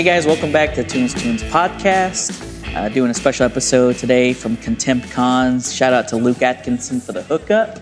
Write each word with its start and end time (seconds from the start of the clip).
Hey 0.00 0.04
guys, 0.06 0.24
welcome 0.24 0.50
back 0.50 0.72
to 0.76 0.82
Tunes 0.82 1.12
Tunes 1.12 1.42
podcast. 1.42 2.74
Uh, 2.74 2.88
doing 2.88 3.10
a 3.10 3.14
special 3.14 3.44
episode 3.44 3.96
today 3.96 4.32
from 4.32 4.56
Content 4.56 5.04
Cons. 5.10 5.74
Shout 5.74 5.92
out 5.92 6.08
to 6.08 6.16
Luke 6.16 6.40
Atkinson 6.40 7.02
for 7.02 7.12
the 7.12 7.22
hookup. 7.22 7.80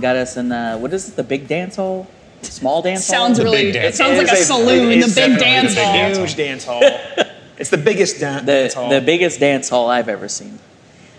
Got 0.00 0.16
us 0.16 0.36
in 0.36 0.50
uh, 0.50 0.76
what 0.78 0.92
is 0.92 1.08
it? 1.10 1.14
The 1.14 1.22
big 1.22 1.46
dance 1.46 1.76
hall, 1.76 2.08
small 2.42 2.82
dance 2.82 3.06
hall? 3.06 3.14
Sounds 3.28 3.38
hall. 3.38 3.44
really. 3.44 3.66
big 3.66 3.76
It 3.76 3.78
dance 3.82 3.96
sounds 3.98 4.14
hall. 4.16 4.24
like 4.24 4.30
a 4.30 4.32
It 4.32 4.40
is 4.40 4.46
saloon. 4.48 4.90
it 4.90 4.94
The 4.96 5.06
is 5.06 5.14
big 5.14 5.38
definitely 5.38 5.44
dance 5.46 5.68
the 5.68 5.74
big 5.76 5.84
hall. 5.84 5.94
dance 5.94 6.18
Huge 6.18 6.34
dance 6.36 6.64
hall. 6.64 6.80
it's 7.58 7.70
the 7.70 7.78
biggest 7.78 8.18
dan- 8.18 8.44
dance 8.44 8.74
the 8.74 8.80
hall. 8.80 8.90
the 8.90 9.00
biggest 9.00 9.38
dance 9.38 9.68
hall 9.68 9.88
I've 9.88 10.08
ever 10.08 10.26
seen. 10.28 10.58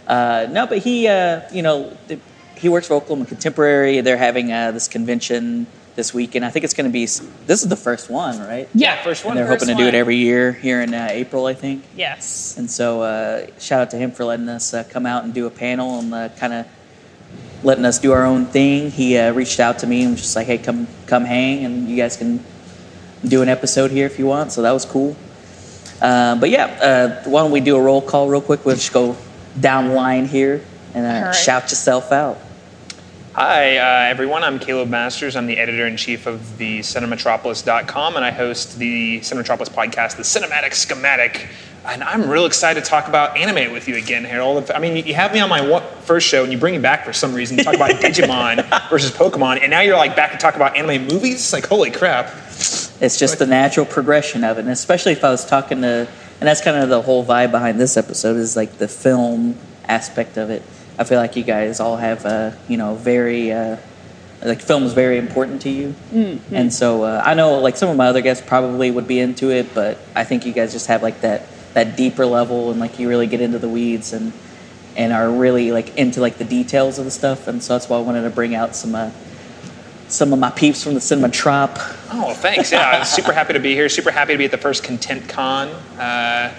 Uh, 0.06 0.48
no, 0.52 0.68
but 0.68 0.80
he, 0.80 1.08
uh, 1.08 1.44
you 1.54 1.62
know, 1.62 1.96
th- 2.10 2.20
he 2.58 2.68
works 2.68 2.88
for 2.90 2.96
Oklahoma 2.96 3.26
Contemporary. 3.26 4.02
They're 4.02 4.18
having 4.18 4.52
uh, 4.52 4.72
this 4.72 4.90
convention 4.90 5.66
this 5.96 6.14
weekend. 6.14 6.44
I 6.46 6.50
think 6.50 6.66
it's 6.66 6.74
going 6.74 6.90
to 6.90 6.94
be. 6.94 7.06
This 7.06 7.22
is 7.64 7.68
the 7.68 7.76
first 7.78 8.10
one, 8.10 8.40
right? 8.40 8.68
Yeah, 8.74 9.02
first 9.04 9.24
And 9.24 9.30
one. 9.30 9.36
they're 9.38 9.48
First 9.48 9.64
hoping 9.64 9.78
to 9.78 9.84
do 9.84 9.88
it 9.88 9.96
every 9.96 10.18
year 10.18 10.52
here 10.52 10.82
in 10.82 10.94
uh, 10.94 11.08
April, 11.12 11.46
I 11.46 11.54
think. 11.54 11.84
Yes. 11.96 12.56
And 12.58 12.70
so, 12.70 13.02
uh, 13.02 13.48
shout 13.60 13.82
out 13.82 13.92
to 13.92 13.98
him 13.98 14.12
for 14.12 14.26
letting 14.26 14.50
us 14.50 14.74
uh, 14.74 14.84
come 14.90 15.06
out 15.06 15.24
and 15.24 15.34
do 15.34 15.46
a 15.48 15.50
panel 15.52 16.00
and 16.00 16.14
uh, 16.14 16.30
kind 16.38 16.54
of 16.54 16.66
letting 17.64 17.86
us 17.86 17.98
do 18.00 18.12
our 18.12 18.26
own 18.26 18.46
thing. 18.46 18.92
He 18.92 19.18
uh, 19.18 19.32
reached 19.34 19.60
out 19.60 19.80
to 19.80 19.88
me 19.88 20.04
and 20.04 20.12
was 20.12 20.22
just 20.22 20.36
like, 20.36 20.48
"Hey, 20.48 20.58
come 20.58 20.88
come 21.08 21.26
hang, 21.26 21.64
and 21.66 21.88
you 21.90 21.96
guys 21.96 22.18
can 22.18 22.44
do 23.28 23.42
an 23.42 23.50
episode 23.50 23.92
here 23.92 24.06
if 24.06 24.20
you 24.20 24.26
want." 24.28 24.52
So 24.52 24.62
that 24.64 24.72
was 24.72 24.86
cool. 24.86 25.16
Uh, 26.02 26.36
but 26.36 26.50
yeah, 26.50 26.66
uh, 27.26 27.30
why 27.30 27.42
don't 27.42 27.52
we 27.52 27.62
do 27.62 27.78
a 27.78 27.82
roll 27.82 28.02
call 28.02 28.28
real 28.28 28.42
quick? 28.42 28.66
We'll 28.66 28.76
just 28.76 28.92
go 28.94 29.16
down 29.60 29.94
line 29.94 30.26
here 30.26 30.62
and 30.94 31.06
uh, 31.06 31.10
All 31.10 31.22
right. 31.28 31.36
shout 31.36 31.64
yourself 31.72 32.12
out. 32.12 32.38
Hi, 33.36 33.76
uh, 33.76 34.10
everyone. 34.10 34.46
I'm 34.46 34.60
Caleb 34.60 34.88
Masters. 34.88 35.36
I'm 35.36 35.46
the 35.46 35.58
editor 35.58 35.86
in 35.86 35.98
chief 35.98 36.26
of 36.26 36.58
the 36.58 36.80
Cinematropolis.com, 36.80 38.16
and 38.16 38.24
I 38.24 38.32
host 38.32 38.80
the 38.80 39.20
Cinematropolis 39.20 39.68
podcast, 39.68 40.16
The 40.16 40.24
Cinematic 40.24 40.74
Schematic. 40.74 41.50
And 41.86 42.02
I'm 42.02 42.30
real 42.30 42.46
excited 42.46 42.82
to 42.82 42.90
talk 42.90 43.10
about 43.10 43.36
anime 43.36 43.74
with 43.74 43.90
you 43.90 43.98
again, 43.98 44.24
Harold. 44.24 44.72
I 44.72 44.80
mean, 44.80 45.06
you 45.06 45.14
have 45.16 45.34
me 45.34 45.42
on 45.42 45.50
my 45.50 45.60
one, 45.60 45.84
first 46.00 46.26
show, 46.26 46.44
and 46.44 46.54
you 46.54 46.58
bring 46.58 46.76
me 46.76 46.80
back 46.80 47.04
for 47.04 47.12
some 47.12 47.34
reason. 47.34 47.58
to 47.58 47.66
talk 47.66 47.76
about 47.76 47.90
Digimon 48.00 48.90
versus 48.90 49.12
Pokemon, 49.12 49.60
and 49.60 49.70
now 49.70 49.82
you're 49.82 49.98
like 49.98 50.16
back 50.16 50.32
to 50.32 50.38
talk 50.38 50.56
about 50.56 50.78
anime 50.78 51.06
movies. 51.06 51.52
Like, 51.52 51.66
holy 51.66 51.92
crap! 51.92 52.28
It's 53.02 53.20
just 53.20 53.38
the 53.38 53.48
natural 53.48 53.86
progression 53.86 54.46
of 54.46 54.60
it, 54.60 54.62
and 54.62 54.70
especially 54.70 55.12
if 55.12 55.26
I 55.26 55.30
was 55.30 55.46
talking 55.46 55.82
to, 55.82 56.08
and 56.40 56.48
that's 56.48 56.62
kind 56.62 56.78
of 56.78 56.88
the 56.88 57.02
whole 57.02 57.26
vibe 57.26 57.52
behind 57.52 57.82
this 57.82 57.98
episode 57.98 58.38
is 58.38 58.56
like 58.56 58.78
the 58.78 58.88
film 58.88 59.58
aspect 59.90 60.38
of 60.38 60.50
it. 60.50 60.64
I 60.98 61.04
feel 61.04 61.20
like 61.20 61.36
you 61.36 61.44
guys 61.44 61.80
all 61.80 61.98
have, 61.98 62.26
uh, 62.26 62.52
you 62.68 62.78
know, 62.78 62.96
very, 62.96 63.52
uh, 63.52 63.78
like 64.44 64.62
film 64.62 64.84
is 64.84 64.94
very 64.94 65.18
important 65.18 65.62
to 65.64 65.70
you, 65.70 65.96
Mm-hmm. 66.14 66.56
and 66.56 66.72
so 66.74 67.04
uh, 67.04 67.22
I 67.26 67.34
know 67.34 67.60
like 67.60 67.78
some 67.78 67.90
of 67.90 67.98
my 67.98 68.08
other 68.08 68.22
guests 68.22 68.44
probably 68.46 68.92
would 68.92 69.08
be 69.08 69.20
into 69.20 69.50
it, 69.52 69.74
but 69.74 69.98
I 70.16 70.24
think 70.24 70.46
you 70.46 70.54
guys 70.54 70.72
just 70.72 70.88
have 70.88 71.02
like 71.02 71.22
that 71.22 71.44
that 71.74 71.98
deeper 71.98 72.26
level, 72.26 72.70
and 72.72 72.80
like 72.80 73.00
you 73.00 73.10
really 73.10 73.28
get 73.28 73.42
into 73.42 73.58
the 73.60 73.70
weeds 73.70 74.14
and 74.14 74.32
and 74.96 75.12
are 75.12 75.30
really 75.30 75.72
like 75.72 75.98
into 75.98 76.22
like 76.22 76.38
the 76.38 76.44
details 76.46 77.00
of 77.00 77.06
the 77.06 77.12
stuff, 77.12 77.48
and 77.48 77.64
so 77.64 77.74
that's 77.74 77.90
why 77.90 77.98
I 77.98 78.02
wanted 78.02 78.22
to 78.24 78.30
bring 78.30 78.54
out 78.56 78.76
some. 78.76 78.94
Uh, 78.96 79.12
some 80.08 80.32
of 80.32 80.38
my 80.38 80.52
peeps 80.52 80.84
from 80.84 80.94
the 80.94 81.02
cinema 81.02 81.30
trop. 81.30 81.72
Oh, 82.12 82.32
thanks. 82.36 82.72
Yeah, 82.72 82.88
I'm 82.92 83.06
super 83.06 83.34
happy 83.34 83.54
to 83.54 83.60
be 83.60 83.74
here. 83.74 83.90
Super 83.90 84.12
happy 84.12 84.34
to 84.34 84.38
be 84.38 84.46
at 84.46 84.52
the 84.52 84.58
first 84.58 84.84
Content 84.84 85.28
Con. 85.28 85.68
Uh, 85.98 86.54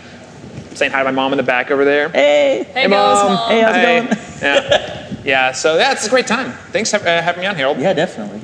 saying 0.74 0.90
hi 0.90 0.98
to 0.98 1.04
my 1.04 1.10
mom 1.12 1.32
in 1.32 1.36
the 1.36 1.44
back 1.44 1.70
over 1.70 1.84
there. 1.84 2.08
Hey, 2.08 2.64
Hey, 2.74 2.82
goes, 2.88 2.90
Mom. 2.90 3.48
Hey, 3.48 3.60
how's 3.60 3.76
it 3.76 3.84
Hi. 3.84 4.00
going? 4.16 4.25
Yeah. 4.40 5.14
yeah, 5.24 5.52
so 5.52 5.76
yeah, 5.76 5.92
it's 5.92 6.06
a 6.06 6.10
great 6.10 6.26
time. 6.26 6.52
Thanks 6.72 6.90
for 6.90 6.96
uh, 6.96 7.22
having 7.22 7.40
me 7.40 7.46
on, 7.46 7.56
Harold. 7.56 7.78
Yeah, 7.78 7.92
definitely. 7.92 8.40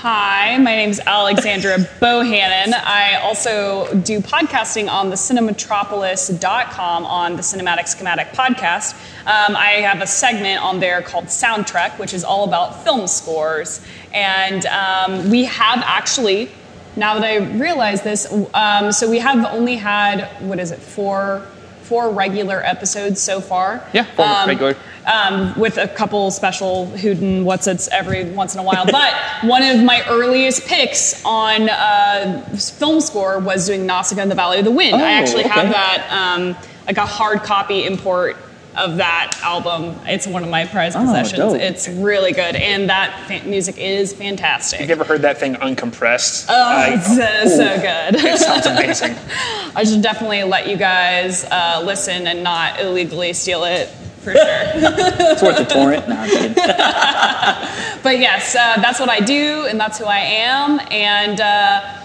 Hi, 0.00 0.56
my 0.58 0.76
name 0.76 0.90
is 0.90 1.00
Alexandra 1.04 1.76
Bohannon. 2.00 2.72
I 2.72 3.16
also 3.16 3.92
do 4.04 4.20
podcasting 4.20 4.88
on 4.88 5.10
the 5.10 5.16
cinematropolis.com 5.16 7.04
on 7.04 7.34
the 7.34 7.42
Cinematic 7.42 7.88
Schematic 7.88 8.28
podcast. 8.28 8.94
Um, 9.26 9.56
I 9.56 9.80
have 9.82 10.00
a 10.00 10.06
segment 10.06 10.62
on 10.62 10.78
there 10.78 11.02
called 11.02 11.24
Soundtrack, 11.24 11.98
which 11.98 12.14
is 12.14 12.22
all 12.22 12.44
about 12.44 12.84
film 12.84 13.08
scores. 13.08 13.80
And 14.14 14.64
um, 14.66 15.30
we 15.30 15.46
have 15.46 15.82
actually, 15.84 16.48
now 16.94 17.14
that 17.14 17.24
I 17.24 17.38
realize 17.58 18.02
this, 18.02 18.32
um, 18.54 18.92
so 18.92 19.10
we 19.10 19.18
have 19.18 19.44
only 19.46 19.74
had, 19.74 20.28
what 20.48 20.60
is 20.60 20.70
it, 20.70 20.78
four, 20.78 21.44
four 21.88 22.10
regular 22.10 22.62
episodes 22.64 23.20
so 23.20 23.40
far. 23.40 23.82
Yeah, 23.92 24.04
four 24.14 24.26
regular. 24.46 24.76
Um, 25.06 25.58
with 25.58 25.78
a 25.78 25.88
couple 25.88 26.30
special 26.30 26.86
Hooten 26.88 27.44
what's 27.44 27.66
it's 27.66 27.88
every 27.88 28.24
once 28.30 28.52
in 28.54 28.60
a 28.60 28.62
while. 28.62 28.84
But 28.84 29.14
one 29.42 29.62
of 29.62 29.82
my 29.82 30.04
earliest 30.06 30.66
picks 30.66 31.24
on 31.24 31.70
uh, 31.70 32.42
film 32.58 33.00
score 33.00 33.38
was 33.38 33.66
doing 33.66 33.86
Nausicaa 33.86 34.20
in 34.22 34.28
the 34.28 34.34
Valley 34.34 34.58
of 34.58 34.64
the 34.66 34.70
Wind. 34.70 34.96
I 34.96 35.00
Oh, 35.00 35.22
actually 35.22 35.44
okay. 35.44 35.54
have 35.60 35.70
that, 35.70 36.08
um, 36.10 36.54
like 36.86 36.98
a 36.98 37.06
hard 37.06 37.42
copy 37.42 37.86
import 37.86 38.36
of 38.78 38.96
that 38.98 39.38
album. 39.42 39.98
It's 40.06 40.26
one 40.26 40.42
of 40.44 40.48
my 40.50 40.66
prized 40.66 40.96
Oh, 40.96 41.00
possessions. 41.00 41.38
dope. 41.38 41.60
It's 41.60 41.88
really 41.88 42.32
good, 42.32 42.56
and 42.56 42.88
that 42.88 43.26
fa- 43.26 43.46
music 43.48 43.76
is 43.78 44.12
fantastic. 44.12 44.80
Have 44.80 44.88
you 44.88 44.94
ever 44.94 45.04
heard 45.04 45.22
that 45.22 45.38
thing 45.38 45.54
uncompressed? 45.56 46.46
Oh, 46.48 46.54
I- 46.54 46.94
it's 46.94 47.08
uh, 47.18 47.48
so 47.48 47.76
good. 47.76 48.24
it 48.24 48.38
sounds 48.38 48.66
amazing. 48.66 49.14
I 49.76 49.84
should 49.84 50.02
definitely 50.02 50.42
let 50.44 50.66
you 50.68 50.76
guys 50.76 51.44
uh, 51.44 51.82
listen 51.84 52.26
and 52.26 52.42
not 52.42 52.80
illegally 52.80 53.32
steal 53.32 53.64
it 53.64 53.88
for 54.20 54.32
sure. 54.32 54.42
It's 54.44 55.42
worth 55.42 55.58
the 55.58 55.64
torrent. 55.64 56.08
No, 56.08 56.16
I'm 56.16 56.28
kidding. 56.30 56.54
But 58.02 58.20
yes, 58.20 58.54
uh, 58.54 58.76
that's 58.80 59.00
what 59.00 59.08
I 59.10 59.18
do, 59.20 59.66
and 59.68 59.78
that's 59.78 59.98
who 59.98 60.04
I 60.04 60.18
am. 60.20 60.80
And 60.90 61.40
uh, 61.40 61.97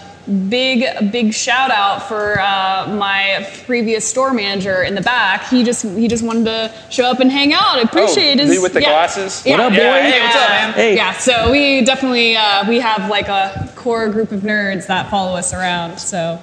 big, 0.48 1.12
big 1.12 1.32
shout 1.34 1.70
out 1.70 2.02
for 2.08 2.40
uh, 2.40 2.86
my 2.98 3.46
previous 3.66 4.08
store 4.08 4.32
manager 4.32 4.82
in 4.82 4.94
the 4.94 5.00
back. 5.00 5.48
He 5.48 5.62
just 5.64 5.82
he 5.84 6.08
just 6.08 6.24
wanted 6.24 6.44
to 6.46 6.74
show 6.90 7.04
up 7.04 7.20
and 7.20 7.30
hang 7.30 7.52
out. 7.52 7.78
I 7.78 7.80
appreciate 7.82 8.40
Oh, 8.40 8.46
his 8.46 8.60
with 8.62 8.72
the 8.72 8.80
yeah. 8.80 8.90
glasses? 8.90 9.42
Yeah. 9.44 9.52
What 9.52 9.60
up, 9.60 9.70
boy? 9.72 9.76
Yeah, 9.78 10.10
hey, 10.10 10.20
what's 10.20 10.36
up, 10.36 10.48
man? 10.48 10.72
Hey. 10.74 10.96
Yeah, 10.96 11.12
so 11.12 11.50
we 11.50 11.84
definitely 11.84 12.36
uh, 12.36 12.68
we 12.68 12.80
have 12.80 13.08
like 13.10 13.28
a 13.28 13.70
core 13.76 14.08
group 14.08 14.32
of 14.32 14.40
nerds 14.40 14.86
that 14.86 15.10
follow 15.10 15.36
us 15.36 15.52
around. 15.52 15.98
So 15.98 16.40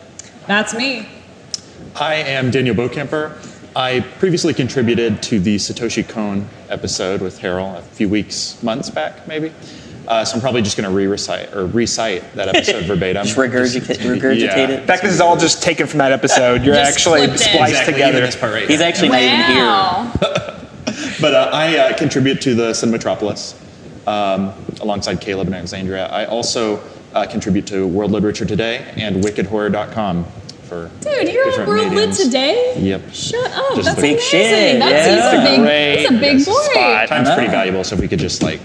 that's 0.48 0.74
me. 0.74 1.08
I 1.96 2.16
am 2.16 2.52
Daniel 2.52 2.76
Bokemper. 2.76 3.48
I 3.76 4.02
previously 4.20 4.54
contributed 4.54 5.24
to 5.24 5.40
the 5.40 5.56
Satoshi 5.56 6.08
Kon 6.08 6.48
episode 6.70 7.22
with 7.22 7.40
Harold 7.40 7.78
a 7.78 7.82
few 7.82 8.10
weeks, 8.10 8.62
months 8.62 8.90
back, 8.90 9.26
maybe. 9.28 9.52
Uh, 10.08 10.26
so 10.26 10.36
I'm 10.36 10.42
probably 10.42 10.62
just 10.62 10.76
going 10.78 10.90
to 10.90 10.96
re-recite 10.96 11.54
or 11.56 11.66
recite 11.68 12.34
that 12.36 12.48
episode 12.50 12.86
verbatim. 12.88 13.24
Just 13.24 13.38
regurgitate, 13.38 13.98
regurgitate 13.98 14.40
Yeah. 14.42 14.58
it. 14.60 14.70
In 14.82 14.88
fact, 14.88 15.04
this 15.04 15.14
is 15.14 15.22
all 15.22 15.38
just 15.38 15.62
taken 15.64 15.88
from 15.88 16.00
that 16.00 16.12
episode. 16.12 16.64
You're 16.64 16.76
actually 16.76 17.22
spliced 17.38 17.54
Exactly, 17.72 17.94
together. 17.94 18.18
even 18.18 18.24
this 18.26 18.36
part 18.36 18.54
right 18.54 18.68
He's 18.70 18.80
here. 18.80 18.88
actually 18.88 19.10
not 19.10 19.22
even 19.22 19.46
here. 19.46 20.58
But 21.22 21.36
uh, 21.36 21.50
I 21.54 21.78
uh, 21.78 21.98
contribute 21.98 22.42
to 22.42 22.56
the 22.56 22.72
Cinematropolis 22.72 23.54
um, 24.08 24.54
alongside 24.82 25.22
Caleb 25.22 25.48
and 25.48 25.56
Alexandria. 25.56 26.08
I 26.08 26.26
also 26.26 26.82
uh, 27.14 27.28
contribute 27.28 27.68
to 27.68 27.88
World 27.88 28.12
Literature 28.12 28.46
Today 28.46 28.92
and 28.98 29.24
WickedHorror.com 29.24 30.26
for 30.64 30.90
Dude, 31.02 31.32
you're 31.32 31.44
on 31.44 31.50
different 31.52 31.70
World 31.70 31.94
Lit 31.94 32.14
today? 32.16 32.74
Yep. 32.80 33.14
Shut 33.14 33.52
up. 33.52 33.76
Just 33.76 33.86
that's 33.90 34.02
big 34.02 34.14
amazing. 34.14 34.20
shit, 34.30 34.80
That's, 34.80 35.08
yeah. 35.08 35.32
he's 35.32 35.40
a 35.40 35.52
big, 35.52 35.60
Great 35.62 35.98
he's 36.00 36.10
a 36.10 36.14
big 36.14 36.38
yes, 36.40 36.46
boy. 36.46 36.72
spot. 36.72 37.08
Time's 37.10 37.30
I 37.30 37.36
pretty 37.36 37.52
valuable, 37.52 37.84
so 37.84 37.96
if 37.96 38.02
we 38.02 38.08
could 38.08 38.20
just 38.20 38.42
like 38.42 38.62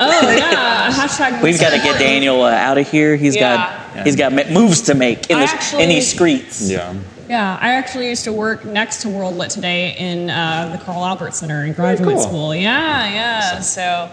Oh 0.00 0.30
yeah. 0.36 0.90
Hashtag. 0.90 1.42
We've 1.42 1.60
got 1.60 1.70
to 1.70 1.76
get 1.78 1.98
Daniel 1.98 2.42
uh, 2.42 2.50
out 2.50 2.78
of 2.78 2.90
here. 2.90 3.16
He's 3.16 3.36
Yeah. 3.36 3.92
got 3.94 4.04
he's 4.06 4.16
got 4.16 4.32
moves 4.50 4.82
to 4.82 4.94
make 4.94 5.28
in, 5.30 5.36
I 5.36 5.40
this, 5.42 5.52
actually- 5.52 5.82
in 5.84 5.88
these 5.90 6.08
streets. 6.10 6.68
yeah. 6.70 6.94
Yeah, 7.28 7.56
I 7.60 7.74
actually 7.74 8.08
used 8.08 8.24
to 8.24 8.32
work 8.32 8.64
next 8.64 9.02
to 9.02 9.08
World 9.08 9.36
Lit 9.36 9.50
today 9.50 9.94
in 9.96 10.28
uh, 10.30 10.70
the 10.76 10.82
Carl 10.84 11.04
Albert 11.04 11.32
Center 11.32 11.64
in 11.64 11.74
graduate 11.74 12.16
cool. 12.16 12.18
school. 12.20 12.54
Yeah, 12.56 13.08
yeah. 13.08 13.60
So 13.60 14.08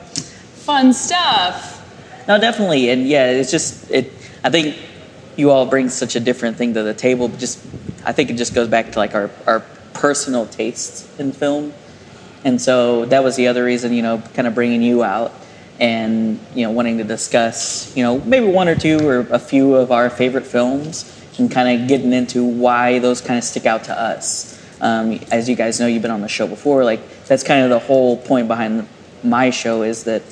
fun 0.65 0.93
stuff. 0.93 1.73
No, 2.27 2.39
definitely, 2.39 2.89
and 2.91 3.07
yeah, 3.07 3.31
it's 3.31 3.49
just 3.49 3.89
it. 3.89 4.11
I 4.43 4.51
think 4.51 4.75
you 5.35 5.49
all 5.49 5.65
bring 5.65 5.89
such 5.89 6.15
a 6.15 6.19
different 6.19 6.57
thing 6.57 6.75
to 6.75 6.83
the 6.83 6.93
table. 6.93 7.29
Just 7.29 7.57
I 8.05 8.11
think 8.11 8.29
it 8.29 8.33
just 8.35 8.53
goes 8.53 8.67
back 8.67 8.91
to 8.91 8.99
like 8.99 9.15
our 9.15 9.31
our 9.47 9.61
personal 9.93 10.45
tastes 10.45 11.07
in 11.17 11.31
film, 11.31 11.73
and 12.43 12.61
so 12.61 13.05
that 13.05 13.23
was 13.23 13.35
the 13.35 13.47
other 13.47 13.63
reason, 13.63 13.93
you 13.93 14.03
know, 14.03 14.21
kind 14.35 14.47
of 14.47 14.53
bringing 14.53 14.83
you 14.83 15.03
out 15.03 15.33
and 15.79 16.39
you 16.55 16.63
know 16.63 16.71
wanting 16.71 16.97
to 16.97 17.03
discuss, 17.03 17.95
you 17.95 18.03
know, 18.03 18.19
maybe 18.19 18.47
one 18.47 18.67
or 18.67 18.75
two 18.75 19.07
or 19.07 19.19
a 19.31 19.39
few 19.39 19.75
of 19.75 19.91
our 19.91 20.09
favorite 20.09 20.45
films 20.45 21.13
and 21.37 21.51
kind 21.51 21.81
of 21.81 21.87
getting 21.87 22.13
into 22.13 22.43
why 22.43 22.99
those 22.99 23.21
kind 23.21 23.37
of 23.37 23.43
stick 23.43 23.65
out 23.65 23.83
to 23.85 23.99
us. 23.99 24.55
Um, 24.81 25.19
as 25.31 25.47
you 25.49 25.55
guys 25.55 25.79
know, 25.79 25.87
you've 25.87 26.01
been 26.01 26.11
on 26.11 26.21
the 26.21 26.27
show 26.27 26.47
before. 26.47 26.83
Like 26.83 27.25
that's 27.25 27.43
kind 27.43 27.63
of 27.63 27.69
the 27.69 27.79
whole 27.79 28.17
point 28.17 28.47
behind 28.47 28.87
my 29.23 29.49
show 29.49 29.83
is 29.83 30.03
that 30.05 30.23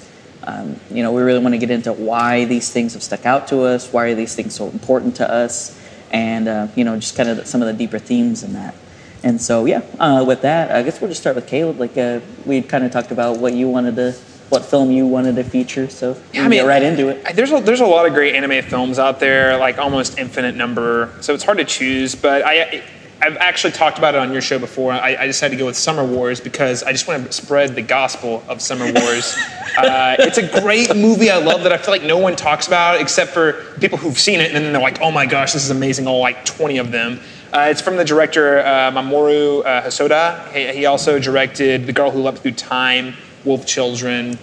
um, 0.43 0.79
you 0.91 1.03
know 1.03 1.11
we 1.11 1.21
really 1.21 1.39
want 1.39 1.53
to 1.53 1.59
get 1.59 1.71
into 1.71 1.93
why 1.93 2.45
these 2.45 2.71
things 2.71 2.93
have 2.93 3.03
stuck 3.03 3.25
out 3.25 3.47
to 3.49 3.61
us, 3.61 3.91
why 3.91 4.05
are 4.05 4.15
these 4.15 4.35
things 4.35 4.55
so 4.55 4.67
important 4.69 5.15
to 5.17 5.29
us, 5.29 5.79
and 6.11 6.47
uh, 6.47 6.67
you 6.75 6.83
know 6.83 6.95
just 6.95 7.15
kind 7.15 7.29
of 7.29 7.45
some 7.47 7.61
of 7.61 7.67
the 7.67 7.73
deeper 7.73 7.99
themes 7.99 8.43
in 8.43 8.53
that. 8.53 8.75
And 9.23 9.41
so 9.41 9.65
yeah, 9.65 9.81
uh, 9.99 10.23
with 10.25 10.41
that, 10.41 10.71
I 10.71 10.83
guess 10.83 11.01
we'll 11.01 11.09
just 11.09 11.21
start 11.21 11.35
with 11.35 11.47
Caleb. 11.47 11.79
Like 11.79 11.97
uh, 11.97 12.19
we 12.45 12.61
kind 12.61 12.83
of 12.83 12.91
talked 12.91 13.11
about 13.11 13.37
what 13.39 13.53
you 13.53 13.67
wanted 13.67 13.95
to 13.95 14.15
what 14.49 14.63
film 14.65 14.91
you 14.91 15.07
wanted 15.07 15.35
to 15.35 15.43
feature. 15.43 15.89
So 15.89 16.17
we 16.33 16.39
I 16.39 16.43
mean, 16.43 16.59
get 16.59 16.67
right 16.67 16.83
into 16.83 17.09
it. 17.09 17.35
There's 17.35 17.51
a, 17.51 17.59
there's 17.59 17.81
a 17.81 17.85
lot 17.85 18.05
of 18.05 18.13
great 18.13 18.35
anime 18.35 18.63
films 18.63 18.99
out 18.99 19.19
there, 19.19 19.57
like 19.57 19.77
almost 19.77 20.17
infinite 20.17 20.55
number. 20.55 21.11
So 21.21 21.33
it's 21.33 21.43
hard 21.43 21.57
to 21.57 21.65
choose. 21.65 22.15
But 22.15 22.43
I 22.45 22.83
I've 23.21 23.37
actually 23.37 23.71
talked 23.71 23.97
about 23.97 24.13
it 24.13 24.19
on 24.19 24.31
your 24.31 24.41
show 24.41 24.59
before. 24.59 24.91
I, 24.91 25.15
I 25.15 25.25
decided 25.25 25.55
to 25.55 25.59
go 25.59 25.65
with 25.65 25.77
Summer 25.77 26.05
Wars 26.05 26.41
because 26.41 26.83
I 26.83 26.91
just 26.91 27.07
want 27.07 27.25
to 27.25 27.31
spread 27.31 27.73
the 27.73 27.81
gospel 27.81 28.43
of 28.47 28.61
Summer 28.61 28.91
Wars. 28.91 29.35
uh, 29.77 30.15
it's 30.19 30.37
a 30.37 30.61
great 30.61 30.95
movie. 30.95 31.31
I 31.31 31.37
love 31.37 31.63
that. 31.63 31.71
I 31.71 31.77
feel 31.77 31.91
like 31.91 32.03
no 32.03 32.17
one 32.17 32.35
talks 32.35 32.67
about 32.67 32.95
it 32.95 33.01
except 33.01 33.31
for 33.31 33.53
people 33.79 33.97
who've 33.97 34.19
seen 34.19 34.41
it, 34.41 34.53
and 34.53 34.63
then 34.63 34.73
they're 34.73 34.81
like, 34.81 35.01
"Oh 35.01 35.11
my 35.11 35.25
gosh, 35.25 35.53
this 35.53 35.63
is 35.63 35.71
amazing!" 35.71 36.07
All 36.07 36.19
like 36.19 36.43
20 36.45 36.77
of 36.77 36.91
them. 36.91 37.19
Uh, 37.53 37.67
it's 37.69 37.81
from 37.81 37.95
the 37.95 38.03
director 38.03 38.59
uh, 38.59 38.91
Mamoru 38.91 39.65
uh, 39.65 39.81
Hosoda. 39.83 40.51
He, 40.51 40.79
he 40.79 40.85
also 40.85 41.17
directed 41.19 41.85
The 41.87 41.93
Girl 41.93 42.11
Who 42.11 42.21
Leapt 42.21 42.39
Through 42.39 42.51
Time, 42.51 43.15
Wolf 43.45 43.65
Children, 43.65 44.37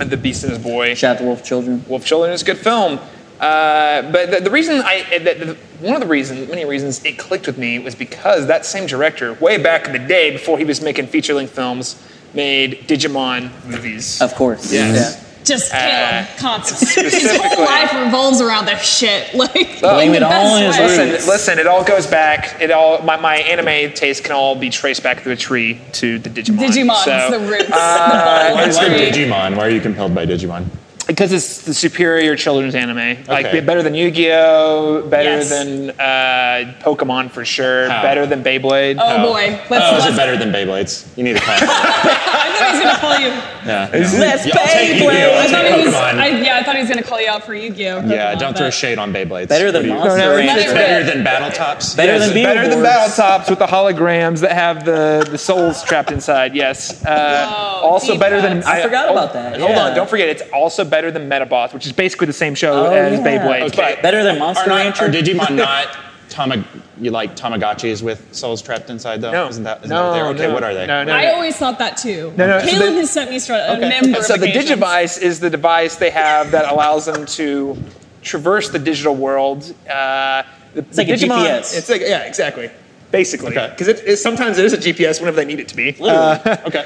and 0.00 0.10
The 0.10 0.16
Beast 0.16 0.44
and 0.44 0.52
His 0.52 0.62
Boy. 0.62 0.94
Shout 0.94 1.16
out 1.16 1.18
to 1.20 1.24
Wolf 1.24 1.44
Children. 1.44 1.84
Wolf 1.88 2.04
Children 2.04 2.32
is 2.32 2.42
a 2.42 2.44
good 2.44 2.58
film. 2.58 2.98
Uh, 3.40 4.10
but 4.10 4.30
the, 4.30 4.40
the 4.40 4.50
reason 4.50 4.82
I, 4.84 5.18
the, 5.18 5.44
the, 5.44 5.56
one 5.80 5.94
of 5.94 6.00
the 6.00 6.08
reasons, 6.08 6.48
many 6.48 6.64
reasons 6.64 7.04
it 7.04 7.18
clicked 7.18 7.46
with 7.46 7.56
me 7.56 7.78
was 7.78 7.94
because 7.94 8.48
that 8.48 8.66
same 8.66 8.86
director, 8.86 9.34
way 9.34 9.62
back 9.62 9.86
in 9.86 9.92
the 9.92 9.98
day 10.08 10.32
before 10.32 10.58
he 10.58 10.64
was 10.64 10.80
making 10.80 11.06
feature 11.06 11.34
length 11.34 11.52
films, 11.52 12.02
made 12.34 12.88
Digimon 12.88 13.50
movies. 13.64 14.20
Of 14.20 14.34
course. 14.34 14.72
Yes. 14.72 15.27
Just 15.48 15.72
kill 15.72 15.80
Uh, 15.80 16.22
him 16.24 16.38
constantly. 16.38 17.10
His 17.18 17.36
whole 17.36 17.64
life 17.64 17.92
revolves 17.94 18.40
around 18.40 18.66
their 18.66 18.78
shit. 18.78 19.34
Like 19.38 19.80
Blame 19.80 20.10
in 20.10 20.16
it 20.16 20.22
all 20.22 20.56
on 20.56 20.62
his. 20.62 20.76
Listen, 20.78 21.08
roots. 21.10 21.26
listen, 21.28 21.58
it 21.58 21.66
all 21.66 21.82
goes 21.84 22.06
back. 22.06 22.60
It 22.60 22.70
all 22.70 23.00
my, 23.02 23.16
my 23.16 23.36
anime 23.36 23.92
taste 23.94 24.24
can 24.24 24.32
all 24.32 24.54
be 24.56 24.68
traced 24.70 25.02
back 25.02 25.20
through 25.20 25.32
a 25.32 25.36
tree 25.36 25.80
to 25.92 26.18
the 26.18 26.28
Digimon. 26.30 26.58
Digimon's 26.58 27.04
So- 27.04 27.30
the 27.30 27.38
roots. 27.50 27.70
Why 27.70 28.52
the 28.62 28.68
is 28.68 28.76
ball. 28.76 28.86
Digimon? 28.88 29.56
Why 29.56 29.66
are 29.66 29.70
you 29.70 29.80
compelled 29.80 30.14
by 30.14 30.26
Digimon? 30.26 30.66
Because 31.08 31.32
it's 31.32 31.62
the 31.62 31.74
superior 31.74 32.36
children's 32.36 32.74
anime. 32.76 33.24
Like 33.26 33.46
Okay. 33.46 33.60
better 33.60 33.82
than 33.82 33.94
Yu-Gi-Oh, 33.94 35.02
better 35.08 35.30
Yes. 35.38 35.48
than 35.50 35.90
uh, 35.98 36.74
Pokemon 36.82 37.30
for 37.32 37.44
sure, 37.44 37.88
How? 37.88 38.02
better 38.02 38.26
than 38.26 38.44
Beyblade. 38.44 38.98
Oh 39.00 39.26
boy, 39.32 39.58
let's, 39.70 39.84
Oh, 39.84 39.96
is 39.96 40.04
let's 40.04 40.06
it 40.14 40.16
better 40.16 40.36
than 40.36 40.52
Beyblades? 40.52 41.06
You 41.16 41.24
need 41.24 41.36
a 41.36 41.40
comment. 41.48 41.62
I 41.68 42.52
thought 42.58 42.66
he 42.72 42.76
was 42.76 42.80
gonna 42.84 42.98
call 43.00 43.18
you. 43.18 43.28
yeah. 43.66 43.88
Let's 43.92 44.46
Yeah, 44.46 44.52
I'll 44.54 44.66
Beyblade. 44.68 45.10
I 45.10 45.42
I'll 45.42 45.48
thought 45.48 45.78
he 45.78 45.84
was. 45.86 45.94
I, 45.94 46.26
yeah, 46.42 46.56
I 46.58 46.62
thought 46.62 46.74
he 46.76 46.80
was 46.82 46.88
gonna 46.90 47.02
call 47.02 47.20
you 47.20 47.28
out 47.30 47.44
for 47.44 47.54
Yu-Gi-Oh. 47.54 48.06
yeah, 48.06 48.34
don't 48.34 48.56
throw 48.56 48.68
shade 48.70 48.98
on 48.98 49.12
Beyblades. 49.12 49.48
Better 49.48 49.72
than 49.72 49.88
What 49.88 50.02
do 50.02 50.08
Monster 50.10 50.18
No, 50.18 50.30
no, 50.30 50.36
Rancher. 50.36 50.60
it's 50.64 50.72
Better 50.74 51.04
than 51.04 51.24
Battletops? 51.24 51.96
Better 51.96 52.12
Yes, 52.12 52.28
than 52.28 52.36
Beetleborgs. 52.36 52.44
better 52.54 52.68
than 52.68 52.78
Battletops 52.84 53.48
with 53.50 53.58
the 53.58 53.66
holograms 53.66 54.40
that 54.40 54.52
have 54.52 54.84
the, 54.84 55.26
the 55.30 55.38
souls 55.38 55.82
trapped 55.82 56.10
inside. 56.10 56.54
Yes. 56.54 57.02
Uh, 57.04 57.46
Whoa, 57.48 57.88
also 57.88 58.12
deep 58.12 58.20
better 58.20 58.40
than. 58.42 58.58
cuts. 58.58 58.66
I 58.66 58.82
forgot 58.82 59.10
about 59.10 59.32
that, 59.32 59.58
Hold 59.58 59.76
on, 59.78 59.94
don't 59.96 60.08
forget. 60.10 60.28
It's 60.28 60.42
also 60.52 60.84
better 60.84 60.97
than 61.10 61.28
Medabots, 61.28 61.72
which 61.72 61.86
is 61.86 61.92
basically 61.92 62.26
the 62.26 62.32
same 62.32 62.54
show 62.54 62.72
Oh, 62.86 62.92
as 62.92 63.18
yeah. 63.18 63.24
Beyblades. 63.26 63.66
Okay. 63.68 63.94
But 63.94 64.02
Better 64.02 64.22
than 64.22 64.36
Are, 64.36 64.40
Monster 64.40 64.68
not, 64.68 64.76
Rancher. 64.76 65.04
are 65.06 65.08
Digimon 65.08 65.56
not 65.56 65.86
Tamag- 66.28 66.64
you 67.00 67.10
like 67.10 67.36
Tamagotchis 67.36 68.02
with 68.02 68.34
souls 68.34 68.60
trapped 68.60 68.90
inside 68.90 69.20
though? 69.22 69.30
no, 69.32 69.48
Isn't 69.48 69.62
that, 69.64 69.78
isn't 69.78 69.88
no, 69.90 70.12
that 70.12 70.24
what 70.26 70.36
they're- 70.36 70.46
Okay, 70.46 70.48
no, 70.48 70.54
what 70.54 70.62
are 70.64 70.74
they? 70.74 70.86
No, 70.86 71.04
no. 71.04 71.12
I 71.12 71.32
always 71.32 71.56
thought 71.56 71.78
that 71.78 71.96
too. 71.96 72.32
No, 72.36 72.46
no, 72.46 72.58
so 72.60 72.66
Caleb 72.66 72.94
the- 72.94 73.00
has 73.00 73.10
sent 73.10 73.30
me 73.30 73.38
stra- 73.38 73.56
a 73.68 73.76
Okay. 73.76 73.88
number 74.00 74.22
so 74.22 74.34
of 74.34 74.40
the. 74.40 74.48
Digivice 74.48 75.20
is 75.22 75.40
the 75.40 75.48
device 75.50 75.96
they 75.96 76.10
have 76.10 76.50
that 76.50 76.70
allows 76.70 77.06
them 77.06 77.24
to 77.26 77.76
traverse 78.22 78.68
the 78.68 78.78
digital 78.78 79.14
world. 79.14 79.74
Uh, 79.88 80.42
the, 80.74 80.80
It's 80.80 80.98
like 80.98 81.08
a 81.08 81.12
GPS. 81.12 81.76
It's 81.78 81.88
like 81.88 82.02
yeah, 82.02 82.24
exactly. 82.24 82.70
Basically, 83.10 83.56
Okay. 83.56 83.68
because 83.70 83.88
it, 83.88 84.02
it, 84.06 84.16
sometimes 84.18 84.58
it 84.58 84.66
is 84.66 84.74
a 84.74 84.76
GPS 84.76 85.18
whenever 85.18 85.36
they 85.36 85.46
need 85.46 85.60
it 85.60 85.68
to 85.68 85.76
be. 85.76 85.92
Literally. 85.92 86.40
Okay. 86.66 86.84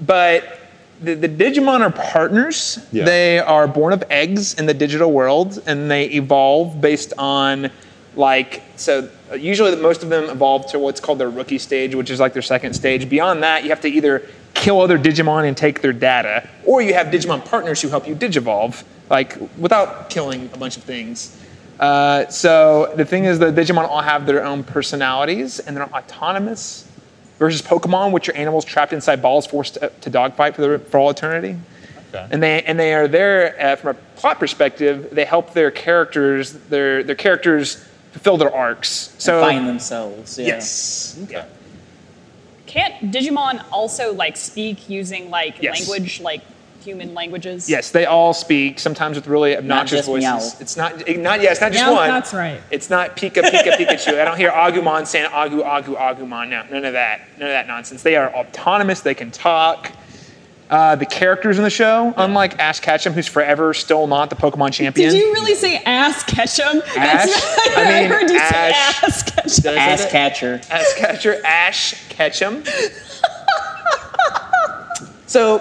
but 0.00 0.58
the, 1.02 1.14
the 1.14 1.28
Digimon 1.28 1.80
are 1.80 1.90
partners. 1.90 2.78
Yeah. 2.92 3.04
They 3.04 3.38
are 3.38 3.66
born 3.66 3.92
of 3.92 4.04
eggs 4.10 4.54
in 4.54 4.66
the 4.66 4.74
digital 4.74 5.12
world, 5.12 5.62
and 5.66 5.90
they 5.90 6.06
evolve 6.06 6.80
based 6.80 7.12
on 7.18 7.70
like 8.16 8.62
so. 8.76 9.08
Usually, 9.36 9.74
most 9.76 10.02
of 10.02 10.08
them 10.08 10.30
evolve 10.30 10.70
to 10.70 10.78
what's 10.78 11.00
called 11.00 11.18
their 11.18 11.30
rookie 11.30 11.58
stage, 11.58 11.94
which 11.94 12.10
is 12.10 12.20
like 12.20 12.32
their 12.32 12.42
second 12.42 12.74
stage. 12.74 13.08
Beyond 13.08 13.42
that, 13.42 13.64
you 13.64 13.70
have 13.70 13.80
to 13.80 13.88
either 13.88 14.26
kill 14.54 14.80
other 14.80 14.98
Digimon 14.98 15.46
and 15.46 15.56
take 15.56 15.80
their 15.80 15.92
data, 15.92 16.48
or 16.64 16.80
you 16.80 16.94
have 16.94 17.08
Digimon 17.08 17.44
partners 17.44 17.82
who 17.82 17.88
help 17.88 18.06
you 18.06 18.14
digivolve, 18.14 18.84
like 19.10 19.36
without 19.58 20.10
killing 20.10 20.48
a 20.52 20.56
bunch 20.56 20.76
of 20.76 20.84
things. 20.84 21.40
Uh, 21.80 22.26
so 22.28 22.92
the 22.96 23.04
thing 23.04 23.24
is, 23.24 23.40
the 23.40 23.50
Digimon 23.50 23.88
all 23.88 24.00
have 24.00 24.26
their 24.26 24.44
own 24.44 24.62
personalities, 24.62 25.58
and 25.58 25.76
they're 25.76 25.92
autonomous 25.92 26.88
versus 27.44 27.60
Pokemon, 27.60 28.10
which 28.10 28.30
are 28.30 28.34
animals 28.36 28.64
trapped 28.64 28.94
inside 28.94 29.20
balls 29.20 29.46
forced 29.46 29.74
to, 29.74 29.92
to 30.00 30.08
dogfight 30.08 30.56
for, 30.56 30.62
the, 30.62 30.78
for 30.78 30.98
all 30.98 31.10
eternity. 31.10 31.58
Okay. 32.08 32.26
And 32.30 32.42
they 32.42 32.62
and 32.62 32.78
they 32.78 32.94
are 32.94 33.06
there 33.06 33.54
uh, 33.60 33.76
from 33.76 33.96
a 33.96 33.98
plot 34.18 34.38
perspective. 34.38 35.08
They 35.12 35.24
help 35.26 35.52
their 35.52 35.70
characters 35.70 36.52
their 36.52 37.02
their 37.02 37.16
characters 37.16 37.84
fulfill 38.12 38.36
their 38.38 38.54
arcs. 38.54 39.14
So 39.18 39.40
Find 39.40 39.68
themselves. 39.68 40.38
Yeah. 40.38 40.46
yes, 40.46 41.18
Okay. 41.24 41.44
Can't 42.66 43.12
Digimon 43.12 43.62
also 43.70 44.14
like 44.14 44.36
speak 44.36 44.88
using 44.88 45.28
like 45.28 45.60
Yes. 45.60 45.86
language, 45.88 46.20
like 46.20 46.40
human 46.84 47.14
languages? 47.14 47.68
yes, 47.68 47.90
they 47.90 48.06
all 48.06 48.34
speak 48.34 48.78
sometimes 48.78 49.16
with 49.16 49.26
really 49.26 49.56
obnoxious 49.56 50.00
just 50.00 50.08
voices. 50.08 50.24
meow. 50.24 50.38
It's 50.60 50.76
not 50.76 50.96
not 51.18 51.40
yeah, 51.40 51.50
it's 51.52 51.60
not 51.60 51.72
just 51.72 51.84
Yeah, 51.84 51.90
one. 51.92 52.08
that's 52.08 52.34
right. 52.34 52.60
It's 52.70 52.90
not 52.90 53.16
Pika 53.16 53.42
Pika 53.42 53.72
Pikachu. 53.76 54.20
I 54.20 54.24
don't 54.24 54.36
hear 54.36 54.50
Agumon 54.50 55.06
saying 55.06 55.30
Agu 55.30 55.62
Agu 55.64 55.96
Agumon. 55.96 56.48
No, 56.50 56.62
none 56.70 56.84
of 56.84 56.92
that. 56.92 57.20
None 57.38 57.48
of 57.48 57.52
that 57.52 57.66
nonsense. 57.66 58.02
They 58.02 58.16
are 58.16 58.32
autonomous. 58.34 59.00
They 59.00 59.14
can 59.14 59.30
talk. 59.30 59.90
Uh, 60.70 60.96
the 60.96 61.04
characters 61.06 61.58
in 61.58 61.62
the 61.62 61.68
show, 61.70 62.12
unlike 62.16 62.58
Ash 62.58 62.80
Ketchum, 62.80 63.12
who's 63.12 63.28
forever 63.28 63.74
still 63.74 64.06
not 64.06 64.30
the 64.30 64.36
Pokemon 64.36 64.72
champion. 64.72 65.10
Did 65.12 65.18
you 65.20 65.32
really 65.34 65.54
say 65.54 65.76
ass 65.84 66.24
Ketchum? 66.24 66.82
Ash? 66.96 67.26
That's 67.26 67.76
I 67.76 68.00
mean, 68.00 68.08
heard 68.10 68.30
you 68.30 68.38
Ash. 68.38 68.50
say 68.50 68.72
ass 69.06 69.22
Ketchum. 69.22 69.78
Ass 69.78 70.06
catcher. 70.10 70.60
Ash 70.70 70.94
catcher 70.96 71.40
Ash 71.44 72.08
Ketchum. 72.08 72.64
so, 75.26 75.60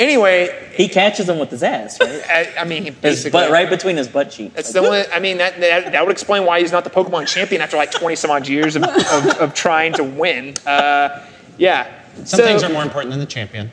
anyway, 0.00 0.70
He 0.74 0.88
catches 0.88 1.26
them 1.26 1.38
with 1.38 1.50
his 1.50 1.62
ass, 1.62 1.98
right? 2.00 2.22
I, 2.28 2.54
I 2.60 2.64
mean, 2.64 2.84
His 2.84 2.94
basically, 2.96 3.30
butt 3.32 3.50
right 3.50 3.68
between 3.68 3.96
his 3.96 4.08
butt 4.08 4.30
cheeks. 4.30 4.54
That's 4.54 4.72
the 4.72 4.80
only. 4.80 5.04
I 5.12 5.20
mean, 5.20 5.38
that, 5.38 5.60
that 5.60 5.92
that 5.92 6.04
would 6.06 6.12
explain 6.12 6.44
why 6.44 6.60
he's 6.60 6.72
not 6.72 6.84
the 6.84 6.90
Pokemon 6.90 7.26
champion 7.28 7.62
after 7.62 7.76
like 7.76 7.90
twenty 7.90 8.16
some 8.16 8.30
odd 8.30 8.48
years 8.48 8.76
of, 8.76 8.82
of, 8.84 9.26
of 9.40 9.54
trying 9.54 9.92
to 9.94 10.04
win. 10.04 10.54
Uh, 10.66 11.24
yeah. 11.58 12.00
Some 12.16 12.26
So- 12.26 12.44
things 12.44 12.62
are 12.62 12.72
more 12.72 12.82
important 12.82 13.10
than 13.10 13.20
the 13.20 13.26
champion, 13.26 13.70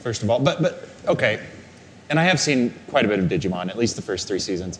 first 0.00 0.22
of 0.22 0.30
all. 0.30 0.38
But 0.40 0.62
but 0.62 0.88
okay, 1.08 1.40
and 2.08 2.18
I 2.18 2.24
have 2.24 2.40
seen 2.40 2.74
quite 2.88 3.04
a 3.04 3.08
bit 3.08 3.18
of 3.18 3.26
Digimon, 3.26 3.68
at 3.68 3.76
least 3.78 3.96
the 3.96 4.02
first 4.02 4.28
three 4.28 4.38
seasons. 4.38 4.78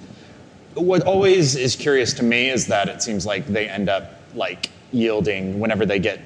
What 0.74 1.02
always 1.02 1.56
is 1.56 1.74
curious 1.76 2.12
to 2.14 2.22
me 2.22 2.48
is 2.48 2.66
that 2.68 2.88
it 2.88 3.02
seems 3.02 3.26
like 3.26 3.46
they 3.46 3.68
end 3.68 3.88
up 3.88 4.12
like 4.34 4.70
yielding 4.92 5.58
whenever 5.58 5.84
they 5.84 5.98
get, 5.98 6.20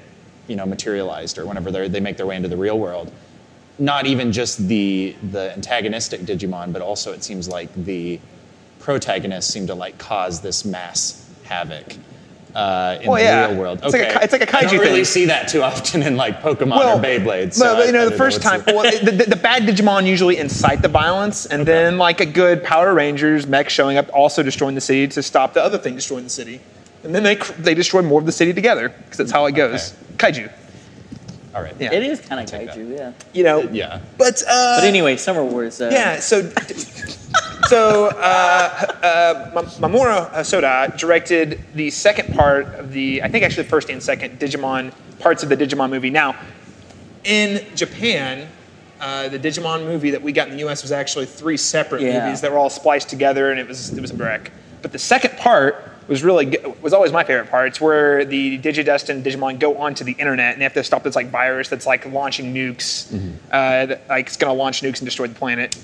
you 0.49 0.54
know, 0.56 0.66
materialized 0.66 1.38
or 1.38 1.47
whenever 1.47 1.70
they 1.70 1.88
they 1.88 2.00
make 2.00 2.16
their 2.18 2.26
way 2.26 2.37
into 2.37 2.49
the 2.49 2.56
real 2.56 2.78
world. 2.78 3.11
Not 3.78 4.07
even 4.07 4.31
just 4.33 4.69
the 4.69 5.16
the 5.33 5.52
antagonistic 5.52 6.21
Digimon, 6.23 6.73
but 6.73 6.81
also 6.83 7.12
it 7.12 7.25
seems 7.25 7.49
like 7.49 7.75
the 7.75 8.21
protagonists 8.78 9.52
seem 9.52 9.66
to 9.66 9.75
like 9.75 9.99
cause 9.99 10.40
this 10.40 10.64
mass 10.64 11.28
havoc. 11.45 11.97
Uh, 12.54 12.99
in 13.02 13.09
Well, 13.11 13.16
the 13.19 13.23
yeah. 13.25 13.49
real 13.49 13.57
world. 13.59 13.81
It's 13.83 13.93
like 13.93 14.02
a 14.02 14.11
Okay. 14.14 14.19
it's 14.25 14.33
like 14.33 14.43
a 14.43 14.57
I 14.57 14.61
don't 14.62 14.78
really 14.78 14.95
thing. 14.99 15.04
see 15.07 15.25
that 15.25 15.49
too 15.49 15.62
often 15.64 16.02
in 16.04 16.16
like 16.16 16.40
Pokemon 16.40 16.76
or 16.76 17.02
Beyblade. 17.02 17.52
so 17.52 17.64
well, 17.75 17.85
you 17.87 17.90
know, 17.90 18.02
I 18.02 18.04
the 18.04 18.11
don't 18.11 18.19
first 18.19 18.43
time, 18.43 18.62
the- 18.64 18.75
well, 18.75 18.88
the, 19.04 19.11
the, 19.11 19.25
the 19.31 19.37
bad 19.37 19.64
Digimon 19.64 20.07
usually 20.07 20.37
incite 20.37 20.81
the 20.81 20.87
violence, 20.88 21.47
and 21.47 21.66
then 21.66 21.99
like 21.99 22.21
a 22.21 22.26
good 22.26 22.62
Power 22.62 22.95
Rangers 22.95 23.49
mech 23.49 23.69
showing 23.71 23.97
up, 23.97 24.09
also 24.14 24.45
destroying 24.45 24.76
the 24.76 24.81
city 24.81 25.09
to 25.09 25.21
stop 25.23 25.52
the 25.52 25.61
other 25.64 25.78
thing 25.78 25.97
destroying 25.97 26.23
the 26.23 26.31
city, 26.31 26.61
and 27.02 27.12
then 27.12 27.25
they 27.25 27.35
they 27.59 27.75
destroy 27.75 28.02
more 28.02 28.21
of 28.21 28.26
the 28.26 28.31
city 28.33 28.52
together 28.52 28.88
because 28.90 29.16
that's 29.19 29.33
how 29.33 29.47
it 29.47 29.52
goes. 29.57 29.93
Kaiju, 30.19 30.49
All 31.54 31.62
right. 31.62 31.75
Yeah. 31.78 31.92
It 31.92 32.02
is 32.02 32.20
kind 32.20 32.40
of 32.40 32.46
take 32.46 32.68
kaiju, 32.70 32.96
yeah. 32.99 33.12
you 33.32 33.44
know. 33.44 33.61
Yeah. 33.62 34.00
But 34.18 34.42
uh, 34.49 34.80
But 34.80 34.84
anyway, 34.84 35.16
Summer 35.16 35.44
Wars. 35.44 35.80
Uh, 35.80 35.90
Yeah, 35.92 36.18
so 36.18 36.42
so 37.68 38.06
uh, 38.08 38.12
uh, 39.02 39.62
Mamoru 39.78 40.30
Hosoda 40.32 40.96
directed 40.99 41.61
the 41.75 41.90
second 41.90 42.34
part 42.34 42.66
of 42.75 42.92
the, 42.92 43.23
I 43.23 43.28
think 43.28 43.44
actually 43.44 43.64
the 43.64 43.68
first 43.68 43.88
and 43.88 44.02
second 44.02 44.40
Digimon 44.40 44.92
parts 45.20 45.42
of 45.42 45.49
the 45.49 45.56
Digimon 45.56 45.90
movie. 45.90 46.11
Now, 46.11 46.34
in 47.23 47.64
Japan, 47.76 48.49
uh, 49.00 49.28
the 49.28 49.38
Digimon 49.38 49.84
movie 49.87 50.11
that 50.11 50.23
we 50.23 50.32
got 50.32 50.49
in 50.49 50.54
the 50.54 50.61
U.S. 50.61 50.82
was 50.82 50.92
actually 50.92 51.26
three 51.26 51.56
separate 51.56 52.02
Yeah. 52.02 52.25
movies 52.25 52.40
that 52.40 52.50
were 52.50 52.58
all 52.58 52.70
spliced 52.70 53.08
together, 53.08 53.50
and 53.50 53.61
it 53.61 53.68
was 53.68 53.92
it 53.96 54.00
was 54.00 54.11
a 54.11 54.16
wreck. 54.16 54.50
But 54.82 54.92
the 54.92 54.99
second 54.99 55.37
part 55.38 55.93
was 56.08 56.23
really 56.23 56.56
was 56.80 56.92
always 56.92 57.12
my 57.12 57.25
favorite 57.25 57.50
part. 57.50 57.68
It's 57.68 57.80
where 57.80 58.25
the 58.25 58.58
DigiDestined 58.58 59.11
and 59.11 59.25
Digimon 59.25 59.58
go 59.58 59.78
onto 59.78 60.04
the 60.04 60.12
internet 60.12 60.52
and 60.52 60.61
they 60.61 60.64
have 60.64 60.75
to 60.75 60.84
stop 60.84 61.02
this 61.02 61.16
like 61.16 61.30
virus 61.30 61.68
that's 61.68 61.87
like 61.87 62.04
launching 62.06 62.54
nukes, 62.54 63.12
uh, 63.50 63.87
that, 63.87 64.08
like 64.08 64.26
it's 64.26 64.37
going 64.37 64.54
to 64.54 64.58
launch 64.58 64.82
nukes 64.82 64.99
and 64.99 65.06
destroy 65.06 65.26
the 65.26 65.34
planet. 65.34 65.76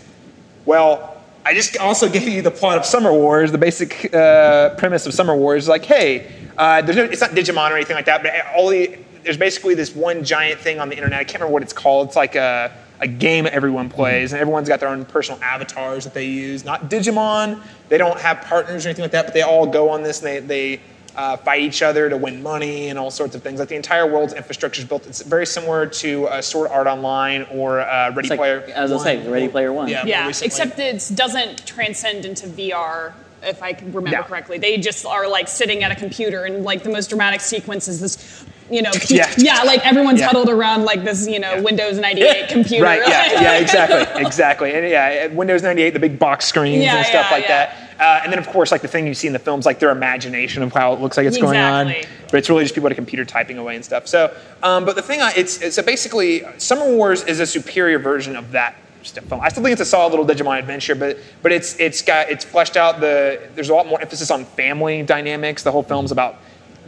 Well, 0.66 1.16
I 1.44 1.54
just 1.54 1.78
also 1.78 2.08
gave 2.08 2.28
you 2.28 2.42
the 2.42 2.50
plot 2.50 2.76
of 2.76 2.84
Summer 2.84 3.12
Wars. 3.12 3.50
The 3.50 3.58
basic 3.58 4.14
uh, 4.14 4.74
premise 4.76 5.06
of 5.06 5.14
Summer 5.14 5.34
Wars 5.34 5.64
is 5.64 5.68
like, 5.68 5.84
hey, 5.84 6.30
uh, 6.58 6.82
there's 6.82 6.96
no, 6.96 7.04
it's 7.04 7.20
not 7.22 7.30
Digimon 7.30 7.70
or 7.70 7.76
anything 7.76 7.96
like 7.96 8.04
that, 8.04 8.22
but 8.22 8.32
all 8.54 8.68
the, 8.68 8.98
there's 9.24 9.38
basically 9.38 9.74
this 9.74 9.94
one 9.94 10.22
giant 10.22 10.60
thing 10.60 10.80
on 10.80 10.90
the 10.90 10.96
internet. 10.96 11.18
I 11.18 11.24
can't 11.24 11.36
remember 11.36 11.54
what 11.54 11.62
it's 11.62 11.72
called. 11.72 12.08
It's 12.08 12.16
like 12.16 12.34
a, 12.34 12.70
a 13.00 13.08
game 13.08 13.46
everyone 13.50 13.88
plays, 13.88 14.32
and 14.32 14.40
everyone's 14.40 14.68
got 14.68 14.80
their 14.80 14.88
own 14.90 15.04
personal 15.04 15.42
avatars 15.42 16.04
that 16.04 16.14
they 16.14 16.26
use. 16.26 16.64
Not 16.64 16.90
Digimon. 16.90 17.60
They 17.88 17.98
don't 17.98 18.18
have 18.20 18.42
partners 18.42 18.84
or 18.84 18.90
anything 18.90 19.02
like 19.02 19.12
that, 19.12 19.24
but 19.26 19.34
they 19.34 19.42
all 19.42 19.66
go 19.66 19.88
on 19.90 20.02
this 20.02 20.22
and 20.22 20.26
they 20.26 20.40
they 20.40 20.80
uh, 21.16 21.36
fight 21.38 21.62
each 21.62 21.82
other 21.82 22.08
to 22.08 22.16
win 22.16 22.42
money 22.42 22.88
and 22.88 22.98
all 22.98 23.10
sorts 23.10 23.34
of 23.34 23.42
things. 23.42 23.58
Like 23.58 23.68
the 23.68 23.74
entire 23.74 24.06
world's 24.06 24.32
infrastructure 24.32 24.80
is 24.82 24.86
built. 24.88 25.06
It's 25.06 25.22
very 25.22 25.46
similar 25.46 25.86
to 25.86 26.26
uh, 26.28 26.40
Sword 26.42 26.70
Art 26.70 26.86
Online 26.86 27.42
or 27.50 27.80
uh, 27.80 28.10
Ready 28.10 28.20
It's 28.20 28.30
like, 28.30 28.38
Player. 28.38 28.72
I 28.76 28.82
was 28.82 28.90
gonna 28.92 29.18
One. 29.20 29.30
Ready 29.30 29.48
Player 29.48 29.72
One. 29.72 29.88
Yeah. 29.88 30.04
Yeah, 30.06 30.28
except 30.28 30.78
it 30.78 31.10
doesn't 31.14 31.66
transcend 31.66 32.24
into 32.26 32.46
VR. 32.46 33.12
If 33.42 33.62
I 33.62 33.70
remember 33.80 34.10
Yeah. 34.10 34.22
correctly, 34.22 34.58
they 34.58 34.76
just 34.76 35.06
are 35.06 35.26
like 35.26 35.48
sitting 35.48 35.82
at 35.82 35.90
a 35.90 35.94
computer, 35.94 36.44
and 36.44 36.62
like 36.62 36.82
the 36.82 36.90
most 36.90 37.08
dramatic 37.08 37.40
sequence 37.40 37.88
is 37.88 37.98
this, 37.98 38.44
you 38.70 38.82
know, 38.82 38.90
Yeah. 39.08 39.32
yeah, 39.36 39.62
like 39.62 39.84
everyone's 39.86 40.20
Yeah. 40.20 40.26
huddled 40.28 40.48
around 40.48 40.84
like 40.84 41.04
this, 41.04 41.26
you 41.26 41.38
know, 41.38 41.54
Yeah. 41.54 41.60
Windows 41.60 41.98
98 42.06 42.48
computer. 42.48 42.84
Right. 42.84 43.00
Yeah. 43.06 43.40
Yeah. 43.40 43.58
Exactly. 43.60 44.22
Exactly. 44.24 44.72
And 44.74 44.88
yeah, 44.88 45.26
Windows 45.28 45.62
98, 45.62 45.90
the 45.90 45.98
big 45.98 46.18
box 46.18 46.46
screens 46.46 46.84
and 46.84 47.06
stuff 47.06 47.30
like 47.30 47.46
that. 47.48 47.76
Uh, 48.00 48.20
and 48.24 48.32
then, 48.32 48.38
of 48.38 48.48
course, 48.48 48.72
like 48.72 48.80
the 48.80 48.88
thing 48.88 49.06
you 49.06 49.12
see 49.12 49.26
in 49.26 49.34
the 49.34 49.38
films, 49.38 49.66
like 49.66 49.78
their 49.78 49.90
imagination 49.90 50.62
of 50.62 50.72
how 50.72 50.94
it 50.94 51.00
looks 51.00 51.18
like 51.18 51.26
it's 51.26 51.36
going 51.36 51.58
on. 51.58 51.92
But 52.30 52.38
it's 52.38 52.48
really 52.48 52.64
just 52.64 52.74
people 52.74 52.86
at 52.86 52.92
a 52.92 52.94
computer 52.94 53.26
typing 53.26 53.58
away 53.58 53.74
and 53.76 53.84
stuff. 53.84 54.06
So, 54.06 54.34
um, 54.62 54.86
but 54.86 54.96
the 54.96 55.02
thing, 55.02 55.20
I, 55.20 55.32
it's, 55.36 55.60
it's 55.60 55.76
so 55.76 55.82
basically, 55.82 56.42
Summer 56.56 56.86
Wars 56.96 57.22
is 57.24 57.40
a 57.40 57.46
superior 57.46 57.98
version 57.98 58.36
of 58.36 58.52
that 58.52 58.74
film. 59.02 59.40
I 59.42 59.48
still 59.50 59.62
think 59.62 59.72
it's 59.72 59.82
a 59.82 59.84
solid 59.84 60.10
little 60.18 60.24
Digimon 60.26 60.58
adventure, 60.58 60.94
but 60.94 61.18
but 61.42 61.52
it's 61.52 61.78
it's 61.80 62.00
got 62.02 62.30
it's 62.30 62.44
fleshed 62.44 62.76
out. 62.76 63.00
The 63.00 63.40
there's 63.54 63.68
a 63.70 63.74
lot 63.74 63.86
more 63.86 64.00
emphasis 64.00 64.30
on 64.30 64.44
family 64.44 65.02
dynamics. 65.02 65.62
The 65.62 65.72
whole 65.72 65.82
film's 65.82 66.10
about 66.12 66.36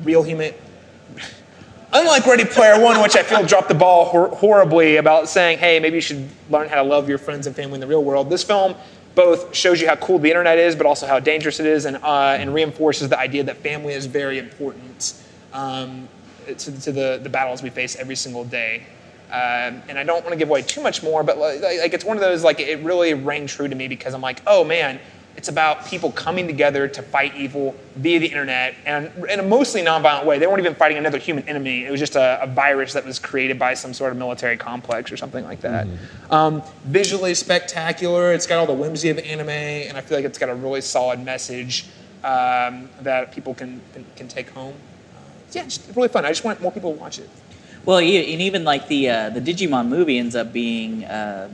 real 0.04 0.22
human 0.22 0.52
Unlike 1.94 2.26
Ready 2.26 2.44
Player 2.46 2.80
One, 2.80 3.02
which 3.02 3.16
I 3.16 3.22
feel 3.22 3.44
dropped 3.44 3.68
the 3.68 3.74
ball 3.74 4.06
hor- 4.06 4.28
horribly 4.28 4.96
about 4.96 5.28
saying, 5.28 5.58
hey, 5.58 5.78
maybe 5.78 5.96
you 5.96 6.00
should 6.00 6.26
learn 6.48 6.70
how 6.70 6.76
to 6.76 6.82
love 6.82 7.06
your 7.06 7.18
friends 7.18 7.46
and 7.46 7.54
family 7.54 7.74
in 7.74 7.80
the 7.80 7.86
real 7.86 8.02
world, 8.02 8.30
this 8.30 8.42
film 8.42 8.74
both 9.14 9.54
shows 9.54 9.78
you 9.78 9.86
how 9.86 9.96
cool 9.96 10.18
the 10.18 10.28
internet 10.28 10.58
is, 10.58 10.74
but 10.74 10.86
also 10.86 11.06
how 11.06 11.20
dangerous 11.20 11.60
it 11.60 11.66
is, 11.66 11.84
and, 11.84 11.98
uh, 11.98 12.36
and 12.38 12.54
reinforces 12.54 13.10
the 13.10 13.18
idea 13.18 13.44
that 13.44 13.58
family 13.58 13.92
is 13.92 14.06
very 14.06 14.38
important 14.38 15.22
um, 15.52 16.08
to, 16.46 16.80
to 16.80 16.92
the, 16.92 17.20
the 17.22 17.28
battles 17.28 17.62
we 17.62 17.68
face 17.68 17.94
every 17.96 18.16
single 18.16 18.44
day. 18.44 18.84
Um, 19.30 19.82
and 19.88 19.98
I 19.98 20.04
don't 20.04 20.22
want 20.24 20.32
to 20.32 20.36
give 20.36 20.48
away 20.48 20.62
too 20.62 20.82
much 20.82 21.02
more, 21.02 21.22
but 21.22 21.36
like, 21.36 21.60
like 21.60 21.92
it's 21.92 22.06
one 22.06 22.16
of 22.16 22.22
those 22.22 22.42
like 22.42 22.58
it 22.58 22.82
really 22.82 23.12
rang 23.12 23.46
true 23.46 23.68
to 23.68 23.74
me 23.74 23.86
because 23.86 24.14
I'm 24.14 24.22
like, 24.22 24.40
oh 24.46 24.64
man, 24.64 24.98
it's 25.42 25.48
about 25.48 25.84
people 25.86 26.12
coming 26.12 26.46
together 26.46 26.86
to 26.86 27.02
fight 27.02 27.34
evil 27.34 27.74
via 27.96 28.20
the 28.20 28.28
internet 28.28 28.76
and 28.86 29.10
in 29.28 29.40
a 29.40 29.42
mostly 29.42 29.82
nonviolent 29.82 30.24
way. 30.24 30.38
They 30.38 30.46
weren't 30.46 30.60
even 30.60 30.76
fighting 30.76 30.98
another 30.98 31.18
human 31.18 31.48
enemy. 31.48 31.84
It 31.84 31.90
was 31.90 31.98
just 31.98 32.14
a, 32.14 32.40
a 32.40 32.46
virus 32.46 32.92
that 32.92 33.04
was 33.04 33.18
created 33.18 33.58
by 33.58 33.74
some 33.74 33.92
sort 33.92 34.12
of 34.12 34.18
military 34.18 34.56
complex 34.56 35.10
or 35.10 35.16
something 35.16 35.44
like 35.44 35.60
that. 35.62 35.88
Um, 36.30 36.62
visually 36.84 37.34
spectacular. 37.34 38.32
It's 38.32 38.46
got 38.46 38.60
all 38.60 38.66
the 38.66 38.72
whimsy 38.72 39.08
of 39.08 39.18
anime, 39.18 39.48
and 39.48 39.98
I 39.98 40.00
feel 40.00 40.16
like 40.16 40.24
it's 40.24 40.38
got 40.38 40.48
a 40.48 40.54
really 40.54 40.80
solid 40.80 41.18
message 41.24 41.86
um, 42.22 42.88
that 43.00 43.32
people 43.32 43.52
can, 43.52 43.80
can, 43.94 44.06
can 44.14 44.28
take 44.28 44.48
home. 44.50 44.74
Uh, 45.12 45.18
yeah, 45.50 45.64
it's 45.64 45.80
really 45.96 46.06
fun. 46.06 46.24
I 46.24 46.28
just 46.28 46.44
want 46.44 46.62
more 46.62 46.70
people 46.70 46.92
to 46.92 47.00
watch 47.00 47.18
it. 47.18 47.28
Well, 47.84 47.98
and 47.98 48.06
even 48.06 48.62
like 48.62 48.86
the 48.86 49.10
uh, 49.10 49.30
the 49.30 49.40
Digimon 49.40 49.88
movie 49.88 50.20
ends 50.20 50.36
up 50.36 50.52
being 50.52 51.04
uh, 51.04 51.48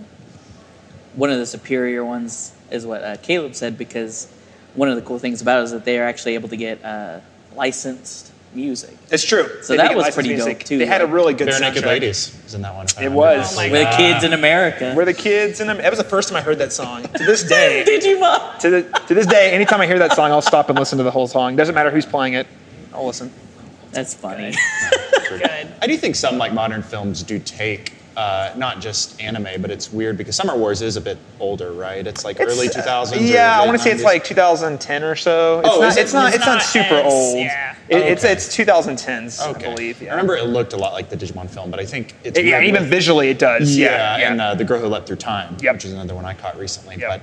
one 1.14 1.30
of 1.30 1.38
the 1.38 1.46
superior 1.46 2.04
ones, 2.04 2.52
is 2.70 2.86
what 2.86 3.02
uh, 3.02 3.16
Caleb 3.18 3.54
said, 3.54 3.78
because 3.78 4.32
one 4.74 4.88
of 4.88 4.96
the 4.96 5.02
cool 5.02 5.18
things 5.18 5.40
about 5.42 5.60
it 5.60 5.64
is 5.64 5.70
that 5.72 5.84
they 5.84 5.98
are 5.98 6.04
actually 6.04 6.34
able 6.34 6.48
to 6.48 6.56
get 6.56 6.84
uh, 6.84 7.20
licensed 7.54 8.32
music. 8.54 8.96
It's 9.10 9.24
true. 9.24 9.62
So 9.62 9.74
They 9.74 9.78
that 9.78 9.94
was 9.94 10.04
licensed 10.04 10.28
pretty 10.28 10.36
dope, 10.36 10.60
too, 10.60 10.78
They 10.78 10.86
had 10.86 11.02
a 11.02 11.06
really 11.06 11.34
good 11.34 11.48
Barenaked. 11.48 11.84
Ladies 11.84 12.34
is 12.46 12.54
in 12.54 12.62
that 12.62 12.74
one. 12.74 12.86
It 13.00 13.10
was. 13.12 13.52
Oh 13.52 13.56
my 13.56 13.70
We're 13.70 13.84
the 13.84 13.96
kids 13.96 14.24
in 14.24 14.32
America. 14.32 14.94
We're 14.96 15.04
the 15.04 15.14
kids, 15.14 15.60
and 15.60 15.68
that 15.68 15.90
was 15.90 15.98
the 15.98 16.04
first 16.04 16.28
time 16.28 16.36
I 16.38 16.40
heard 16.40 16.58
that 16.58 16.72
song. 16.72 17.02
To 17.02 17.24
this 17.24 17.42
day, 17.48 17.84
Digimon. 17.86 18.58
to, 18.60 18.70
the, 18.70 18.82
to 19.08 19.14
this 19.14 19.26
day, 19.26 19.52
anytime 19.52 19.80
I 19.80 19.86
hear 19.86 19.98
that 19.98 20.12
song, 20.12 20.30
I'll 20.30 20.42
stop 20.42 20.68
and 20.70 20.78
listen 20.78 20.98
to 20.98 21.04
the 21.04 21.10
whole 21.10 21.26
song. 21.26 21.56
Doesn't 21.56 21.74
matter 21.74 21.90
who's 21.90 22.06
playing 22.06 22.34
it, 22.34 22.46
I'll 22.92 23.06
listen. 23.06 23.32
That's 23.92 24.14
funny. 24.14 24.54
Good. 25.28 25.42
I 25.82 25.86
do 25.86 25.96
think 25.96 26.14
some 26.14 26.38
like 26.38 26.52
modern 26.52 26.82
films 26.82 27.22
do 27.22 27.38
take 27.38 27.92
uh, 28.18 28.52
not 28.56 28.80
just 28.80 29.20
anime, 29.20 29.62
but 29.62 29.70
it's 29.70 29.92
weird 29.92 30.16
because 30.18 30.34
Summer 30.34 30.56
Wars 30.56 30.82
is 30.82 30.96
a 30.96 31.00
bit 31.00 31.16
older, 31.38 31.70
right? 31.72 32.04
It's 32.04 32.24
like 32.24 32.40
early 32.40 32.66
It's, 32.66 32.76
2000s. 32.76 33.12
or 33.16 33.20
Yeah, 33.22 33.60
I 33.60 33.64
want 33.64 33.78
to 33.78 33.82
say 33.82 33.92
it's 33.92 34.02
like 34.02 34.24
2010 34.24 35.04
or 35.04 35.14
so. 35.14 35.60
It's 35.60 35.68
Oh, 35.70 35.80
not. 35.80 35.96
it? 35.96 36.00
It's 36.00 36.12
not. 36.12 36.26
It's 36.28 36.36
It's 36.38 36.46
not 36.46 36.54
not 36.54 36.62
super 36.62 36.94
as- 36.96 37.12
old. 37.12 37.38
yeah. 37.38 37.76
It, 37.88 37.96
It's 37.98 38.24
Okay. 38.24 38.32
it's 38.32 38.48
2010s, 38.56 39.40
Okay. 39.40 39.66
I 39.66 39.74
believe. 39.74 40.02
Yeah. 40.02 40.08
I 40.08 40.10
remember 40.16 40.36
it 40.36 40.46
looked 40.48 40.72
a 40.72 40.76
lot 40.76 40.94
like 40.94 41.08
the 41.10 41.16
Digimon 41.16 41.48
film, 41.48 41.70
but 41.70 41.78
I 41.78 41.84
think 41.86 42.16
it's 42.24 42.36
It- 42.36 42.44
yeah, 42.46 42.60
even 42.60 42.82
with- 42.82 42.90
visually 42.90 43.28
it 43.30 43.38
does. 43.38 43.76
Yeah, 43.76 43.86
Yeah, 43.86 44.16
yeah. 44.18 44.30
and 44.32 44.40
uh, 44.40 44.54
the 44.56 44.64
girl 44.64 44.80
who 44.80 44.88
leapt 44.88 45.06
through 45.06 45.16
time, 45.16 45.56
Yep. 45.60 45.74
which 45.74 45.84
is 45.84 45.92
another 45.92 46.16
one 46.16 46.24
I 46.24 46.34
caught 46.34 46.58
recently. 46.58 46.96
Yep. 46.98 47.08
But 47.08 47.20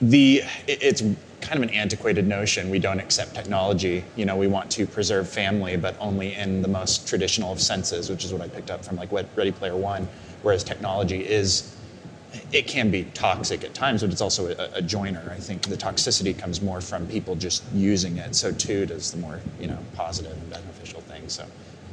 the 0.00 0.44
it, 0.68 0.78
it's 0.80 1.02
kind 1.40 1.56
of 1.56 1.62
an 1.68 1.70
antiquated 1.70 2.26
notion. 2.28 2.70
We 2.70 2.78
don't 2.78 3.00
accept 3.00 3.34
technology. 3.34 4.04
You 4.14 4.26
know, 4.26 4.36
we 4.36 4.46
want 4.46 4.70
to 4.72 4.86
preserve 4.86 5.28
family, 5.28 5.76
but 5.76 5.96
only 6.00 6.34
in 6.34 6.62
the 6.62 6.68
most 6.68 7.08
traditional 7.08 7.50
of 7.52 7.60
senses, 7.60 8.08
which 8.10 8.24
is 8.24 8.32
what 8.32 8.42
I 8.42 8.48
picked 8.48 8.70
up 8.70 8.84
from 8.84 8.96
like 8.96 9.10
Ready 9.12 9.50
Player 9.52 9.74
One. 9.76 10.06
Whereas 10.46 10.62
technology 10.62 11.26
is 11.26 11.74
it 12.52 12.68
can 12.68 12.88
be 12.88 13.02
toxic 13.14 13.64
at 13.64 13.74
times, 13.74 14.02
but 14.02 14.12
it's 14.12 14.20
also 14.20 14.46
a, 14.46 14.78
a 14.78 14.80
joiner. 14.80 15.28
I 15.32 15.40
think 15.40 15.62
the 15.62 15.76
toxicity 15.76 16.38
comes 16.38 16.62
more 16.62 16.80
from 16.80 17.08
people 17.08 17.34
just 17.34 17.64
using 17.74 18.18
it. 18.18 18.36
So 18.36 18.52
too 18.52 18.86
does 18.86 19.10
the 19.10 19.18
more 19.18 19.40
you 19.58 19.66
know 19.66 19.78
positive 19.96 20.30
and 20.30 20.48
beneficial 20.48 21.00
things. 21.00 21.32
So 21.32 21.46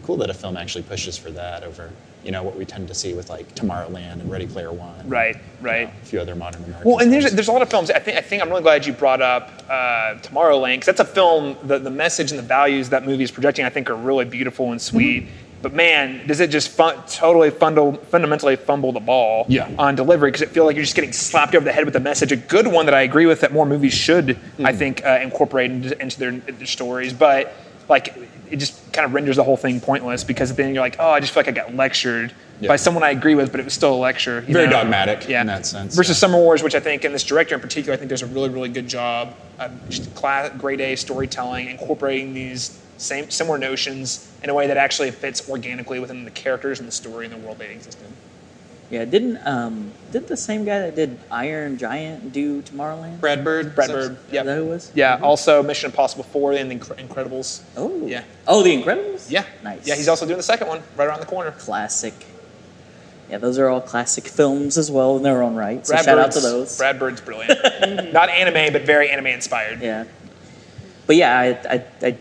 cool 0.03 0.17
that 0.17 0.29
a 0.29 0.35
film 0.35 0.55
actually 0.55 0.83
pushes 0.83 1.17
for 1.17 1.31
that 1.31 1.63
over 1.63 1.89
you 2.23 2.31
know 2.31 2.43
what 2.43 2.55
we 2.55 2.63
tend 2.63 2.87
to 2.87 2.93
see 2.93 3.15
with 3.15 3.31
like 3.31 3.53
Tomorrowland 3.55 4.13
and 4.21 4.29
Ready 4.29 4.45
Player 4.45 4.71
One. 4.71 5.09
Right, 5.09 5.35
you 5.35 5.41
right. 5.61 5.87
know, 5.87 5.93
a 6.01 6.05
few 6.05 6.21
other 6.21 6.35
modern 6.35 6.63
American. 6.63 6.91
Well, 6.91 6.99
and 6.99 7.11
there's, 7.11 7.23
films. 7.23 7.35
there's 7.35 7.47
a 7.47 7.51
lot 7.51 7.63
of 7.63 7.69
films. 7.71 7.89
I 7.89 7.97
think 7.97 8.17
I 8.17 8.21
think 8.21 8.43
I'm 8.43 8.49
really 8.49 8.61
glad 8.61 8.85
you 8.85 8.93
brought 8.93 9.21
up 9.23 9.63
uh, 9.67 10.19
Tomorrowland 10.21 10.75
because 10.75 10.85
that's 10.85 10.99
a 10.99 11.05
film. 11.05 11.57
The, 11.63 11.79
the 11.79 11.89
message 11.89 12.31
and 12.31 12.37
the 12.37 12.43
values 12.43 12.89
that 12.89 13.03
movie 13.03 13.23
is 13.23 13.31
projecting, 13.31 13.65
I 13.65 13.69
think, 13.69 13.89
are 13.89 13.95
really 13.95 14.25
beautiful 14.25 14.71
and 14.71 14.81
sweet. 14.81 15.27
But 15.63 15.73
man, 15.73 16.27
does 16.27 16.41
it 16.41 16.49
just 16.49 16.67
fun, 16.69 16.97
totally 17.07 17.49
fundal, 17.49 17.97
fundamentally 18.07 18.57
fumble 18.57 18.91
the 18.91 18.99
ball 18.99 19.45
Yeah. 19.47 19.69
on 19.79 19.95
delivery 19.95 20.29
because 20.29 20.41
it 20.41 20.49
feels 20.49 20.67
like 20.67 20.75
you're 20.75 20.83
just 20.83 20.93
getting 20.95 21.13
slapped 21.13 21.55
over 21.55 21.63
the 21.63 21.71
head 21.71 21.85
with 21.85 21.95
a 21.95 22.01
message. 22.01 22.33
A 22.33 22.35
good 22.35 22.67
one 22.67 22.85
that 22.85 22.93
I 22.93 23.01
agree 23.03 23.25
with 23.25 23.39
that 23.41 23.53
more 23.53 23.65
movies 23.65 23.93
should, 23.93 24.37
I 24.63 24.73
think, 24.73 25.05
uh, 25.05 25.19
incorporate 25.23 25.71
into, 25.71 25.99
into 26.01 26.19
their, 26.19 26.31
their 26.31 26.67
stories. 26.67 27.13
But 27.13 27.53
like, 27.87 28.13
it 28.51 28.57
just 28.57 28.91
kind 28.91 29.05
of 29.05 29.13
renders 29.13 29.37
the 29.37 29.43
whole 29.43 29.55
thing 29.57 29.79
pointless 29.79 30.25
because 30.25 30.53
then 30.53 30.73
you're 30.75 30.83
like, 30.83 30.97
oh, 30.99 31.09
I 31.11 31.21
just 31.21 31.31
feel 31.33 31.39
like 31.39 31.47
I 31.47 31.51
got 31.51 31.73
lectured 31.73 32.33
Yeah. 32.59 32.67
by 32.67 32.75
someone 32.75 33.01
I 33.03 33.11
agree 33.11 33.35
with, 33.35 33.51
but 33.51 33.61
it 33.61 33.63
was 33.63 33.73
still 33.73 33.93
a 33.93 33.95
lecture. 33.95 34.43
you 34.45 34.53
Very 34.53 34.65
know? 34.65 34.73
dogmatic 34.73 35.29
in 35.29 35.47
that 35.47 35.65
sense, 35.65 35.95
Versus 35.95 36.17
yeah. 36.17 36.19
Summer 36.19 36.37
Wars, 36.39 36.61
which 36.61 36.75
I 36.75 36.81
think, 36.81 37.05
and 37.05 37.15
this 37.15 37.23
director 37.23 37.55
in 37.55 37.61
particular, 37.61 37.93
I 37.93 37.97
think 37.97 38.09
does 38.09 38.21
a 38.21 38.25
really, 38.27 38.49
really 38.49 38.69
good 38.69 38.87
job 38.89 39.33
of 39.59 39.71
just 39.89 40.13
class, 40.13 40.51
grade 40.57 40.81
A 40.81 40.97
storytelling, 40.97 41.69
incorporating 41.69 42.33
these 42.33 42.77
same 42.97 43.29
similar 43.29 43.57
notions 43.57 44.31
in 44.43 44.49
a 44.49 44.53
way 44.53 44.67
that 44.67 44.77
actually 44.77 45.11
fits 45.11 45.49
organically 45.49 45.99
within 45.99 46.25
the 46.25 46.31
characters 46.31 46.79
and 46.79 46.87
the 46.87 46.91
story 46.91 47.25
and 47.25 47.33
the 47.33 47.37
world 47.37 47.57
they 47.59 47.71
exist 47.71 47.99
in. 48.01 48.13
Yeah, 48.89 49.05
didn't 49.05 49.39
um 49.47 49.91
did 50.11 50.27
the 50.27 50.37
same 50.37 50.65
guy 50.65 50.79
that 50.81 50.95
did 50.95 51.17
Iron 51.31 51.77
Giant 51.77 52.31
do 52.31 52.61
Tomorrowland? 52.61 53.19
Brad 53.19 53.43
Bird. 53.43 53.73
Brad 53.73 53.89
Bird, 53.89 54.17
yeah, 54.31 54.43
that 54.43 54.55
who 54.57 54.65
was? 54.65 54.91
yeah. 54.93 55.19
Also, 55.23 55.63
Mission 55.63 55.89
Impossible 55.89 56.23
Four 56.25 56.53
and 56.53 56.69
the 56.69 56.75
Incredibles. 56.75 57.63
Oh. 57.75 58.05
Yeah. 58.05 58.23
Oh, 58.47 58.61
The 58.61 58.75
Incredibles? 58.83 59.31
Yeah, 59.31 59.45
Nice. 59.63 59.87
Yeah, 59.87 59.95
he's 59.95 60.07
also 60.07 60.25
doing 60.27 60.37
the 60.37 60.43
second 60.43 60.67
one 60.67 60.83
right 60.95 61.07
around 61.07 61.21
the 61.21 61.25
corner. 61.25 61.51
classic. 61.51 62.13
Yeah, 63.29 63.39
those 63.39 63.57
are 63.57 63.67
all 63.67 63.81
classic 63.81 64.27
films 64.27 64.77
as 64.77 64.91
well 64.91 65.17
in 65.17 65.23
their 65.23 65.41
own 65.41 65.55
right. 65.55 65.83
So 65.87 65.93
Brad 65.93 66.05
shout 66.05 66.19
out 66.19 66.31
to 66.33 66.39
those. 66.41 66.77
Brad 66.77 66.99
Bird's 66.99 67.21
brilliant. 67.21 67.57
Not 68.13 68.29
anime, 68.29 68.71
but 68.73 68.83
very 68.83 69.09
anime 69.09 69.27
inspired. 69.27 69.81
Yeah. 69.81 70.03
But 71.07 71.15
yeah, 71.15 71.39
I, 71.39 71.47
I, 71.75 71.85
I, 72.03 72.17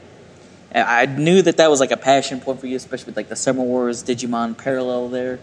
I 0.75 1.07
knew 1.07 1.43
that 1.43 1.59
that 1.59 1.69
was 1.69 1.81
like 1.81 1.91
a 1.91 1.97
passion 1.97 2.41
point 2.41 2.61
for 2.61 2.67
you, 2.67 2.77
especially 2.77 3.07
with 3.07 3.17
like 3.17 3.29
the 3.29 3.37
Summer 3.37 3.63
Wars 3.63 4.03
Digimon 4.03 4.57
parallel 4.57 5.09
there. 5.09 5.39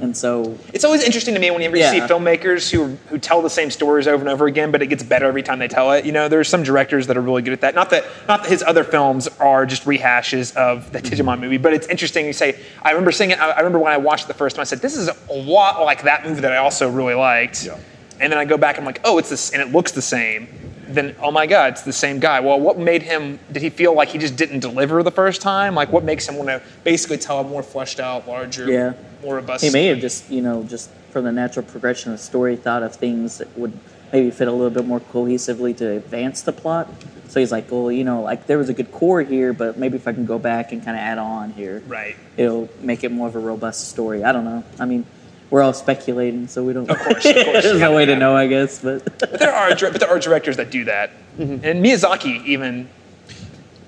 And 0.00 0.16
so, 0.16 0.56
It's 0.72 0.84
always 0.84 1.02
interesting 1.02 1.34
to 1.34 1.40
me 1.40 1.50
whenever 1.50 1.76
you 1.76 1.82
Yeah. 1.82 1.90
see 1.90 2.00
filmmakers 2.00 2.70
who 2.70 2.96
who 3.08 3.18
tell 3.18 3.42
the 3.42 3.50
same 3.50 3.70
stories 3.70 4.06
over 4.06 4.20
and 4.20 4.28
over 4.28 4.46
again, 4.46 4.70
but 4.70 4.80
it 4.80 4.86
gets 4.86 5.02
better 5.02 5.26
every 5.26 5.42
time 5.42 5.58
they 5.58 5.66
tell 5.66 5.90
it. 5.92 6.04
You 6.04 6.12
know, 6.12 6.28
there's 6.28 6.48
some 6.48 6.62
directors 6.62 7.08
that 7.08 7.16
are 7.16 7.20
really 7.20 7.42
good 7.42 7.52
at 7.52 7.62
that. 7.62 7.74
Not 7.74 7.90
that 7.90 8.04
not 8.28 8.44
that 8.44 8.50
his 8.50 8.62
other 8.62 8.84
films 8.84 9.26
are 9.40 9.66
just 9.66 9.84
rehashes 9.84 10.54
of 10.54 10.92
the 10.92 11.00
mm-hmm. 11.00 11.28
Digimon 11.28 11.40
movie, 11.40 11.58
but 11.58 11.72
it's 11.72 11.88
interesting. 11.88 12.26
You 12.26 12.32
say, 12.32 12.60
I 12.82 12.90
remember 12.90 13.10
seeing 13.10 13.30
it. 13.32 13.40
I 13.40 13.50
I 13.50 13.58
remember 13.58 13.80
when 13.80 13.92
I 13.92 13.96
watched 13.96 14.26
it 14.26 14.28
the 14.28 14.34
first 14.34 14.54
time, 14.54 14.60
I 14.60 14.64
said, 14.64 14.80
this 14.80 14.96
is 14.96 15.08
a 15.08 15.32
lot 15.32 15.82
like 15.82 16.02
that 16.04 16.24
movie 16.24 16.42
that 16.42 16.52
I 16.52 16.58
also 16.58 16.88
really 16.88 17.14
liked. 17.14 17.64
Yeah. 17.64 17.76
And 18.20 18.32
then 18.32 18.38
I 18.38 18.44
go 18.44 18.56
back 18.56 18.76
and 18.76 18.82
I'm 18.82 18.86
like, 18.86 19.00
oh, 19.04 19.18
it's 19.18 19.30
this, 19.30 19.50
and 19.50 19.60
it 19.62 19.72
looks 19.72 19.92
the 19.92 20.02
same. 20.02 20.48
Then 20.88 21.14
oh 21.22 21.30
my 21.30 21.46
god, 21.46 21.74
it's 21.74 21.82
the 21.82 21.92
same 21.92 22.18
guy. 22.18 22.40
Well, 22.40 22.58
what 22.58 22.78
made 22.78 23.02
him? 23.02 23.38
Did 23.52 23.62
he 23.62 23.70
feel 23.70 23.92
like 23.94 24.08
he 24.08 24.18
just 24.18 24.36
didn't 24.36 24.60
deliver 24.60 25.02
the 25.02 25.10
first 25.10 25.42
time? 25.42 25.74
Like, 25.74 25.92
what 25.92 26.02
makes 26.04 26.26
him 26.28 26.36
want 26.36 26.48
to 26.48 26.62
basically 26.82 27.18
tell 27.18 27.40
a 27.40 27.44
more 27.44 27.62
fleshed 27.62 28.00
out, 28.00 28.26
larger, 28.26 28.66
Yeah. 28.70 28.92
more 29.22 29.36
robust? 29.36 29.62
he 29.62 29.70
may 29.70 29.86
have 29.86 29.98
just, 29.98 30.30
you 30.30 30.40
know, 30.40 30.62
just 30.64 30.90
from 31.10 31.24
the 31.24 31.32
natural 31.32 31.64
progression 31.64 32.12
of 32.12 32.18
the 32.18 32.24
story, 32.24 32.56
thought 32.56 32.82
of 32.82 32.94
things 32.94 33.38
that 33.38 33.56
would 33.58 33.72
maybe 34.12 34.30
fit 34.30 34.48
a 34.48 34.52
little 34.52 34.70
bit 34.70 34.86
more 34.86 35.00
cohesively 35.00 35.76
to 35.76 35.86
advance 35.92 36.40
the 36.42 36.52
plot. 36.52 36.88
So 37.28 37.40
he's 37.40 37.52
like, 37.52 37.70
well, 37.70 37.92
you 37.92 38.04
know, 38.04 38.22
like 38.22 38.46
there 38.46 38.56
was 38.56 38.70
a 38.70 38.74
good 38.74 38.90
core 38.90 39.20
here, 39.20 39.52
but 39.52 39.76
maybe 39.76 39.96
if 39.96 40.08
I 40.08 40.14
can 40.14 40.24
go 40.24 40.38
back 40.38 40.72
and 40.72 40.82
kind 40.82 40.96
of 40.96 41.02
add 41.02 41.18
on 41.18 41.50
here, 41.50 41.82
Right. 41.86 42.16
it'll 42.38 42.70
make 42.80 43.04
it 43.04 43.12
more 43.12 43.28
of 43.28 43.36
a 43.36 43.38
robust 43.38 43.90
story. 43.90 44.24
I 44.24 44.32
don't 44.32 44.46
know. 44.46 44.64
I 44.80 44.86
mean, 44.86 45.04
we're 45.50 45.62
all 45.62 45.72
speculating, 45.72 46.46
so 46.48 46.62
we 46.62 46.72
don't. 46.72 46.88
Of 46.90 46.98
course, 46.98 47.24
of 47.24 47.34
course. 47.34 47.62
There's 47.64 47.80
no 47.80 47.90
Yeah, 47.90 47.96
way 47.96 48.04
to 48.06 48.16
know, 48.16 48.36
I 48.36 48.46
guess, 48.46 48.80
but 48.82 49.04
But 49.18 49.38
there 49.38 49.52
are 49.52 49.70
but 49.74 50.00
there 50.00 50.08
are 50.10 50.18
directors 50.18 50.56
that 50.56 50.70
do 50.70 50.84
that, 50.84 51.10
and 51.38 51.62
Miyazaki 51.84 52.44
even 52.44 52.88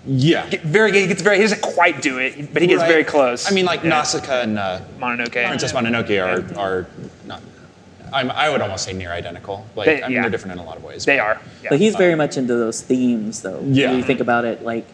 Yeah. 0.06 0.48
get 0.48 0.62
very 0.62 0.92
he 0.92 1.06
gets 1.06 1.22
very 1.22 1.36
he 1.36 1.42
doesn't 1.42 1.60
quite 1.62 2.00
do 2.02 2.18
it, 2.18 2.52
but 2.52 2.62
he 2.62 2.68
gets 2.68 2.80
Right. 2.80 2.88
very 2.90 3.04
close. 3.04 3.50
I 3.50 3.54
mean, 3.54 3.66
like 3.66 3.82
Yeah. 3.82 3.90
Nausicaa 3.90 4.40
and 4.42 4.58
uh, 4.58 4.80
Mononoke. 4.98 5.32
Princess 5.48 5.72
Mononoke 5.72 6.16
are, 6.22 6.58
are 6.58 6.86
not. 7.26 7.42
I'm, 8.12 8.30
I 8.32 8.48
would 8.50 8.60
almost 8.60 8.84
say 8.86 8.92
near 8.92 9.12
identical. 9.12 9.64
Like, 9.76 9.86
They- 9.86 10.02
I 10.02 10.06
mean, 10.08 10.16
yeah. 10.16 10.22
they're 10.22 10.30
different 10.30 10.54
in 10.54 10.58
a 10.58 10.64
lot 10.64 10.76
of 10.78 10.82
ways. 10.82 11.04
They 11.04 11.20
are. 11.20 11.38
Yeah. 11.62 11.68
but 11.70 11.78
he's 11.78 11.94
very 11.94 12.16
much 12.16 12.36
into 12.36 12.54
those 12.56 12.80
themes, 12.80 13.42
though. 13.42 13.60
Yeah. 13.64 13.90
When 13.90 13.98
you 13.98 14.02
think 14.04 14.18
about 14.20 14.44
it, 14.44 14.64
like 14.64 14.86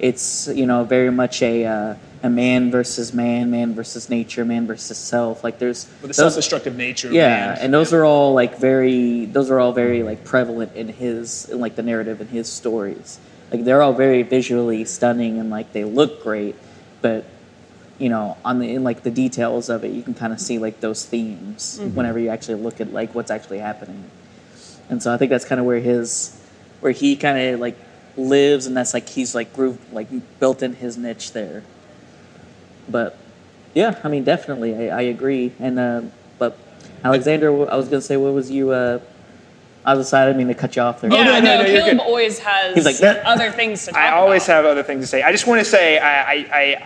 it's 0.00 0.48
you 0.48 0.66
know 0.66 0.82
very 0.84 1.10
much 1.10 1.42
a 1.42 1.66
uh, 1.66 1.94
a 2.24 2.30
man 2.30 2.70
versus 2.70 3.12
man, 3.12 3.50
man 3.50 3.74
versus 3.74 4.08
nature, 4.08 4.46
man 4.46 4.66
versus 4.66 4.96
self. 4.96 5.44
Like 5.44 5.58
there's 5.58 5.86
With 6.00 6.08
the 6.08 6.14
self-destructive 6.14 6.74
nature. 6.74 7.08
of 7.08 7.14
yeah 7.14 7.48
man. 7.48 7.58
and 7.60 7.74
those 7.74 7.92
are 7.92 8.04
all 8.04 8.32
like 8.32 8.58
very 8.58 9.26
those 9.26 9.50
are 9.50 9.60
all 9.60 9.72
very 9.72 10.02
like 10.02 10.24
prevalent 10.24 10.74
in 10.74 10.88
his 10.88 11.50
in 11.50 11.60
like 11.60 11.76
the 11.76 11.82
narrative 11.82 12.22
in 12.22 12.28
his 12.28 12.50
stories 12.50 13.20
like 13.52 13.62
they're 13.64 13.82
all 13.82 13.92
very 13.92 14.22
visually 14.22 14.86
stunning 14.86 15.38
and 15.38 15.50
like 15.50 15.72
they 15.74 15.84
look 15.84 16.22
great 16.22 16.56
but 17.02 17.26
you 17.98 18.08
know 18.08 18.38
on 18.42 18.58
the 18.58 18.74
in 18.74 18.82
like 18.82 19.02
the 19.02 19.10
details 19.10 19.68
of 19.68 19.84
it 19.84 19.92
you 19.92 20.02
can 20.02 20.14
kind 20.14 20.32
of 20.32 20.40
see 20.40 20.58
like 20.58 20.80
those 20.80 21.04
themes 21.04 21.78
mm-hmm. 21.78 21.94
whenever 21.94 22.18
you 22.18 22.30
actually 22.30 22.60
look 22.60 22.80
at 22.80 22.90
like 22.90 23.14
what's 23.14 23.30
actually 23.30 23.58
happening 23.58 24.02
and 24.88 25.02
so 25.02 25.12
i 25.12 25.18
think 25.18 25.28
that's 25.28 25.44
kind 25.44 25.60
of 25.60 25.66
where 25.66 25.78
his 25.78 26.40
where 26.80 26.92
he 26.92 27.16
kind 27.16 27.38
of 27.38 27.60
like 27.60 27.76
lives 28.16 28.66
and 28.66 28.74
that's 28.74 28.94
like 28.94 29.08
he's 29.10 29.34
like 29.34 29.52
grooved 29.52 29.92
like 29.92 30.08
built 30.40 30.62
in 30.62 30.72
his 30.72 30.96
niche 30.96 31.32
there 31.32 31.62
but 32.88 33.18
yeah, 33.74 33.98
I 34.04 34.08
mean, 34.08 34.24
definitely, 34.24 34.90
I, 34.90 34.98
I 34.98 35.02
agree. 35.02 35.52
And 35.58 35.78
uh, 35.78 36.02
but 36.38 36.58
Alexander, 37.02 37.70
I 37.70 37.76
was 37.76 37.88
gonna 37.88 38.00
say, 38.00 38.16
what 38.16 38.32
was 38.32 38.50
you? 38.50 38.70
Uh, 38.70 39.00
I 39.86 39.94
was 39.94 40.08
sorry, 40.08 40.22
I 40.24 40.26
didn't 40.28 40.38
mean 40.38 40.48
to 40.48 40.54
cut 40.54 40.76
you 40.76 40.82
off 40.82 41.02
there. 41.02 41.12
Yeah, 41.12 41.24
no, 41.24 41.32
no, 41.32 41.40
no, 41.40 41.62
no, 41.62 41.68
you're 41.68 41.80
Caleb 41.82 41.98
good. 41.98 42.06
always 42.06 42.38
has 42.38 42.74
He's 42.74 42.86
like, 42.86 42.96
"That-" 42.98 43.24
other 43.26 43.50
things 43.50 43.84
to 43.84 43.90
talk 43.92 44.00
I 44.00 44.08
about. 44.08 44.18
always 44.20 44.46
have 44.46 44.64
other 44.64 44.82
things 44.82 45.02
to 45.02 45.06
say. 45.06 45.22
I 45.22 45.30
just 45.30 45.46
want 45.46 45.60
to 45.60 45.64
say 45.64 45.98
I, 45.98 46.32
I, 46.32 46.34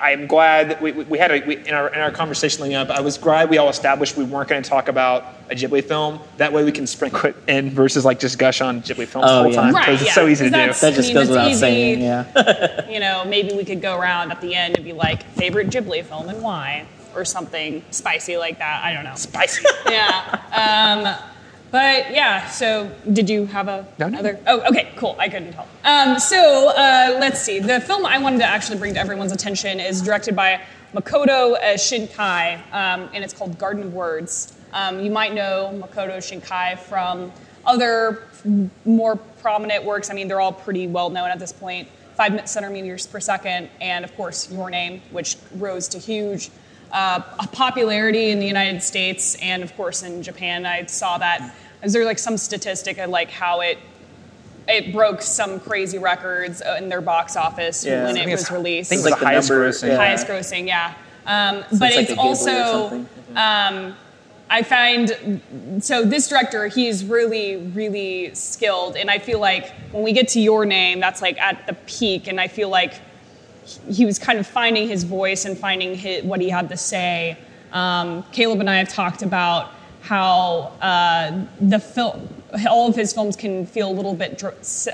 I, 0.00 0.10
I'm 0.12 0.26
glad 0.26 0.70
that 0.70 0.82
we, 0.82 0.90
we 0.92 1.04
we 1.04 1.18
had 1.18 1.30
a, 1.30 1.46
we, 1.46 1.58
in, 1.58 1.74
our, 1.74 1.88
in 1.94 2.00
our 2.00 2.10
conversation 2.10 2.62
leading 2.64 2.76
up, 2.76 2.90
I 2.90 3.00
was 3.00 3.16
glad 3.16 3.50
we 3.50 3.58
all 3.58 3.68
established 3.68 4.16
we 4.16 4.24
weren't 4.24 4.48
going 4.48 4.62
to 4.62 4.68
talk 4.68 4.88
about 4.88 5.24
a 5.50 5.54
Ghibli 5.54 5.84
film. 5.84 6.18
That 6.38 6.52
way 6.52 6.64
we 6.64 6.72
can 6.72 6.86
sprinkle 6.88 7.30
it 7.30 7.36
in 7.46 7.70
versus 7.70 8.04
like 8.04 8.18
just 8.18 8.36
gush 8.38 8.60
on 8.60 8.82
Ghibli 8.82 9.06
films 9.06 9.26
Oh, 9.28 9.36
the 9.36 9.42
whole 9.44 9.52
yeah. 9.52 9.60
time. 9.60 9.74
Right, 9.74 9.86
Because 9.86 10.02
it's 10.02 10.14
so 10.14 10.26
easy 10.26 10.44
to 10.46 10.50
do. 10.50 10.56
that 10.56 10.66
just 10.74 10.82
I 10.84 10.90
mean, 10.90 11.14
goes 11.14 11.22
it's 11.22 11.28
without 11.30 11.50
easy. 11.50 11.60
saying. 11.60 12.00
Yeah, 12.00 12.88
you 12.90 12.98
know, 12.98 13.24
maybe 13.26 13.54
we 13.54 13.64
could 13.64 13.80
go 13.80 13.96
around 13.96 14.32
at 14.32 14.40
the 14.40 14.54
end 14.56 14.74
and 14.76 14.84
be 14.84 14.92
like, 14.92 15.22
favorite 15.34 15.68
Ghibli 15.68 16.04
film 16.04 16.28
and 16.28 16.42
why, 16.42 16.84
or 17.14 17.24
something 17.24 17.82
spicy 17.92 18.36
like 18.36 18.58
that. 18.58 18.82
I 18.84 18.92
don't 18.92 19.04
know. 19.04 19.14
Spicy. 19.14 19.64
yeah. 19.88 21.14
Um, 21.16 21.24
but 21.70 22.12
yeah, 22.12 22.48
so 22.48 22.90
did 23.12 23.28
you 23.28 23.46
have 23.46 23.68
a 23.68 23.86
No, 23.98 24.08
no. 24.08 24.18
other? 24.18 24.40
Oh, 24.46 24.60
okay, 24.68 24.90
cool. 24.96 25.16
I 25.18 25.28
couldn't 25.28 25.52
tell. 25.52 25.66
Um, 25.84 26.18
so 26.18 26.68
uh, 26.70 27.16
let's 27.20 27.42
see. 27.42 27.58
The 27.60 27.80
film 27.80 28.06
I 28.06 28.18
wanted 28.18 28.38
to 28.38 28.46
actually 28.46 28.78
bring 28.78 28.94
to 28.94 29.00
everyone's 29.00 29.32
attention 29.32 29.80
is 29.80 30.00
directed 30.02 30.34
by 30.34 30.60
Makoto 30.94 31.54
uh, 31.54 31.76
Shinkai, 31.76 32.56
um, 32.72 33.10
and 33.12 33.22
it's 33.22 33.34
called 33.34 33.58
Garden 33.58 33.82
of 33.84 33.92
Words. 33.94 34.56
Um, 34.72 35.00
you 35.00 35.10
might 35.10 35.34
know 35.34 35.70
Makoto 35.82 36.16
Shinkai 36.18 36.78
from 36.78 37.30
other 37.66 38.24
more 38.84 39.16
prominent 39.16 39.84
works. 39.84 40.10
I 40.10 40.14
mean, 40.14 40.28
they're 40.28 40.40
all 40.40 40.52
pretty 40.52 40.86
well 40.86 41.10
known 41.10 41.28
at 41.30 41.38
this 41.38 41.52
point. 41.52 41.88
Five 42.16 42.48
centimeters 42.48 43.06
per 43.06 43.20
second, 43.20 43.68
and 43.80 44.04
of 44.04 44.14
course, 44.16 44.50
Your 44.50 44.70
Name, 44.70 45.02
which 45.10 45.36
rose 45.56 45.86
to 45.88 45.98
huge 45.98 46.50
uh, 46.92 47.20
popularity 47.52 48.30
in 48.30 48.38
the 48.40 48.46
United 48.46 48.82
States 48.82 49.34
and 49.42 49.62
of 49.62 49.74
course 49.76 50.02
in 50.02 50.22
Japan. 50.22 50.64
I 50.66 50.86
saw 50.86 51.18
that. 51.18 51.54
Is 51.82 51.92
there 51.92 52.04
like 52.04 52.18
some 52.18 52.36
statistic 52.36 52.98
of 52.98 53.10
like 53.10 53.30
how 53.30 53.60
it 53.60 53.78
it 54.66 54.92
broke 54.92 55.22
some 55.22 55.58
crazy 55.60 55.98
records 55.98 56.60
uh, 56.60 56.76
in 56.78 56.88
their 56.90 57.00
box 57.00 57.36
office 57.36 57.84
Yeah. 57.84 58.04
when 58.04 58.16
I 58.16 58.20
it 58.20 58.24
think 58.24 58.30
was 58.32 58.40
it's- 58.42 58.50
released? 58.52 58.88
think 58.90 59.00
It's 59.00 59.10
like 59.10 59.14
the 59.18 59.20
the 59.20 59.26
highest 59.26 59.50
number- 59.50 59.68
grossing. 59.70 59.88
yeah. 59.88 59.96
highest 59.96 60.26
grossing, 60.26 60.66
yeah. 60.66 60.94
Um, 61.26 61.64
So 61.70 61.78
but 61.78 61.88
it's 61.92 61.96
like 61.96 62.02
it's, 62.10 62.10
a 62.12 62.14
Ghibli 62.14 62.18
or 62.18 62.20
also 62.20 63.06
um, 63.36 63.96
I 64.50 64.62
find 64.62 65.40
so 65.80 66.02
this 66.04 66.26
director 66.28 66.66
he's 66.68 67.04
really 67.04 67.56
really 67.74 68.34
skilled, 68.34 68.96
and 68.96 69.10
I 69.10 69.18
feel 69.18 69.38
like 69.38 69.70
when 69.92 70.02
we 70.02 70.12
get 70.12 70.28
to 70.28 70.40
your 70.40 70.64
name, 70.64 71.00
that's 71.00 71.20
like 71.22 71.38
at 71.38 71.66
the 71.66 71.74
peak, 71.86 72.28
and 72.28 72.40
I 72.40 72.48
feel 72.48 72.70
like 72.70 72.94
he 73.90 74.06
was 74.06 74.18
kind 74.18 74.38
of 74.38 74.46
finding 74.46 74.88
his 74.88 75.04
voice 75.04 75.44
and 75.44 75.56
finding 75.58 75.94
his, 75.94 76.24
what 76.24 76.40
he 76.40 76.48
had 76.48 76.68
to 76.68 76.76
say. 76.76 77.36
Um, 77.72 78.24
Caleb 78.32 78.60
and 78.60 78.70
I 78.70 78.76
have 78.76 78.88
talked 78.88 79.22
about 79.22 79.72
how 80.00 80.72
uh, 80.80 81.44
the 81.60 81.78
film, 81.78 82.28
all 82.68 82.88
of 82.88 82.96
his 82.96 83.12
films 83.12 83.36
can 83.36 83.66
feel 83.66 83.90
a 83.90 83.92
little 83.92 84.14
bit 84.14 84.42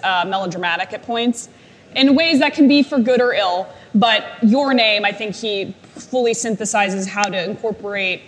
uh, 0.03 0.25
melodramatic 0.27 0.93
at 0.93 1.03
points, 1.03 1.49
in 1.95 2.15
ways 2.17 2.41
that 2.41 2.55
can 2.55 2.67
be 2.67 2.83
for 2.83 2.99
good 2.99 3.21
or 3.21 3.33
ill. 3.33 3.69
But 3.95 4.25
your 4.43 4.75
name, 4.75 5.05
I 5.05 5.13
think 5.13 5.37
he 5.37 5.75
fully 5.83 6.33
synthesizes 6.33 7.07
how 7.07 7.25
to 7.25 7.45
incorporate 7.45 8.23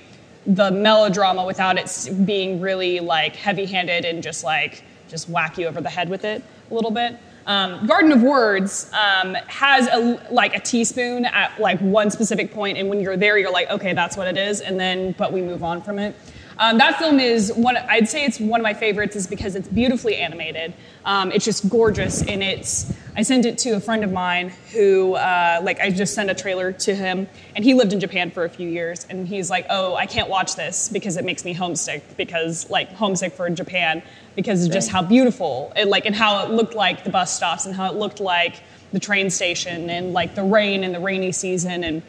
the 0.46 0.70
melodrama 0.70 1.44
without 1.44 1.76
it 1.76 2.10
being 2.24 2.60
really 2.60 3.00
like 3.00 3.34
heavy-handed 3.34 4.04
and 4.04 4.22
just 4.22 4.44
like 4.44 4.84
just 5.08 5.28
whack 5.28 5.58
you 5.58 5.66
over 5.66 5.80
the 5.80 5.90
head 5.90 6.08
with 6.08 6.24
it 6.24 6.42
a 6.70 6.74
little 6.74 6.92
bit. 6.92 7.16
Um, 7.46 7.86
Garden 7.86 8.10
of 8.10 8.22
Words 8.22 8.90
um, 8.92 9.34
has 9.46 9.86
a 9.86 10.20
like 10.32 10.56
a 10.56 10.60
teaspoon 10.60 11.24
at 11.26 11.58
like 11.60 11.78
one 11.80 12.10
specific 12.10 12.52
point, 12.52 12.76
and 12.76 12.88
when 12.88 13.00
you're 13.00 13.16
there, 13.16 13.38
you're 13.38 13.52
like, 13.52 13.70
okay, 13.70 13.92
that's 13.92 14.16
what 14.16 14.26
it 14.26 14.36
is, 14.36 14.60
and 14.60 14.78
then 14.80 15.12
but 15.12 15.32
we 15.32 15.40
move 15.40 15.62
on 15.62 15.80
from 15.80 15.98
it. 15.98 16.16
Um, 16.58 16.78
that 16.78 16.98
film 16.98 17.20
is 17.20 17.52
one. 17.52 17.76
I'd 17.76 18.08
say 18.08 18.24
it's 18.24 18.40
one 18.40 18.60
of 18.60 18.64
my 18.64 18.74
favorites, 18.74 19.14
is 19.14 19.26
because 19.26 19.54
it's 19.54 19.68
beautifully 19.68 20.16
animated. 20.16 20.74
Um, 21.06 21.30
it's 21.30 21.44
just 21.44 21.68
gorgeous, 21.68 22.22
and 22.22 22.42
it's. 22.42 22.92
I 23.14 23.22
sent 23.22 23.46
it 23.46 23.56
to 23.58 23.70
a 23.70 23.80
friend 23.80 24.04
of 24.04 24.12
mine 24.12 24.52
who, 24.74 25.14
uh, 25.14 25.60
like, 25.62 25.80
I 25.80 25.88
just 25.90 26.14
sent 26.14 26.28
a 26.28 26.34
trailer 26.34 26.72
to 26.72 26.94
him, 26.94 27.28
and 27.54 27.64
he 27.64 27.72
lived 27.72 27.94
in 27.94 28.00
Japan 28.00 28.30
for 28.30 28.44
a 28.44 28.50
few 28.50 28.68
years, 28.68 29.06
and 29.08 29.26
he's 29.26 29.48
like, 29.48 29.66
"Oh, 29.70 29.94
I 29.94 30.04
can't 30.06 30.28
watch 30.28 30.56
this 30.56 30.88
because 30.88 31.16
it 31.16 31.24
makes 31.24 31.44
me 31.44 31.52
homesick 31.52 32.16
because, 32.16 32.68
like, 32.68 32.92
homesick 32.92 33.32
for 33.32 33.48
Japan 33.48 34.02
because 34.34 34.66
of 34.66 34.72
just 34.72 34.90
how 34.90 35.00
beautiful 35.00 35.72
it, 35.76 35.86
like, 35.86 36.04
and 36.04 36.14
how 36.14 36.44
it 36.44 36.50
looked 36.50 36.74
like 36.74 37.04
the 37.04 37.10
bus 37.10 37.34
stops 37.34 37.64
and 37.66 37.74
how 37.74 37.88
it 37.90 37.94
looked 37.94 38.20
like 38.20 38.56
the 38.92 39.00
train 39.00 39.30
station 39.30 39.90
and 39.90 40.12
like 40.12 40.34
the 40.34 40.42
rain 40.42 40.84
and 40.84 40.94
the 40.94 41.00
rainy 41.00 41.32
season 41.32 41.84
and 41.84 42.02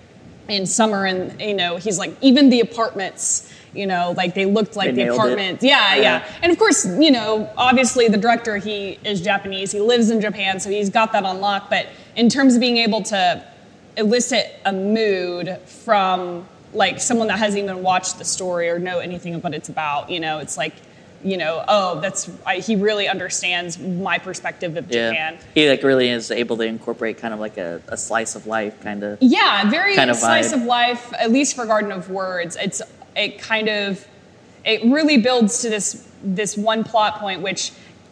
in 0.48 0.66
summer 0.66 1.06
and 1.06 1.40
you 1.42 1.54
know 1.54 1.76
he's 1.78 2.00
like 2.00 2.16
even 2.22 2.50
the 2.50 2.62
apartments 2.62 3.52
you 3.78 3.86
know 3.88 4.14
like 4.18 4.34
they 4.34 4.46
looked 4.46 4.76
like 4.76 4.96
They 4.96 5.06
the 5.06 5.14
apartments 5.14 5.64
yeah, 5.64 5.96
yeah 5.96 6.02
Yeah. 6.02 6.34
and 6.42 6.52
of 6.52 6.58
course 6.58 6.86
you 6.86 7.12
know 7.12 7.50
obviously 7.58 8.08
the 8.08 8.18
director 8.18 8.58
he 8.58 8.98
is 9.04 9.22
japanese 9.22 9.72
he 9.72 9.80
lives 9.80 10.10
in 10.10 10.20
japan 10.20 10.60
so 10.60 10.70
he's 10.70 10.90
got 10.90 11.12
that 11.14 11.24
on 11.24 11.40
lock 11.40 11.70
but 11.70 11.88
in 12.16 12.30
terms 12.30 12.56
of 12.56 12.62
being 12.62 12.78
able 12.78 13.04
to 13.04 13.44
elicit 13.96 14.56
a 14.66 14.74
mood 14.74 15.58
from 15.66 16.46
like 16.74 17.00
someone 17.00 17.28
that 17.28 17.40
hasn't 17.40 17.64
even 17.64 17.82
watched 17.82 18.18
the 18.18 18.26
story 18.26 18.70
or 18.70 18.78
know 18.80 19.00
anything 19.00 19.34
of 19.36 19.44
what 19.44 19.54
it's 19.54 19.70
about 19.70 20.10
you 20.10 20.20
know 20.20 20.40
it's 20.40 20.58
like 20.58 20.74
you 21.24 21.36
know 21.36 21.64
oh 21.68 22.00
that's 22.00 22.30
I, 22.46 22.58
he 22.58 22.76
really 22.76 23.08
understands 23.08 23.80
my 23.80 24.20
perspective 24.20 24.78
of 24.78 24.92
yeah. 24.92 25.10
japan 25.10 25.40
He 25.56 25.68
like 25.68 25.82
really 25.82 26.10
is 26.10 26.30
able 26.30 26.58
to 26.58 26.64
incorporate 26.64 27.18
kind 27.18 27.34
of 27.34 27.40
like 27.40 27.58
a, 27.58 27.82
a 27.88 27.98
slice 27.98 28.36
of 28.36 28.46
life, 28.46 28.80
kind 28.82 29.02
of. 29.04 29.18
Yeah, 29.20 29.68
very 29.70 29.96
kind 29.96 30.12
of 30.12 30.18
slice 30.18 30.52
vibe. 30.54 30.58
of 30.62 30.64
life. 30.66 31.14
At 31.14 31.32
least 31.32 31.56
for 31.56 31.66
Garden 31.66 31.92
of 31.92 32.12
Words, 32.12 32.56
it's 32.62 32.84
it 33.18 33.40
kind 33.40 33.68
of 33.68 34.06
it 34.64 34.84
really 34.84 35.18
builds 35.18 35.62
to 35.62 35.70
this 35.70 36.08
this 36.24 36.58
one 36.58 36.84
plot 36.84 37.20
point, 37.20 37.42
which 37.42 37.72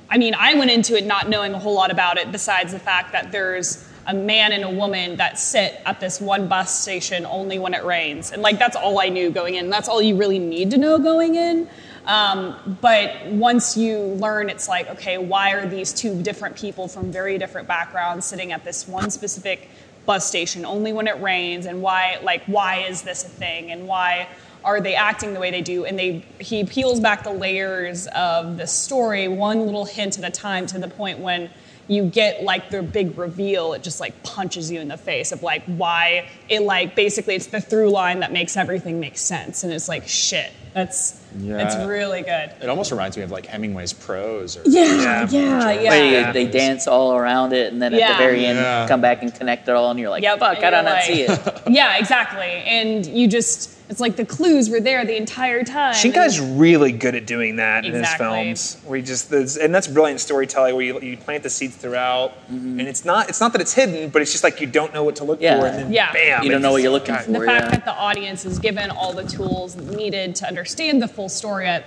I 0.09 0.17
mean, 0.17 0.35
I 0.35 0.53
went 0.53 0.71
into 0.71 0.95
it 0.95 1.05
not 1.05 1.29
knowing 1.29 1.53
a 1.53 1.59
whole 1.59 1.73
lot 1.73 1.91
about 1.91 2.17
it, 2.17 2.31
besides 2.31 2.71
the 2.71 2.79
fact 2.79 3.11
that 3.13 3.31
there's 3.31 3.87
a 4.07 4.13
man 4.13 4.51
and 4.51 4.63
a 4.63 4.69
woman 4.69 5.15
that 5.15 5.39
sit 5.39 5.81
at 5.85 5.99
this 5.99 6.21
one 6.21 6.47
bus 6.47 6.79
station 6.79 7.25
only 7.25 7.57
when 7.57 7.73
it 7.73 7.83
rains, 7.83 8.31
and 8.31 8.41
like 8.41 8.59
that's 8.59 8.75
all 8.75 8.99
I 8.99 9.09
knew 9.09 9.31
going 9.31 9.55
in. 9.55 9.69
That's 9.69 9.89
all 9.89 10.01
you 10.01 10.15
really 10.15 10.39
need 10.39 10.71
to 10.71 10.77
know 10.77 10.99
going 10.99 11.35
in. 11.35 11.67
Um, 12.05 12.77
but 12.81 13.25
once 13.27 13.75
you 13.75 13.99
learn, 13.99 14.49
it's 14.49 14.69
like, 14.69 14.89
okay, 14.91 15.17
why 15.17 15.53
are 15.53 15.67
these 15.67 15.91
two 15.91 16.21
different 16.21 16.55
people 16.55 16.87
from 16.87 17.11
very 17.11 17.39
different 17.39 17.67
backgrounds 17.67 18.27
sitting 18.27 18.51
at 18.51 18.63
this 18.63 18.87
one 18.87 19.09
specific 19.09 19.69
bus 20.05 20.27
station 20.27 20.65
only 20.65 20.93
when 20.93 21.07
it 21.07 21.19
rains? 21.19 21.65
And 21.65 21.81
why, 21.81 22.19
like, 22.21 22.43
why 22.45 22.81
is 22.81 23.01
this 23.01 23.23
a 23.23 23.27
thing? 23.27 23.71
And 23.71 23.87
why 23.87 24.27
are 24.65 24.81
they 24.81 24.95
acting 24.95 25.33
the 25.33 25.39
way 25.39 25.51
they 25.51 25.61
do? 25.61 25.85
And 25.85 25.97
they, 25.97 26.25
he 26.39 26.63
peels 26.65 26.99
back 26.99 27.23
the 27.23 27.31
layers 27.31 28.07
of 28.07 28.57
the 28.57 28.67
story, 28.67 29.27
one 29.27 29.65
little 29.65 29.85
hint 29.85 30.17
at 30.19 30.25
a 30.25 30.31
time, 30.31 30.65
to 30.67 30.79
the 30.79 30.87
point 30.89 31.19
when 31.19 31.49
you 31.87 32.03
get 32.03 32.41
like 32.43 32.71
the 32.71 32.81
big 32.81 33.15
reveal 33.15 33.73
it 33.73 33.83
just 33.83 33.99
like 33.99 34.23
punches 34.23 34.71
you 34.71 34.79
in 34.79 34.87
the 34.87 34.97
face 34.97 35.31
of 35.31 35.43
like 35.43 35.63
why 35.65 36.27
it 36.49 36.63
like 36.63 36.95
basically 36.95 37.35
it's 37.35 37.45
the 37.45 37.61
through 37.61 37.91
line 37.91 38.21
that 38.21 38.31
makes 38.31 38.57
everything 38.57 38.99
make 38.99 39.15
sense 39.15 39.63
and 39.63 39.71
it's 39.71 39.87
like 39.87 40.07
shit 40.07 40.51
that's 40.73 41.21
Yeah. 41.37 41.59
it's 41.63 41.75
really 41.75 42.23
good 42.23 42.51
It 42.59 42.69
almost 42.69 42.89
reminds 42.89 43.17
me 43.17 43.21
of 43.21 43.29
like 43.29 43.45
Hemingway's 43.45 43.93
prose. 43.93 44.57
Or 44.57 44.63
yeah 44.65 45.27
yeah 45.29 45.71
yeah, 45.73 45.89
Where 45.91 46.33
they, 46.33 46.45
they 46.45 46.51
dance 46.51 46.87
all 46.87 47.15
around 47.15 47.53
it, 47.53 47.71
and 47.71 47.79
then 47.79 47.93
at 47.93 48.13
the 48.13 48.17
very 48.17 48.47
end, 48.47 48.57
Yeah. 48.57 48.87
come 48.87 48.99
back 49.01 49.21
and 49.21 49.31
connect 49.31 49.67
it 49.67 49.75
all, 49.75 49.91
and 49.91 49.99
you're 49.99 50.09
like, 50.09 50.23
Yep, 50.23 50.39
"Fuck, 50.39 50.57
and 50.57 50.65
I 50.65 50.71
don't 50.71 50.85
like- 50.85 51.03
see 51.03 51.21
it." 51.21 51.61
yeah 51.69 51.97
exactly 51.99 52.47
and 52.47 53.05
you 53.05 53.27
just 53.27 53.74
it's 53.87 53.99
like 53.99 54.15
the 54.15 54.25
clues 54.25 54.69
were 54.69 54.79
there 54.79 55.05
the 55.05 55.15
entire 55.15 55.63
time. 55.63 55.93
Shinkai's 55.93 56.39
And- 56.39 56.59
really 56.59 56.91
good 56.91 57.13
at 57.13 57.27
doing 57.27 57.57
that 57.57 57.85
in 57.85 57.91
his 57.91 58.01
Exactly. 58.01 58.25
films. 58.25 58.77
We 58.87 59.01
just 59.01 59.31
and 59.31 59.73
that's 59.75 59.87
brilliant 59.87 60.19
storytelling 60.19 60.75
where 60.75 60.83
you, 60.83 60.99
you 61.01 61.17
plant 61.17 61.43
the 61.43 61.49
seeds 61.51 61.75
throughout, 61.75 62.31
mm-hmm. 62.51 62.79
and 62.79 62.87
it's 62.87 63.05
not 63.05 63.29
it's 63.29 63.39
not 63.39 63.51
that 63.51 63.61
it's 63.61 63.73
hidden, 63.73 64.09
but 64.09 64.21
it's 64.23 64.31
just 64.31 64.43
like 64.43 64.59
you 64.59 64.67
don't 64.67 64.93
know 64.93 65.03
what 65.03 65.17
to 65.17 65.23
look 65.23 65.39
Yeah. 65.39 65.59
for, 65.59 65.67
and 65.67 65.77
then 65.77 65.93
Yeah. 65.93 66.11
bam, 66.11 66.43
You 66.43 66.51
don't 66.51 66.61
know 66.63 66.71
what 66.71 66.81
you're 66.81 66.91
looking 66.91 67.13
God. 67.13 67.25
for. 67.25 67.31
the 67.31 67.39
fact 67.45 67.65
yeah. 67.65 67.69
that 67.71 67.85
the 67.85 67.93
audience 67.93 68.43
is 68.45 68.57
given 68.57 68.89
all 68.89 69.13
the 69.13 69.23
tools 69.23 69.75
needed 69.75 70.35
to 70.37 70.47
understand 70.47 71.01
the 71.01 71.07
full 71.07 71.29
story 71.29 71.67
at 71.67 71.85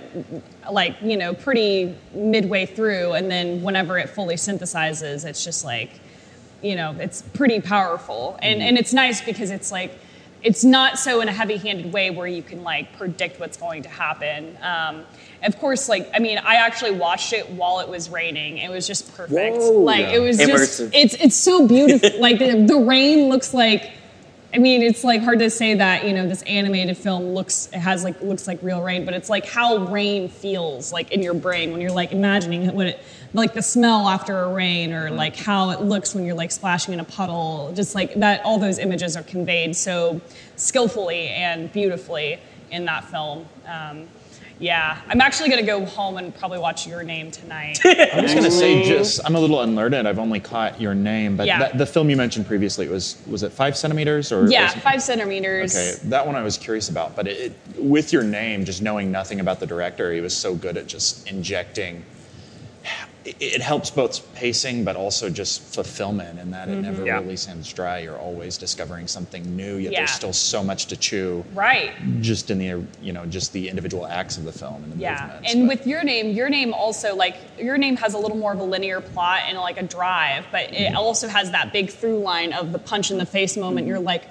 like 0.71 0.95
you 1.01 1.17
know 1.17 1.33
pretty 1.33 1.95
midway 2.13 2.65
through 2.65 3.13
and 3.13 3.29
then 3.29 3.61
whenever 3.61 3.97
it 3.97 4.07
fully 4.09 4.35
synthesizes 4.35 5.25
it's 5.25 5.43
just 5.43 5.65
like 5.65 5.99
you 6.61 6.75
know 6.75 6.95
it's 6.99 7.21
pretty 7.33 7.59
powerful 7.59 8.37
and 8.41 8.59
mm-hmm. 8.59 8.67
and 8.69 8.77
it's 8.77 8.93
nice 8.93 9.19
because 9.21 9.49
it's 9.51 9.71
like 9.71 9.97
it's 10.41 10.63
not 10.63 10.97
so 10.97 11.21
in 11.21 11.27
a 11.27 11.31
heavy-handed 11.31 11.91
way 11.91 12.09
where 12.09 12.27
you 12.27 12.41
can 12.41 12.63
like 12.63 12.95
predict 12.97 13.39
what's 13.39 13.57
going 13.57 13.83
to 13.83 13.89
happen 13.89 14.57
um, 14.61 15.03
of 15.43 15.57
course 15.59 15.89
like 15.89 16.09
i 16.13 16.19
mean 16.19 16.37
i 16.39 16.55
actually 16.55 16.91
watched 16.91 17.33
it 17.33 17.49
while 17.51 17.79
it 17.79 17.87
was 17.89 18.09
raining 18.09 18.57
it 18.57 18.69
was 18.69 18.87
just 18.87 19.13
perfect 19.15 19.57
Whoa. 19.57 19.71
like 19.81 20.01
Yeah. 20.01 20.13
it 20.15 20.19
was 20.19 20.37
just 20.37 20.81
Immersive. 20.81 20.91
it's 20.93 21.13
it's 21.15 21.35
so 21.35 21.67
beautiful 21.67 22.09
like 22.19 22.39
the, 22.39 22.65
the 22.65 22.77
rain 22.77 23.29
looks 23.29 23.53
like 23.53 23.91
I 24.51 24.57
mean, 24.57 24.81
it's 24.81 25.03
like 25.03 25.21
hard 25.21 25.39
to 25.39 25.49
say 25.51 25.75
that 25.75 26.05
you 26.05 26.13
know 26.13 26.27
this 26.27 26.41
animated 26.43 26.97
film 26.97 27.33
looks 27.33 27.67
has 27.67 28.03
like 28.03 28.19
looks 28.21 28.47
like 28.47 28.61
real 28.63 28.81
rain, 28.81 29.05
but 29.05 29.13
it's 29.13 29.29
like 29.29 29.45
how 29.45 29.85
rain 29.85 30.27
feels 30.27 30.91
like 30.91 31.11
in 31.11 31.21
your 31.21 31.35
brain 31.35 31.71
when 31.71 31.81
you're 31.81 31.91
like 31.91 32.11
imagining 32.11 32.73
what 32.73 32.87
it 32.87 32.99
like 33.33 33.53
the 33.53 33.61
smell 33.61 34.07
after 34.09 34.39
a 34.39 34.51
rain 34.51 34.91
or 34.91 35.11
like 35.11 35.35
how 35.35 35.69
it 35.69 35.81
looks 35.81 36.15
when 36.15 36.25
you're 36.25 36.35
like 36.35 36.51
splashing 36.51 36.95
in 36.95 36.99
a 36.99 37.03
puddle. 37.03 37.71
Just 37.75 37.93
like 37.93 38.15
that, 38.15 38.43
all 38.43 38.57
those 38.57 38.79
images 38.79 39.15
are 39.15 39.23
conveyed 39.23 39.75
so 39.75 40.19
skillfully 40.55 41.27
and 41.27 41.71
beautifully 41.71 42.39
in 42.71 42.85
that 42.85 43.05
film. 43.05 43.45
Um, 43.67 44.07
yeah, 44.59 45.01
I'm 45.07 45.21
actually 45.21 45.49
gonna 45.49 45.63
go 45.65 45.85
home 45.85 46.17
and 46.17 46.35
probably 46.35 46.59
watch 46.59 46.85
Your 46.85 47.01
Name 47.03 47.31
tonight. 47.31 47.79
I'm 47.85 48.21
just 48.21 48.35
going 48.35 48.43
to 48.45 48.51
say 48.51 48.83
just 48.83 49.21
I'm 49.25 49.35
a 49.35 49.39
little 49.39 49.61
unlearned. 49.61 50.07
I've 50.07 50.19
only 50.19 50.39
caught 50.39 50.79
your 50.79 50.93
name, 50.93 51.37
but 51.37 51.47
Yeah. 51.47 51.59
that, 51.59 51.77
the 51.77 51.85
film 51.85 52.09
you 52.09 52.17
mentioned 52.17 52.45
previously 52.45 52.85
it 52.85 52.91
was 52.91 53.17
was 53.27 53.43
it 53.43 53.51
five 53.53 53.77
centimeters 53.77 54.31
or 54.31 54.49
yeah, 54.49 54.65
was 54.65 54.83
five 54.83 55.01
centimeters. 55.01 55.75
Okay, 55.75 56.09
that 56.09 56.25
one 56.25 56.35
I 56.35 56.43
was 56.43 56.57
curious 56.57 56.89
about, 56.89 57.15
but 57.15 57.27
it, 57.27 57.53
it, 57.77 57.81
with 57.81 58.11
your 58.11 58.23
name, 58.23 58.65
just 58.65 58.81
knowing 58.81 59.11
nothing 59.11 59.39
about 59.39 59.59
the 59.59 59.65
director, 59.65 60.11
he 60.13 60.21
was 60.21 60.35
so 60.35 60.55
good 60.55 60.77
at 60.77 60.87
just 60.87 61.27
injecting. 61.29 62.03
It, 63.39 63.61
helps 63.61 63.91
both 63.91 64.33
pacing, 64.33 64.83
but 64.83 64.95
also 64.95 65.29
just 65.29 65.61
fulfillment, 65.61 66.39
in 66.39 66.51
that 66.51 66.67
it 66.67 66.71
mm-hmm. 66.71 66.81
never 66.81 67.05
Yeah. 67.05 67.19
really 67.19 67.35
seems 67.35 67.71
dry. 67.71 67.99
You're 67.99 68.17
always 68.17 68.57
discovering 68.57 69.07
something 69.07 69.55
new, 69.55 69.77
yet 69.77 69.91
Yeah. 69.91 69.99
there's 69.99 70.11
still 70.11 70.33
so 70.33 70.63
much 70.63 70.87
to 70.87 70.97
chew, 70.97 71.43
Right. 71.53 71.91
just 72.21 72.49
in 72.49 72.57
the 72.57 72.83
you 73.01 73.13
know 73.13 73.25
just 73.25 73.53
the 73.53 73.69
individual 73.69 74.07
acts 74.07 74.37
of 74.37 74.45
the 74.45 74.51
film 74.51 74.83
and 74.83 74.93
the 74.93 74.97
Yeah, 74.97 75.21
movements. 75.21 75.53
and 75.53 75.67
but- 75.67 75.77
with 75.77 75.87
your 75.87 76.03
name, 76.03 76.31
your 76.35 76.49
name 76.49 76.73
also 76.73 77.15
like 77.15 77.35
your 77.59 77.77
name 77.77 77.97
has 77.97 78.13
a 78.13 78.17
little 78.17 78.37
more 78.37 78.53
of 78.53 78.59
a 78.59 78.63
linear 78.63 79.01
plot 79.01 79.41
and 79.47 79.57
like 79.57 79.79
a 79.79 79.83
drive, 79.83 80.45
but 80.51 80.73
it 80.73 80.73
mm-hmm. 80.73 80.97
also 80.97 81.27
has 81.27 81.51
that 81.51 81.71
big 81.73 81.89
through 81.91 82.19
line 82.19 82.53
of 82.53 82.71
the 82.71 82.79
punch 82.79 83.11
in 83.11 83.17
the 83.17 83.25
face 83.25 83.55
moment. 83.57 83.79
Mm-hmm. 83.85 83.89
You're 83.89 83.99
like, 83.99 84.23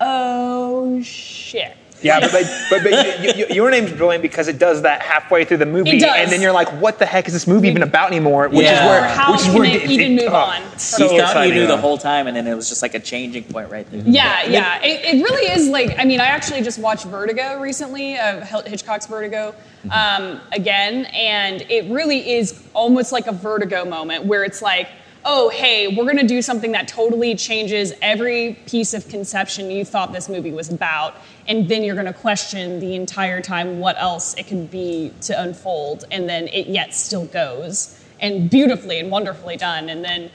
oh 0.00 1.00
shit. 1.02 1.76
Yeah, 2.02 2.20
but, 2.20 2.32
but, 2.70 2.82
but 2.82 3.22
you, 3.22 3.32
you, 3.34 3.46
your 3.54 3.70
name's 3.70 3.92
brilliant 3.92 4.22
because 4.22 4.48
it 4.48 4.58
does 4.58 4.82
that 4.82 5.02
halfway 5.02 5.44
through 5.44 5.56
the 5.56 5.66
movie, 5.66 5.96
It 5.96 6.00
does. 6.00 6.14
and 6.16 6.30
then 6.30 6.40
you're 6.42 6.52
like, 6.52 6.68
"What 6.80 6.98
the 6.98 7.06
heck 7.06 7.26
is 7.26 7.32
this 7.32 7.46
movie 7.46 7.68
even 7.68 7.82
about 7.82 8.08
anymore?" 8.10 8.48
Which 8.48 8.64
Yeah. 8.66 8.84
is 8.84 8.88
where, 8.90 9.04
Or 9.04 9.08
how 9.08 9.32
which 9.32 9.40
is 9.40 9.46
can 9.46 9.54
where 9.54 9.64
it 9.64 9.90
even 9.90 10.14
move 10.16 10.28
oh, 10.32 10.36
on? 10.36 10.62
it's 10.74 10.98
you 10.98 10.98
So 10.98 11.08
thought 11.08 11.14
you 11.16 11.22
exciting. 11.22 11.54
knew 11.54 11.66
the 11.66 11.76
whole 11.76 11.96
time, 11.98 12.26
and 12.26 12.36
then 12.36 12.46
it 12.46 12.54
was 12.54 12.68
just 12.68 12.82
like 12.82 12.94
a 12.94 13.00
changing 13.00 13.44
point 13.44 13.70
right 13.70 13.90
there. 13.90 14.02
Yeah, 14.04 14.44
yeah. 14.44 14.82
It, 14.82 15.16
it 15.16 15.22
really 15.22 15.50
is 15.50 15.68
like, 15.68 15.98
I 15.98 16.04
mean, 16.04 16.20
I 16.20 16.26
actually 16.26 16.62
just 16.62 16.78
watched 16.78 17.06
Vertigo 17.06 17.60
recently, 17.60 18.16
uh, 18.18 18.44
Hitchcock's 18.66 19.06
Vertigo, 19.06 19.54
um, 19.90 20.40
again, 20.52 21.06
and 21.06 21.62
it 21.70 21.90
really 21.90 22.30
is 22.32 22.62
almost 22.74 23.10
like 23.12 23.26
a 23.26 23.32
Vertigo 23.32 23.84
moment 23.84 24.24
where 24.26 24.44
it's 24.44 24.60
like, 24.60 24.88
oh, 25.28 25.48
hey, 25.48 25.88
we're 25.88 26.04
going 26.04 26.16
to 26.16 26.26
do 26.26 26.40
something 26.40 26.70
that 26.70 26.86
totally 26.86 27.34
changes 27.34 27.92
every 28.00 28.54
piece 28.66 28.94
of 28.94 29.08
conception 29.08 29.72
you 29.72 29.84
thought 29.84 30.12
this 30.12 30.28
movie 30.28 30.52
was 30.52 30.70
about. 30.70 31.16
And 31.48 31.68
then 31.68 31.82
you're 31.82 31.96
going 31.96 32.06
to 32.06 32.12
question 32.12 32.78
the 32.78 32.94
entire 32.94 33.42
time 33.42 33.80
what 33.80 33.98
else 33.98 34.34
it 34.34 34.46
could 34.46 34.70
be 34.70 35.12
to 35.22 35.40
unfold. 35.42 36.04
And 36.12 36.28
then 36.28 36.46
it 36.48 36.68
yet 36.68 36.94
still 36.94 37.26
goes. 37.26 38.00
And 38.20 38.48
beautifully 38.48 39.00
and 39.00 39.10
wonderfully 39.10 39.56
done. 39.56 39.88
And 39.88 40.04
then 40.04 40.30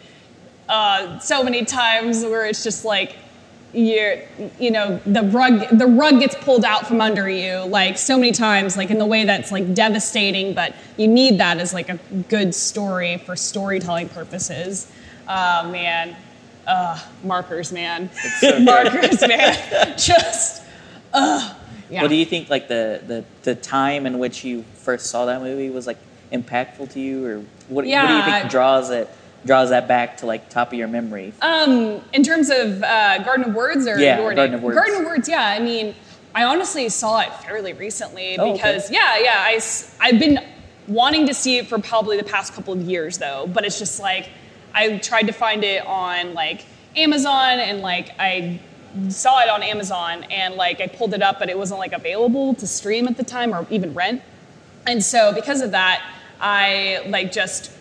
uh, 0.67 1.19
so 1.19 1.41
many 1.41 1.63
times 1.63 2.23
where 2.23 2.45
it's 2.45 2.63
just 2.63 2.83
like 2.83 3.15
you're 3.73 4.17
you 4.59 4.69
know 4.69 4.99
the 5.05 5.23
rug 5.23 5.65
the 5.77 5.87
rug 5.87 6.19
gets 6.19 6.35
pulled 6.35 6.65
out 6.65 6.85
from 6.85 6.99
under 6.99 7.29
you 7.29 7.59
like 7.65 7.97
so 7.97 8.17
many 8.17 8.31
times 8.31 8.75
like 8.75 8.89
in 8.89 8.97
the 8.97 9.05
way 9.05 9.23
that's 9.23 9.51
like 9.51 9.73
devastating 9.73 10.53
but 10.53 10.75
you 10.97 11.07
need 11.07 11.39
that 11.39 11.57
as 11.57 11.73
like 11.73 11.87
a 11.87 11.97
good 12.27 12.53
story 12.53 13.17
for 13.19 13.35
storytelling 13.35 14.09
purposes 14.09 14.91
oh 15.29 15.69
man 15.71 16.15
uh 16.67 16.99
markers 17.23 17.71
man 17.71 18.09
markers 18.61 19.21
man 19.25 19.97
just 19.97 20.63
uh 21.13 21.53
yeah 21.91 22.01
What 22.01 22.07
do 22.07 22.15
you 22.15 22.25
think? 22.25 22.49
Like 22.49 22.69
the, 22.69 23.01
the 23.05 23.25
the 23.43 23.53
time 23.53 24.05
in 24.05 24.17
which 24.17 24.45
you 24.45 24.63
first 24.75 25.07
saw 25.07 25.25
that 25.25 25.41
movie 25.41 25.69
was 25.69 25.85
like 25.85 25.97
impactful 26.31 26.89
to 26.93 26.99
you, 27.01 27.25
or 27.25 27.35
what? 27.35 27.49
what 27.67 27.83
do 27.83 27.89
you 27.89 28.23
think 28.23 28.49
draws 28.49 28.89
it 28.89 29.09
draws 29.45 29.69
that 29.71 29.87
back 29.87 30.17
to 30.17 30.25
like 30.25 30.49
top 30.49 30.71
of 30.71 30.73
your 30.79 30.87
memory? 30.87 31.33
Um, 31.41 32.01
in 32.13 32.23
terms 32.23 32.49
of 32.49 32.83
uh, 32.83 33.23
Garden 33.23 33.49
of 33.49 33.55
Words 33.55 33.87
or 33.87 33.97
Yeah, 33.99 34.19
Your 34.19 34.33
Garden 34.33 34.55
of 34.55 34.63
Words. 34.63 34.75
Garden 34.77 34.95
of 35.01 35.05
Words, 35.05 35.27
yeah. 35.29 35.45
I 35.45 35.59
mean, 35.59 35.95
I 36.33 36.43
honestly 36.45 36.87
saw 36.89 37.19
it 37.21 37.33
fairly 37.43 37.73
recently 37.73 38.37
Oh, 38.37 38.51
okay. 38.51 38.53
because, 38.53 38.91
yeah, 38.91 39.17
yeah. 39.19 39.59
I've 39.99 40.19
been 40.19 40.39
wanting 40.87 41.27
to 41.27 41.33
see 41.33 41.57
it 41.57 41.67
for 41.67 41.79
probably 41.79 42.17
the 42.17 42.23
past 42.23 42.53
couple 42.53 42.73
of 42.73 42.81
years, 42.81 43.17
though. 43.17 43.47
But 43.47 43.65
it's 43.65 43.79
just 43.79 43.99
like 43.99 44.29
I 44.73 44.97
tried 44.97 45.23
to 45.27 45.33
find 45.33 45.63
it 45.63 45.85
on 45.85 46.33
like 46.33 46.65
Amazon, 46.95 47.59
and 47.59 47.81
like 47.81 48.11
I 48.19 48.59
saw 49.09 49.41
it 49.41 49.49
on 49.49 49.63
Amazon, 49.63 50.23
and 50.25 50.55
like 50.55 50.79
I 50.81 50.87
pulled 50.87 51.13
it 51.13 51.21
up, 51.21 51.39
but 51.39 51.49
it 51.49 51.57
wasn't 51.57 51.79
like 51.79 51.93
available 51.93 52.53
to 52.55 52.67
stream 52.67 53.07
at 53.07 53.17
the 53.17 53.23
time 53.23 53.53
or 53.53 53.65
even 53.69 53.93
rent. 53.93 54.21
And 54.87 55.03
so 55.03 55.33
because 55.33 55.61
of 55.61 55.71
that, 55.71 56.01
I 56.39 57.03
like 57.07 57.31
just 57.31 57.71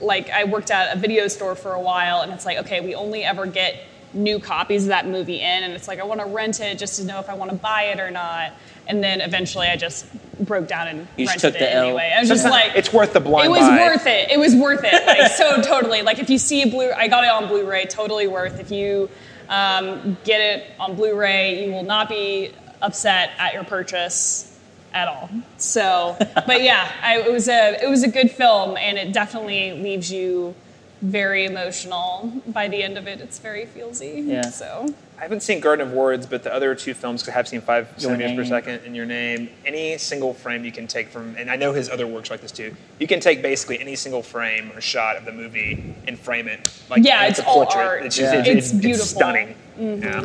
like 0.00 0.30
I 0.30 0.44
worked 0.44 0.70
at 0.70 0.96
a 0.96 0.98
video 0.98 1.28
store 1.28 1.54
for 1.54 1.72
a 1.72 1.80
while 1.80 2.20
and 2.20 2.32
it's 2.32 2.46
like, 2.46 2.58
okay, 2.58 2.80
we 2.80 2.94
only 2.94 3.24
ever 3.24 3.46
get 3.46 3.76
new 4.14 4.38
copies 4.38 4.84
of 4.84 4.88
that 4.88 5.06
movie 5.06 5.36
in 5.40 5.64
and 5.64 5.74
it's 5.74 5.86
like 5.86 6.00
I 6.00 6.04
want 6.04 6.20
to 6.20 6.26
rent 6.26 6.60
it 6.60 6.78
just 6.78 6.98
to 6.98 7.04
know 7.04 7.18
if 7.20 7.28
I 7.28 7.34
want 7.34 7.50
to 7.50 7.56
buy 7.56 7.84
it 7.84 8.00
or 8.00 8.10
not. 8.10 8.52
And 8.86 9.04
then 9.04 9.20
eventually 9.20 9.66
I 9.66 9.76
just 9.76 10.06
broke 10.46 10.66
down 10.66 10.88
and 10.88 11.06
You 11.16 11.26
rented 11.26 11.52
took 11.52 11.60
it 11.60 11.74
L. 11.74 11.84
anyway. 11.84 12.12
I 12.16 12.20
was 12.20 12.28
just 12.28 12.44
like 12.44 12.72
It's 12.74 12.92
worth 12.92 13.12
the 13.12 13.20
blind 13.20 13.46
It 13.46 13.50
was 13.50 13.60
buy. 13.60 13.76
worth 13.76 14.06
it. 14.06 14.30
It 14.30 14.38
was 14.38 14.54
worth 14.54 14.80
it. 14.84 15.06
Like 15.06 15.32
so 15.32 15.60
totally. 15.62 16.02
Like 16.02 16.18
if 16.20 16.30
you 16.30 16.38
see 16.38 16.62
a 16.62 16.66
blue 16.70 16.90
I 16.90 17.08
got 17.08 17.24
it 17.24 17.30
on 17.30 17.48
Blu-ray, 17.48 17.86
totally 17.86 18.28
worth. 18.28 18.58
If 18.60 18.70
you 18.70 19.10
um, 19.48 20.16
get 20.24 20.40
it 20.40 20.70
on 20.78 20.94
Blu-ray, 20.94 21.64
you 21.66 21.72
will 21.72 21.82
not 21.82 22.08
be 22.08 22.52
upset 22.80 23.30
at 23.38 23.52
your 23.54 23.64
purchase 23.64 24.57
at 24.94 25.08
all. 25.08 25.28
So, 25.58 26.16
but 26.46 26.62
yeah, 26.62 26.90
I, 27.02 27.18
it 27.20 27.32
was 27.32 27.48
a 27.48 27.82
it 27.82 27.88
was 27.88 28.02
a 28.02 28.08
good 28.08 28.30
film, 28.30 28.76
and 28.76 28.96
it 28.98 29.12
definitely 29.12 29.72
leaves 29.72 30.10
you 30.12 30.54
very 31.00 31.44
emotional 31.44 32.32
by 32.48 32.66
the 32.68 32.82
end 32.82 32.98
of 32.98 33.06
it. 33.06 33.20
It's 33.20 33.38
very 33.38 33.66
feelsy. 33.66 34.26
Yeah. 34.26 34.42
So 34.42 34.92
I 35.16 35.22
haven't 35.22 35.42
seen 35.44 35.60
Garden 35.60 35.86
of 35.86 35.92
Words, 35.92 36.26
but 36.26 36.42
the 36.42 36.52
other 36.52 36.74
two 36.74 36.92
films 36.94 37.22
'cause 37.22 37.28
I 37.28 37.32
have 37.32 37.46
seen 37.46 37.60
Five 37.60 37.86
Your 37.98 38.10
Centimeters 38.10 38.36
Per 38.36 38.44
Second 38.56 38.80
and 38.84 38.96
Your 38.96 39.06
Name. 39.06 39.48
Any 39.64 39.96
single 39.98 40.34
frame 40.34 40.64
you 40.64 40.72
can 40.72 40.88
take 40.88 41.08
from, 41.08 41.36
and 41.38 41.50
I 41.50 41.56
know 41.56 41.72
his 41.72 41.88
other 41.88 42.06
works 42.08 42.30
like 42.30 42.40
this 42.40 42.50
too. 42.50 42.74
You 42.98 43.06
can 43.06 43.20
take 43.20 43.42
basically 43.42 43.78
any 43.80 43.94
single 43.94 44.22
frame 44.24 44.72
or 44.74 44.80
shot 44.80 45.16
of 45.16 45.24
the 45.24 45.32
movie 45.32 45.94
and 46.08 46.18
frame 46.18 46.48
it. 46.48 46.60
Like 46.90 47.04
Yeah, 47.04 47.20
and 47.20 47.30
it's 47.30 47.38
a 47.38 47.44
all 47.46 47.64
portrait. 47.64 47.80
art. 47.80 48.02
It's, 48.04 48.16
just, 48.16 48.32
Yeah. 48.32 48.40
it's, 48.40 48.48
It's 48.48 48.70
it's 48.72 48.80
beautiful. 48.80 49.06
stunning. 49.06 49.54
Mm-hmm. 49.78 50.02
Yeah. 50.02 50.24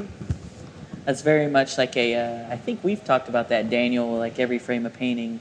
That's 1.05 1.21
very 1.21 1.47
much 1.47 1.77
like 1.77 1.97
a. 1.97 2.15
Uh, 2.15 2.53
I 2.53 2.57
think 2.57 2.83
we've 2.83 3.03
talked 3.03 3.27
about 3.27 3.49
that, 3.49 3.69
Daniel. 3.69 4.15
Like 4.17 4.39
every 4.39 4.59
frame 4.59 4.85
of 4.85 4.93
painting, 4.93 5.39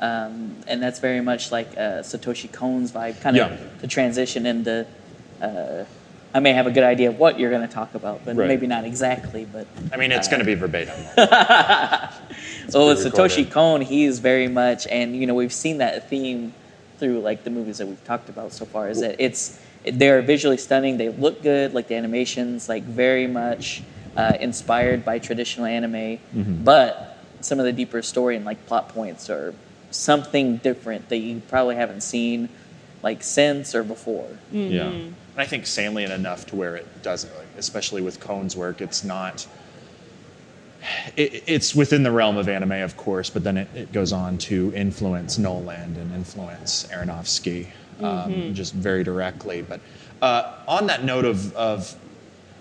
um, 0.00 0.56
and 0.66 0.82
that's 0.82 0.98
very 0.98 1.20
much 1.22 1.50
like 1.50 1.68
uh, 1.76 2.02
Satoshi 2.02 2.52
Kon's 2.52 2.92
vibe, 2.92 3.20
kind 3.20 3.36
of 3.38 3.50
Yeah. 3.50 3.56
the 3.80 3.86
transition 3.86 4.44
into. 4.46 4.86
Uh, 5.40 5.84
I 6.32 6.38
may 6.38 6.52
have 6.52 6.66
a 6.68 6.70
good 6.70 6.84
idea 6.84 7.08
of 7.08 7.18
what 7.18 7.40
you're 7.40 7.50
going 7.50 7.66
to 7.66 7.74
talk 7.74 7.94
about, 7.96 8.24
but 8.24 8.36
Right. 8.36 8.46
maybe 8.46 8.66
not 8.68 8.84
exactly. 8.84 9.46
But 9.50 9.66
I 9.92 9.96
mean, 9.96 10.12
it's 10.12 10.28
going 10.28 10.38
to 10.38 10.46
be 10.46 10.54
verbatim. 10.54 10.94
well, 11.16 12.86
with. 12.86 13.04
Satoshi 13.04 13.50
Kon, 13.50 13.80
he 13.80 14.04
is 14.04 14.18
very 14.20 14.48
much, 14.48 14.86
and 14.86 15.16
you 15.16 15.26
know, 15.26 15.34
we've 15.34 15.52
seen 15.52 15.78
that 15.78 16.08
theme 16.10 16.52
through 16.98 17.20
like 17.20 17.42
the 17.44 17.50
movies 17.50 17.78
that 17.78 17.86
we've 17.88 18.04
talked 18.04 18.28
about 18.28 18.52
so 18.52 18.64
far. 18.66 18.88
Is 18.90 19.00
that 19.00 19.16
it's 19.18 19.58
they're 19.90 20.20
visually 20.20 20.58
stunning. 20.58 20.98
They 20.98 21.08
look 21.08 21.42
good, 21.42 21.72
like 21.72 21.88
the 21.88 21.94
animations, 21.96 22.68
like 22.68 22.82
very 22.84 23.26
much 23.26 23.82
uh, 24.16 24.34
inspired 24.40 25.04
by 25.04 25.18
traditional 25.18 25.66
anime, 25.66 26.18
but 26.64 27.18
some 27.40 27.58
of 27.58 27.64
the 27.64 27.72
deeper 27.72 28.02
story 28.02 28.36
and 28.36 28.44
like 28.44 28.66
plot 28.66 28.88
points 28.90 29.30
are 29.30 29.54
something 29.90 30.56
different 30.58 31.08
that 31.08 31.18
you 31.18 31.40
probably 31.48 31.76
haven't 31.76 32.02
seen 32.02 32.48
like 33.02 33.22
since 33.22 33.74
or 33.74 33.82
before. 33.82 34.28
Yeah. 34.52 34.84
And 34.88 35.14
I 35.36 35.46
think 35.46 35.66
salient 35.66 36.12
enough 36.12 36.46
to 36.46 36.56
where 36.56 36.76
it 36.76 37.02
does 37.02 37.24
it, 37.24 37.32
like, 37.36 37.48
especially 37.56 38.02
with 38.02 38.20
Kon's 38.20 38.56
work, 38.56 38.80
it's 38.80 39.02
not. 39.04 39.46
it, 41.16 41.42
it's 41.46 41.74
within 41.74 42.02
the 42.02 42.10
realm 42.10 42.36
of 42.36 42.48
anime, 42.48 42.72
of 42.72 42.96
course, 42.96 43.30
but 43.30 43.42
then 43.44 43.56
it, 43.56 43.68
it 43.74 43.92
goes 43.92 44.12
on 44.12 44.38
to 44.38 44.72
influence 44.74 45.38
Nolan 45.38 45.96
and 45.96 46.12
influence 46.12 46.86
Aronofsky 46.92 47.68
um, 48.02 48.54
just 48.54 48.74
very 48.74 49.04
directly. 49.04 49.62
But 49.62 49.80
uh, 50.22 50.54
on 50.68 50.86
that 50.86 51.04
note 51.04 51.24
of, 51.24 51.54
of 51.54 51.94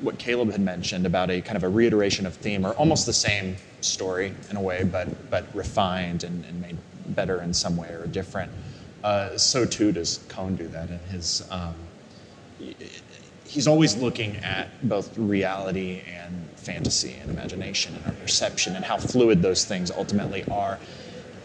what 0.02 0.18
Caleb 0.18 0.52
had 0.52 0.62
mentioned 0.62 1.06
about 1.06 1.30
a 1.30 1.42
kind 1.42 1.58
of 1.58 1.64
a 1.64 1.70
reiteration 1.70 2.26
of 2.26 2.36
theme, 2.36 2.66
or 2.66 2.74
almost 2.74 3.06
the 3.06 3.14
same 3.14 3.58
story 3.82 4.34
in 4.50 4.56
a 4.56 4.62
way, 4.62 4.84
but 4.84 5.30
but 5.30 5.46
refined 5.54 6.24
and, 6.24 6.46
and 6.46 6.62
made 6.62 6.78
better 7.08 7.42
in 7.42 7.54
some 7.54 7.78
way 7.78 7.90
or 7.90 8.08
different. 8.08 8.52
Uh, 9.04 9.38
so 9.38 9.66
too 9.66 9.92
does 9.92 10.20
Kon 10.30 10.56
do 10.56 10.68
that 10.70 10.90
in 10.90 11.00
his. 11.12 11.48
Um, 11.52 11.76
he's 13.46 13.68
always 13.68 13.96
looking 13.96 14.38
at 14.38 14.70
both 14.88 15.18
reality 15.18 16.02
and 16.08 16.48
fantasy 16.56 17.16
and 17.20 17.32
imagination 17.32 17.96
and 17.96 18.06
our 18.06 18.14
perception 18.22 18.76
and 18.76 18.86
how 18.86 18.98
fluid 18.98 19.42
those 19.42 19.66
things 19.66 19.90
ultimately 19.90 20.44
are 20.52 20.78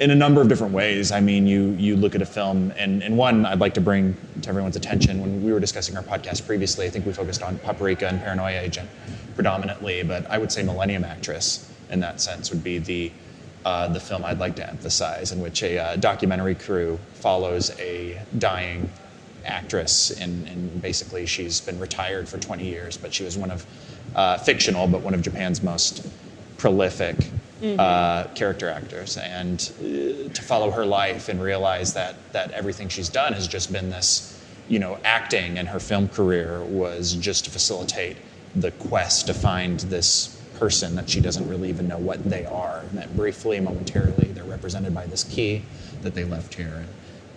in 0.00 0.10
a 0.10 0.14
number 0.14 0.40
of 0.40 0.48
different 0.48 0.72
ways. 0.72 1.12
I 1.12 1.20
mean, 1.20 1.46
you 1.46 1.70
you 1.78 1.96
look 1.96 2.14
at 2.14 2.22
a 2.22 2.26
film, 2.26 2.72
and, 2.76 3.02
and 3.02 3.16
one 3.16 3.46
I'd 3.46 3.60
like 3.60 3.74
to 3.74 3.80
bring 3.80 4.16
to 4.42 4.48
everyone's 4.48 4.76
attention. 4.76 5.20
When 5.20 5.42
we 5.42 5.52
were 5.52 5.60
discussing 5.60 5.96
our 5.96 6.02
podcast 6.02 6.46
previously, 6.46 6.86
I 6.86 6.90
think 6.90 7.06
we 7.06 7.12
focused 7.12 7.42
on 7.42 7.58
Paprika 7.58 8.08
and 8.08 8.20
Paranoia 8.20 8.60
Agent 8.60 8.88
predominantly, 9.34 10.02
but 10.02 10.28
I 10.30 10.38
would 10.38 10.52
say 10.52 10.62
Millennium 10.62 11.04
Actress 11.04 11.70
in 11.90 12.00
that 12.00 12.20
sense 12.20 12.50
would 12.50 12.64
be 12.64 12.78
the 12.78 13.12
uh, 13.64 13.88
the 13.88 14.00
film 14.00 14.24
I'd 14.24 14.38
like 14.38 14.56
to 14.56 14.68
emphasize, 14.68 15.32
in 15.32 15.40
which 15.40 15.62
a 15.62 15.78
uh, 15.78 15.96
documentary 15.96 16.54
crew 16.54 16.98
follows 17.14 17.70
a 17.80 18.20
dying 18.38 18.90
actress, 19.46 20.10
and, 20.10 20.46
and, 20.48 20.82
basically 20.82 21.26
she's 21.26 21.60
been 21.60 21.78
retired 21.78 22.28
for 22.28 22.38
20 22.38 22.64
years, 22.64 22.96
but 22.96 23.12
she 23.12 23.24
was 23.24 23.36
one 23.36 23.50
of 23.50 23.66
uh, 24.14 24.38
fictional, 24.38 24.86
but 24.86 25.02
one 25.02 25.14
of 25.14 25.22
Japan's 25.22 25.62
most 25.62 26.06
prolific 26.56 27.16
mm-hmm. 27.64 27.80
uh, 27.80 28.24
character 28.34 28.68
actors, 28.68 29.16
and 29.16 29.72
uh, 29.80 30.32
to 30.32 30.42
follow 30.42 30.70
her 30.70 30.84
life 30.84 31.28
and 31.28 31.42
realize 31.42 31.94
that 31.94 32.14
that 32.32 32.50
everything 32.52 32.88
she's 32.88 33.08
done 33.08 33.32
has 33.32 33.48
just 33.48 33.72
been 33.72 33.90
this, 33.90 34.42
you 34.68 34.78
know, 34.78 34.98
acting, 35.04 35.58
and 35.58 35.68
her 35.68 35.80
film 35.80 36.08
career 36.08 36.62
was 36.64 37.14
just 37.14 37.44
to 37.44 37.50
facilitate 37.50 38.16
the 38.56 38.70
quest 38.72 39.26
to 39.26 39.34
find 39.34 39.80
this 39.80 40.40
person 40.58 40.94
that 40.94 41.10
she 41.10 41.20
doesn't 41.20 41.48
really 41.48 41.68
even 41.68 41.88
know 41.88 41.98
what 41.98 42.22
they 42.24 42.44
are. 42.44 42.80
And 42.88 42.98
that 42.98 43.16
briefly, 43.16 43.58
momentarily, 43.58 44.28
they're 44.28 44.44
represented 44.44 44.94
by 44.94 45.06
this 45.06 45.24
key 45.24 45.62
that 46.02 46.14
they 46.14 46.24
left 46.24 46.54
here. 46.54 46.84
And, 46.84 46.88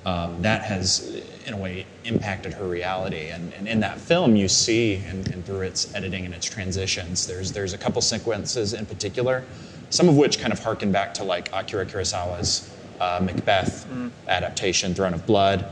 um, 0.06 0.42
that 0.44 0.62
has, 0.62 1.22
in 1.46 1.54
a 1.54 1.58
way, 1.58 1.86
impacted 2.06 2.54
her 2.54 2.66
reality. 2.66 3.28
And, 3.30 3.52
and 3.56 3.68
in 3.68 3.82
that 3.82 4.00
film, 4.00 4.36
you 4.38 4.48
see, 4.48 5.04
and, 5.06 5.28
and, 5.34 5.46
through 5.46 5.62
its 5.62 5.94
editing 5.96 6.24
and 6.24 6.34
its 6.34 6.46
transitions, 6.46 7.28
there's 7.28 7.52
there's 7.52 7.74
a 7.74 7.78
couple 7.78 8.02
sequences 8.02 8.74
in 8.74 8.86
particular 8.86 9.44
some 9.90 10.10
of 10.10 10.18
which 10.18 10.40
kind 10.40 10.54
of 10.54 10.60
harken 10.60 10.92
back 10.92 11.14
to 11.16 11.24
like 11.24 11.50
Akira 11.54 11.86
Kurosawa's 11.86 12.74
uh, 13.00 13.20
Macbeth 13.22 13.88
mm. 13.90 14.12
adaptation, 14.28 14.94
Throne 14.94 15.14
of 15.14 15.26
Blood. 15.26 15.66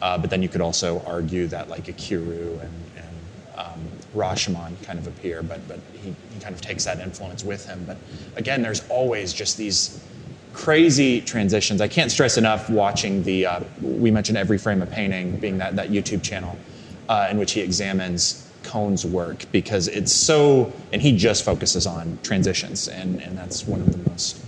Uh, 0.00 0.18
but 0.18 0.30
then 0.30 0.42
you 0.42 0.48
could 0.48 0.60
also 0.60 1.00
argue 1.06 1.46
that 1.46 1.68
like 1.68 1.84
Ikiru 1.84 2.60
and, 2.60 2.84
and 2.96 3.56
um, 3.56 3.88
Rashomon 4.14 4.82
kind 4.82 4.98
of 4.98 5.06
appear, 5.06 5.42
but 5.42 5.66
but 5.68 5.78
he, 5.92 6.14
he 6.34 6.40
kind 6.40 6.54
of 6.54 6.60
takes 6.60 6.84
that 6.84 6.98
influence 6.98 7.44
with 7.44 7.64
him. 7.66 7.84
But 7.86 7.96
again, 8.36 8.62
there's 8.62 8.86
always 8.88 9.32
just 9.32 9.56
these 9.56 10.04
crazy 10.52 11.20
transitions. 11.20 11.80
I 11.80 11.88
can't 11.88 12.10
stress 12.10 12.36
enough 12.36 12.68
watching 12.68 13.22
the. 13.22 13.46
Uh, 13.46 13.60
we 13.80 14.10
mentioned 14.10 14.36
every 14.36 14.58
frame 14.58 14.82
of 14.82 14.90
painting 14.90 15.36
being 15.36 15.58
that 15.58 15.76
that 15.76 15.90
YouTube 15.90 16.22
channel 16.22 16.58
uh, 17.08 17.28
in 17.30 17.38
which 17.38 17.52
he 17.52 17.60
examines 17.60 18.50
Kon's 18.62 19.04
work 19.04 19.44
because 19.52 19.88
it's 19.88 20.12
so, 20.12 20.72
and 20.92 21.02
he 21.02 21.16
just 21.16 21.44
focuses 21.44 21.86
on 21.86 22.18
transitions, 22.22 22.88
and, 22.88 23.20
and 23.20 23.36
that's 23.36 23.66
one 23.66 23.80
of 23.80 23.90
the 23.92 24.10
most 24.10 24.38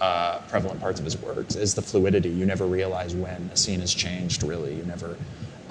uh, 0.00 0.38
prevalent 0.48 0.80
parts 0.80 0.98
of 0.98 1.04
his 1.04 1.16
works 1.18 1.56
is 1.56 1.74
the 1.74 1.82
fluidity. 1.82 2.28
You 2.28 2.46
never 2.46 2.66
realize 2.66 3.14
when 3.14 3.50
a 3.52 3.56
scene 3.56 3.80
has 3.80 3.94
changed, 3.94 4.42
really. 4.42 4.74
You 4.74 4.84
never, 4.84 5.16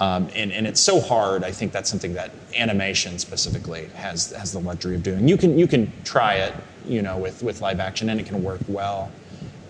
um, 0.00 0.28
and, 0.34 0.52
and 0.52 0.66
it's 0.66 0.80
so 0.80 1.00
hard. 1.00 1.44
I 1.44 1.52
think 1.52 1.72
that's 1.72 1.90
something 1.90 2.14
that 2.14 2.32
animation 2.56 3.18
specifically 3.18 3.86
has 3.94 4.32
has 4.32 4.52
the 4.52 4.60
luxury 4.60 4.96
of 4.96 5.02
doing. 5.02 5.28
You 5.28 5.36
can 5.36 5.58
you 5.58 5.66
can 5.66 5.92
try 6.04 6.34
it, 6.34 6.54
you 6.86 7.02
know, 7.02 7.16
with 7.18 7.42
with 7.42 7.60
live 7.60 7.80
action, 7.80 8.08
and 8.08 8.18
it 8.20 8.26
can 8.26 8.42
work 8.42 8.60
well 8.66 9.10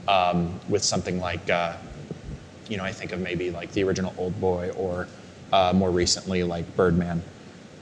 um, 0.08 0.58
with 0.68 0.82
something 0.82 1.20
like, 1.20 1.48
uh, 1.50 1.76
you 2.68 2.76
know, 2.76 2.84
I 2.84 2.92
think 2.92 3.12
of 3.12 3.20
maybe 3.20 3.50
like 3.50 3.72
the 3.72 3.84
original 3.84 4.14
Old 4.16 4.38
Boy 4.40 4.70
or 4.76 5.08
uh, 5.52 5.72
more 5.74 5.90
recently 5.90 6.42
like 6.42 6.74
Birdman 6.76 7.22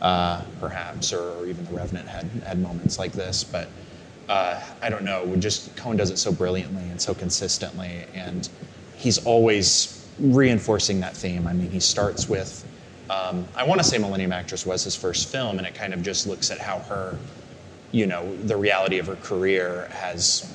uh, 0.02 0.42
perhaps, 0.58 1.12
or, 1.12 1.30
or, 1.38 1.46
even 1.46 1.64
The 1.64 1.72
Revenant 1.72 2.08
had, 2.08 2.26
had 2.44 2.58
moments 2.58 2.98
like 2.98 3.12
this. 3.12 3.44
But 3.44 3.68
uh, 4.28 4.60
I 4.82 4.90
don't 4.90 5.04
know. 5.04 5.24
We 5.24 5.38
just 5.38 5.74
Kon 5.76 5.96
does 5.96 6.10
it 6.10 6.18
so 6.18 6.32
brilliantly 6.32 6.82
and 6.82 7.00
so 7.00 7.14
consistently, 7.14 8.04
and 8.12 8.48
he's 8.96 9.24
always 9.24 10.10
reinforcing 10.18 11.00
that 11.00 11.16
theme. 11.16 11.46
I 11.46 11.52
mean, 11.52 11.70
he 11.70 11.80
starts 11.80 12.28
with. 12.28 12.66
Um, 13.10 13.46
I 13.54 13.64
want 13.64 13.80
to 13.80 13.86
say 13.86 13.98
Millennium 13.98 14.32
Actress 14.32 14.66
was 14.66 14.82
his 14.82 14.96
first 14.96 15.28
film, 15.28 15.58
and 15.58 15.66
it 15.66 15.74
kind 15.74 15.94
of 15.94 16.02
just 16.02 16.26
looks 16.26 16.50
at 16.50 16.58
how 16.58 16.80
her, 16.80 17.16
you 17.92 18.06
know, 18.06 18.36
the 18.44 18.56
reality 18.56 18.98
of 18.98 19.06
her 19.06 19.16
career 19.16 19.88
has 19.92 20.52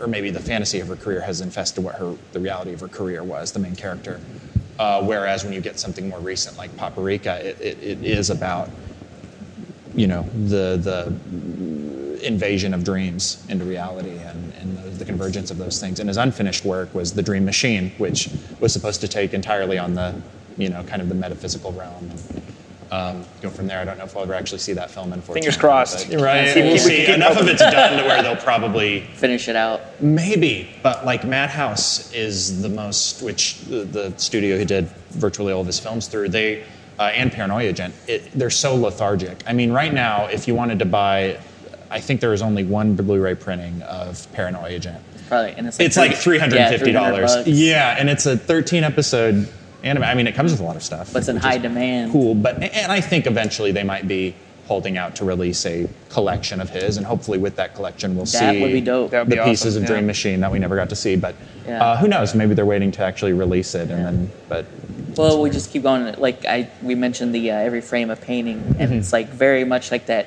or 0.00 0.06
maybe 0.06 0.30
the 0.30 0.40
fantasy 0.40 0.80
of 0.80 0.88
her 0.88 0.96
career 0.96 1.20
has 1.20 1.42
infested 1.42 1.84
what 1.84 1.94
her 1.96 2.16
the 2.32 2.40
reality 2.40 2.72
of 2.72 2.80
her 2.80 2.88
career 2.88 3.22
was 3.22 3.52
the 3.52 3.58
main 3.58 3.76
character 3.76 4.18
uh, 4.80 5.02
whereas 5.02 5.44
when 5.44 5.52
you 5.52 5.60
get 5.60 5.78
something 5.78 6.08
more 6.08 6.18
recent 6.20 6.56
like 6.56 6.74
Paprika, 6.78 7.46
it, 7.46 7.60
it, 7.60 7.78
it 7.82 8.02
is 8.02 8.30
about 8.30 8.70
you 9.94 10.06
know 10.06 10.22
the 10.32 10.78
the 10.78 12.26
invasion 12.26 12.72
of 12.72 12.82
dreams 12.82 13.44
into 13.48 13.64
reality 13.64 14.16
and, 14.18 14.52
and 14.54 14.78
the, 14.78 14.90
the, 14.90 15.04
convergence 15.06 15.50
of 15.50 15.56
those 15.56 15.80
things. 15.80 16.00
And 16.00 16.08
his 16.08 16.18
unfinished 16.18 16.66
work 16.66 16.94
was 16.94 17.14
The 17.14 17.22
Dream 17.22 17.46
Machine, 17.46 17.90
which 17.96 18.30
was 18.60 18.74
supposed 18.74 19.00
to 19.00 19.08
take 19.08 19.32
entirely 19.34 19.78
on 19.78 19.94
the 19.94 20.14
you 20.56 20.70
know 20.70 20.82
kind 20.84 21.02
of 21.02 21.10
the 21.10 21.14
metaphysical 21.14 21.72
realm. 21.72 22.10
And, 22.10 22.42
um, 22.90 23.24
go 23.40 23.50
from 23.50 23.66
there. 23.66 23.80
I 23.80 23.84
don't 23.84 23.98
know 23.98 24.04
if 24.04 24.16
I'll 24.16 24.22
ever 24.22 24.34
actually 24.34 24.58
see 24.58 24.72
that 24.72 24.90
film. 24.90 25.12
Unfortunately, 25.12 25.42
fingers 25.42 25.56
crossed. 25.56 26.10
But, 26.10 26.20
right, 26.20 26.54
we'll 26.56 26.78
see. 26.78 27.06
Enough 27.06 27.40
of 27.40 27.48
it's 27.48 27.60
done 27.60 28.02
to 28.02 28.04
where 28.04 28.22
they'll 28.22 28.36
probably 28.36 29.00
finish 29.14 29.48
it 29.48 29.56
out. 29.56 29.80
Maybe, 30.00 30.68
but 30.82 31.04
like 31.04 31.24
Madhouse 31.24 32.12
is 32.12 32.62
the 32.62 32.68
most, 32.68 33.22
which 33.22 33.60
the, 33.62 33.84
the 33.84 34.14
studio 34.18 34.58
who 34.58 34.64
did 34.64 34.88
virtually 35.10 35.52
all 35.52 35.60
of 35.60 35.66
his 35.66 35.78
films 35.78 36.08
through, 36.08 36.30
they 36.30 36.64
uh, 36.98 37.04
and 37.04 37.32
Paranoia 37.32 37.62
Agent, 37.62 37.94
it, 38.06 38.30
they're 38.32 38.50
so 38.50 38.74
lethargic. 38.74 39.42
I 39.46 39.52
mean, 39.52 39.72
right 39.72 39.92
now, 39.92 40.26
if 40.26 40.46
you 40.46 40.54
wanted 40.54 40.78
to 40.80 40.84
buy, 40.84 41.38
I 41.90 42.00
think 42.00 42.20
there 42.20 42.32
is 42.32 42.42
only 42.42 42.64
one 42.64 42.94
Blu-ray 42.94 43.36
printing 43.36 43.82
of 43.82 44.30
Paranoia 44.32 44.68
Agent. 44.68 45.02
Probably, 45.28 45.52
and 45.52 45.66
it's 45.66 45.78
like, 45.78 45.86
it's 45.86 45.96
like 45.96 46.14
three 46.16 46.38
hundred 46.38 46.58
and 46.58 46.76
fifty 46.76 46.92
dollars. 46.92 47.46
Yeah, 47.46 47.94
and 47.96 48.10
it's 48.10 48.26
a 48.26 48.36
thirteen 48.36 48.82
episode 48.82 49.48
anime. 49.82 50.04
I 50.04 50.14
mean, 50.14 50.26
it 50.26 50.34
comes 50.34 50.52
with 50.52 50.60
a 50.60 50.64
lot 50.64 50.76
of 50.76 50.82
stuff. 50.82 51.12
But 51.12 51.20
it's 51.20 51.28
in 51.28 51.36
high 51.36 51.58
demand. 51.58 52.12
Cool, 52.12 52.34
but 52.34 52.62
and 52.62 52.92
I 52.92 53.00
think 53.00 53.26
eventually 53.26 53.72
they 53.72 53.84
might 53.84 54.06
be 54.08 54.34
holding 54.66 54.96
out 54.96 55.16
to 55.16 55.24
release 55.24 55.66
a 55.66 55.88
collection 56.10 56.60
of 56.60 56.70
his, 56.70 56.96
and 56.96 57.04
hopefully 57.04 57.38
with 57.38 57.56
that 57.56 57.74
collection 57.74 58.14
we'll 58.14 58.24
that 58.26 58.54
see 58.54 58.62
would 58.62 58.72
be 58.72 58.80
dope. 58.80 59.10
the 59.10 59.24
be 59.24 59.36
pieces 59.36 59.74
awesome, 59.74 59.82
of 59.84 59.88
yeah. 59.88 59.94
Dream 59.96 60.06
Machine 60.06 60.40
that 60.40 60.52
we 60.52 60.58
never 60.60 60.76
got 60.76 60.88
to 60.90 60.96
see. 60.96 61.16
But 61.16 61.34
Yeah. 61.66 61.82
uh, 61.82 61.96
who 61.96 62.06
knows? 62.08 62.34
Maybe 62.34 62.54
they're 62.54 62.64
waiting 62.66 62.92
to 62.92 63.02
actually 63.04 63.32
release 63.32 63.74
it, 63.74 63.90
and 63.90 63.98
Yeah. 63.98 64.04
then 64.04 64.30
but 64.48 64.66
Well, 65.16 65.42
we 65.42 65.50
just 65.50 65.70
keep 65.72 65.82
going. 65.82 66.14
Like 66.18 66.44
I, 66.44 66.68
we 66.82 66.94
mentioned 66.94 67.34
the 67.34 67.50
uh, 67.50 67.56
every 67.56 67.80
frame 67.80 68.10
of 68.10 68.20
painting, 68.20 68.58
and 68.78 68.90
Mm-hmm. 68.90 68.92
it's 68.98 69.12
like 69.12 69.28
very 69.30 69.64
much 69.64 69.90
like 69.90 70.06
that 70.06 70.26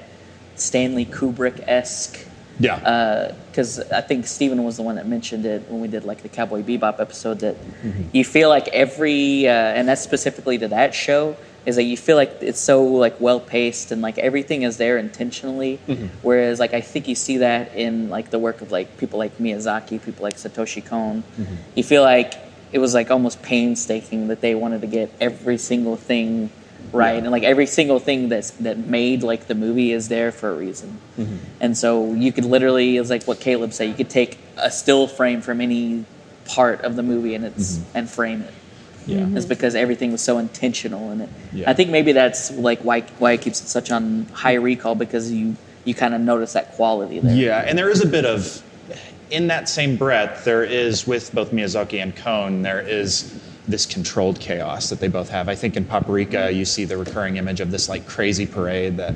Stanley 0.56 1.06
Kubrick 1.06 1.64
esque. 1.68 2.20
Yeah, 2.60 3.34
Because 3.50 3.80
I 3.92 4.02
think 4.02 4.28
Steven 4.28 4.64
was 4.64 4.78
the 4.78 4.84
one 4.84 4.96
that 4.96 5.08
mentioned 5.08 5.46
it 5.46 5.70
when 5.70 5.82
we 5.82 5.88
did 5.88 6.04
like 6.06 6.22
the 6.22 6.30
Cowboy 6.30 6.62
Bebop 6.64 7.00
episode. 7.00 7.40
That 7.40 7.56
Mm-hmm. 7.56 8.10
you 8.14 8.24
feel 8.24 8.50
like 8.50 8.68
every, 8.70 9.48
uh, 9.48 9.52
and 9.52 9.88
that's 9.88 10.02
specifically 10.02 10.58
to 10.60 10.68
that 10.70 10.94
show, 10.94 11.36
is 11.66 11.76
that 11.78 11.84
you 11.84 11.96
feel 11.98 12.18
like 12.18 12.38
it's 12.42 12.60
so 12.60 12.84
like 12.84 13.20
well 13.22 13.40
paced 13.40 13.92
and 13.92 14.02
like 14.02 14.18
everything 14.18 14.64
is 14.64 14.78
there 14.78 14.98
intentionally. 14.98 15.80
Mm-hmm. 15.88 16.08
Whereas 16.22 16.60
like 16.60 16.74
I 16.74 16.82
think 16.82 17.08
you 17.08 17.16
see 17.16 17.38
that 17.38 17.74
in 17.76 18.10
like 18.10 18.30
the 18.32 18.40
work 18.40 18.62
of 18.62 18.72
like 18.72 18.98
people 18.98 19.18
like 19.18 19.38
Miyazaki, 19.38 20.04
people 20.04 20.24
like 20.24 20.36
Satoshi 20.36 20.86
Kon. 20.86 21.24
Mm-hmm. 21.40 21.56
You 21.76 21.84
feel 21.84 22.04
like 22.04 22.34
it 22.72 22.80
was 22.80 22.94
like 22.94 23.12
almost 23.12 23.42
painstaking 23.42 24.28
that 24.28 24.42
they 24.42 24.56
wanted 24.56 24.82
to 24.82 24.88
get 24.88 25.12
every 25.22 25.58
single 25.58 25.96
thing 25.96 26.50
right 26.94 27.18
and 27.18 27.32
like 27.32 27.44
every 27.44 27.66
single 27.66 28.00
thing 28.00 28.30
that's 28.30 28.52
that 28.52 28.78
made 28.78 29.24
like 29.24 29.48
the 29.48 29.56
movie 29.56 29.92
is 29.92 30.08
there 30.08 30.32
for 30.32 30.52
a 30.52 30.54
reason. 30.54 30.98
Mm-hmm. 31.18 31.38
and 31.60 31.78
so 31.78 32.14
you 32.14 32.32
could 32.32 32.46
literally 32.46 32.98
it's 32.98 33.10
like 33.10 33.26
what 33.26 33.40
caleb 33.40 33.74
said 33.74 33.90
you 33.90 33.96
could 33.96 34.10
take 34.10 34.38
a 34.58 34.72
still 34.72 35.08
frame 35.08 35.42
from 35.42 35.60
any 35.62 36.06
part 36.46 36.82
of 36.82 36.96
the 36.96 37.04
movie 37.04 37.36
and 37.36 37.46
it's 37.46 37.82
and 37.94 38.10
frame 38.10 38.42
it. 38.42 38.54
Yeah. 39.06 39.28
it's 39.36 39.46
because 39.46 39.76
everything 39.76 40.14
was 40.14 40.22
so 40.22 40.38
intentional 40.38 41.12
in 41.12 41.22
it. 41.22 41.30
Yeah. 41.52 41.70
i 41.70 41.74
think 41.74 41.90
maybe 41.90 42.14
that's 42.14 42.52
like 42.52 42.80
why 42.82 43.02
why 43.20 43.34
it 43.34 43.42
keeps 43.42 43.62
it 43.62 43.68
such 43.68 43.92
on 43.92 44.26
high 44.34 44.54
recall 44.54 44.96
because 44.96 45.32
you 45.32 45.58
you 45.86 45.94
kind 45.94 46.14
of 46.14 46.22
notice 46.22 46.54
that 46.54 46.74
quality 46.74 47.20
there. 47.20 47.36
Yeah, 47.36 47.60
and 47.60 47.78
there 47.78 47.90
is 47.90 48.02
a 48.02 48.08
bit 48.08 48.26
of, 48.26 48.64
in 49.30 49.48
that 49.48 49.68
same 49.68 49.98
breath, 49.98 50.46
there 50.46 50.64
is 50.64 51.06
with 51.08 51.34
both 51.34 51.52
Miyazaki 51.52 52.02
and 52.02 52.16
Kon, 52.16 52.62
there 52.62 52.82
is 52.82 53.40
this 53.68 53.86
controlled 53.86 54.40
chaos 54.40 54.90
that 54.90 55.00
they 55.00 55.08
both 55.08 55.30
have. 55.30 55.48
I 55.48 55.56
think 55.56 55.78
in 55.78 55.86
Paprika, 55.86 56.52
you 56.52 56.66
see 56.66 56.86
the 56.86 56.98
recurring 56.98 57.38
image 57.38 57.62
of 57.62 57.72
this 57.72 57.88
like 57.88 58.06
crazy 58.08 58.46
parade 58.46 58.98
that 58.98 59.16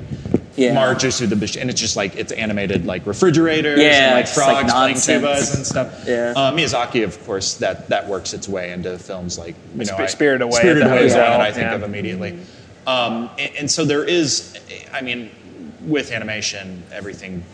Yeah. 0.56 0.72
marches 0.72 1.18
through 1.18 1.26
the 1.28 1.36
bush, 1.36 1.56
and 1.56 1.68
it's 1.68 1.80
just 1.80 1.96
like 1.96 2.16
it's 2.16 2.32
animated 2.32 2.86
like 2.86 3.06
refrigerators 3.06 3.78
Yeah, 3.78 4.06
and 4.06 4.14
like 4.16 4.24
it's 4.24 4.36
like 4.36 4.66
frogs 4.68 4.72
playing 4.72 4.96
tubas 4.96 5.54
and 5.54 5.66
stuff. 5.66 6.04
Yeah. 6.06 6.32
Uh, 6.34 6.52
Miyazaki, 6.52 7.04
of 7.04 7.22
course, 7.26 7.54
that 7.54 7.88
that 7.88 8.08
works 8.08 8.32
its 8.32 8.48
way 8.48 8.72
into 8.72 8.98
films 8.98 9.38
like 9.38 9.54
you 9.74 9.78
know 9.78 9.92
Sp- 9.92 10.00
I- 10.00 10.06
Spirited 10.06 10.42
Away 10.42 10.52
Spirited 10.52 10.82
at 10.84 10.86
the 10.88 10.92
Away 10.94 11.04
is 11.04 11.12
one 11.12 11.20
that 11.22 11.40
I 11.40 11.52
think 11.52 11.64
yeah. 11.66 11.74
of 11.74 11.82
immediately. 11.82 12.38
Um, 12.86 13.28
and, 13.38 13.50
and 13.58 13.70
so 13.70 13.84
there 13.84 14.02
is, 14.04 14.58
I 14.94 15.02
mean, 15.02 15.30
with 15.86 16.10
animation, 16.10 16.82
everything 16.90 17.44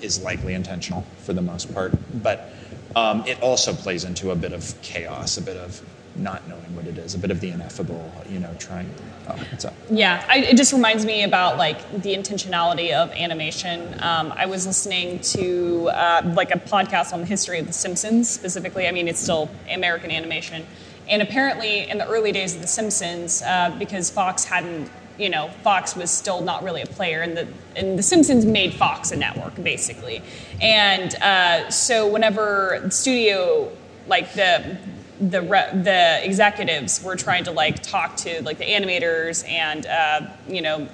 is 0.00 0.22
likely 0.22 0.54
intentional 0.54 1.04
for 1.24 1.34
the 1.34 1.42
most 1.42 1.72
part, 1.74 1.92
but 2.22 2.52
um, 2.96 3.22
it 3.26 3.38
also 3.42 3.74
plays 3.74 4.04
into 4.04 4.30
a 4.30 4.34
bit 4.34 4.52
of 4.54 4.74
chaos, 4.80 5.36
a 5.36 5.42
bit 5.42 5.58
of 5.58 5.82
not 6.18 6.46
knowing 6.48 6.74
what 6.74 6.86
it 6.86 6.98
is, 6.98 7.14
a 7.14 7.18
bit 7.18 7.30
of 7.30 7.40
the 7.40 7.50
ineffable, 7.50 8.12
you 8.28 8.38
know, 8.38 8.54
trying. 8.58 8.92
Oh, 9.28 9.36
what's 9.50 9.64
up? 9.64 9.74
Yeah, 9.90 10.24
I, 10.28 10.38
it 10.38 10.56
just 10.56 10.72
reminds 10.72 11.04
me 11.04 11.22
about 11.22 11.58
like 11.58 11.90
the 12.02 12.14
intentionality 12.14 12.92
of 12.92 13.10
animation. 13.12 13.94
Um, 14.00 14.32
I 14.36 14.46
was 14.46 14.66
listening 14.66 15.20
to 15.20 15.90
uh, 15.90 16.32
like 16.34 16.50
a 16.54 16.58
podcast 16.58 17.12
on 17.12 17.20
the 17.20 17.26
history 17.26 17.58
of 17.58 17.66
The 17.66 17.72
Simpsons 17.72 18.28
specifically. 18.28 18.86
I 18.88 18.92
mean, 18.92 19.08
it's 19.08 19.20
still 19.20 19.50
American 19.70 20.10
animation, 20.10 20.66
and 21.08 21.22
apparently 21.22 21.88
in 21.88 21.98
the 21.98 22.06
early 22.06 22.32
days 22.32 22.54
of 22.54 22.62
The 22.62 22.68
Simpsons, 22.68 23.42
uh, 23.42 23.74
because 23.78 24.10
Fox 24.10 24.44
hadn't, 24.44 24.90
you 25.18 25.28
know, 25.28 25.50
Fox 25.62 25.96
was 25.96 26.10
still 26.10 26.40
not 26.40 26.62
really 26.62 26.82
a 26.82 26.86
player, 26.86 27.22
and 27.22 27.36
the 27.36 27.48
and 27.76 27.98
The 27.98 28.02
Simpsons 28.02 28.44
made 28.44 28.74
Fox 28.74 29.12
a 29.12 29.16
network 29.16 29.62
basically, 29.62 30.22
and 30.60 31.14
uh, 31.16 31.70
so 31.70 32.08
whenever 32.08 32.88
studio 32.90 33.70
like 34.08 34.32
the 34.32 34.78
the 35.20 35.42
re- 35.42 35.70
the 35.72 36.20
executives 36.24 37.02
were 37.02 37.16
trying 37.16 37.44
to 37.44 37.50
like 37.50 37.82
talk 37.82 38.16
to 38.18 38.42
like 38.42 38.58
the 38.58 38.64
animators 38.64 39.48
and 39.48 39.86
uh, 39.86 40.20
you 40.48 40.62
know 40.62 40.88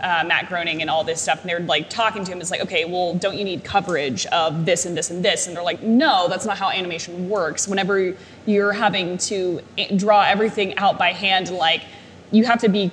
uh, 0.00 0.24
Matt 0.26 0.48
Groening 0.48 0.80
and 0.80 0.90
all 0.90 1.04
this 1.04 1.20
stuff, 1.22 1.40
and 1.42 1.48
they're 1.50 1.60
like 1.60 1.88
talking 1.88 2.24
to 2.24 2.32
him. 2.32 2.40
It's 2.40 2.50
like, 2.50 2.60
okay, 2.62 2.84
well, 2.84 3.14
don't 3.14 3.36
you 3.38 3.44
need 3.44 3.62
coverage 3.62 4.26
of 4.26 4.66
this 4.66 4.84
and 4.84 4.96
this 4.96 5.10
and 5.10 5.24
this? 5.24 5.46
And 5.46 5.54
they're 5.56 5.62
like, 5.62 5.80
no, 5.82 6.26
that's 6.28 6.44
not 6.44 6.58
how 6.58 6.70
animation 6.70 7.28
works. 7.28 7.68
Whenever 7.68 8.14
you're 8.44 8.72
having 8.72 9.16
to 9.18 9.60
draw 9.94 10.22
everything 10.22 10.76
out 10.76 10.98
by 10.98 11.12
hand, 11.12 11.50
like 11.50 11.82
you 12.32 12.44
have 12.44 12.60
to 12.62 12.68
be 12.68 12.90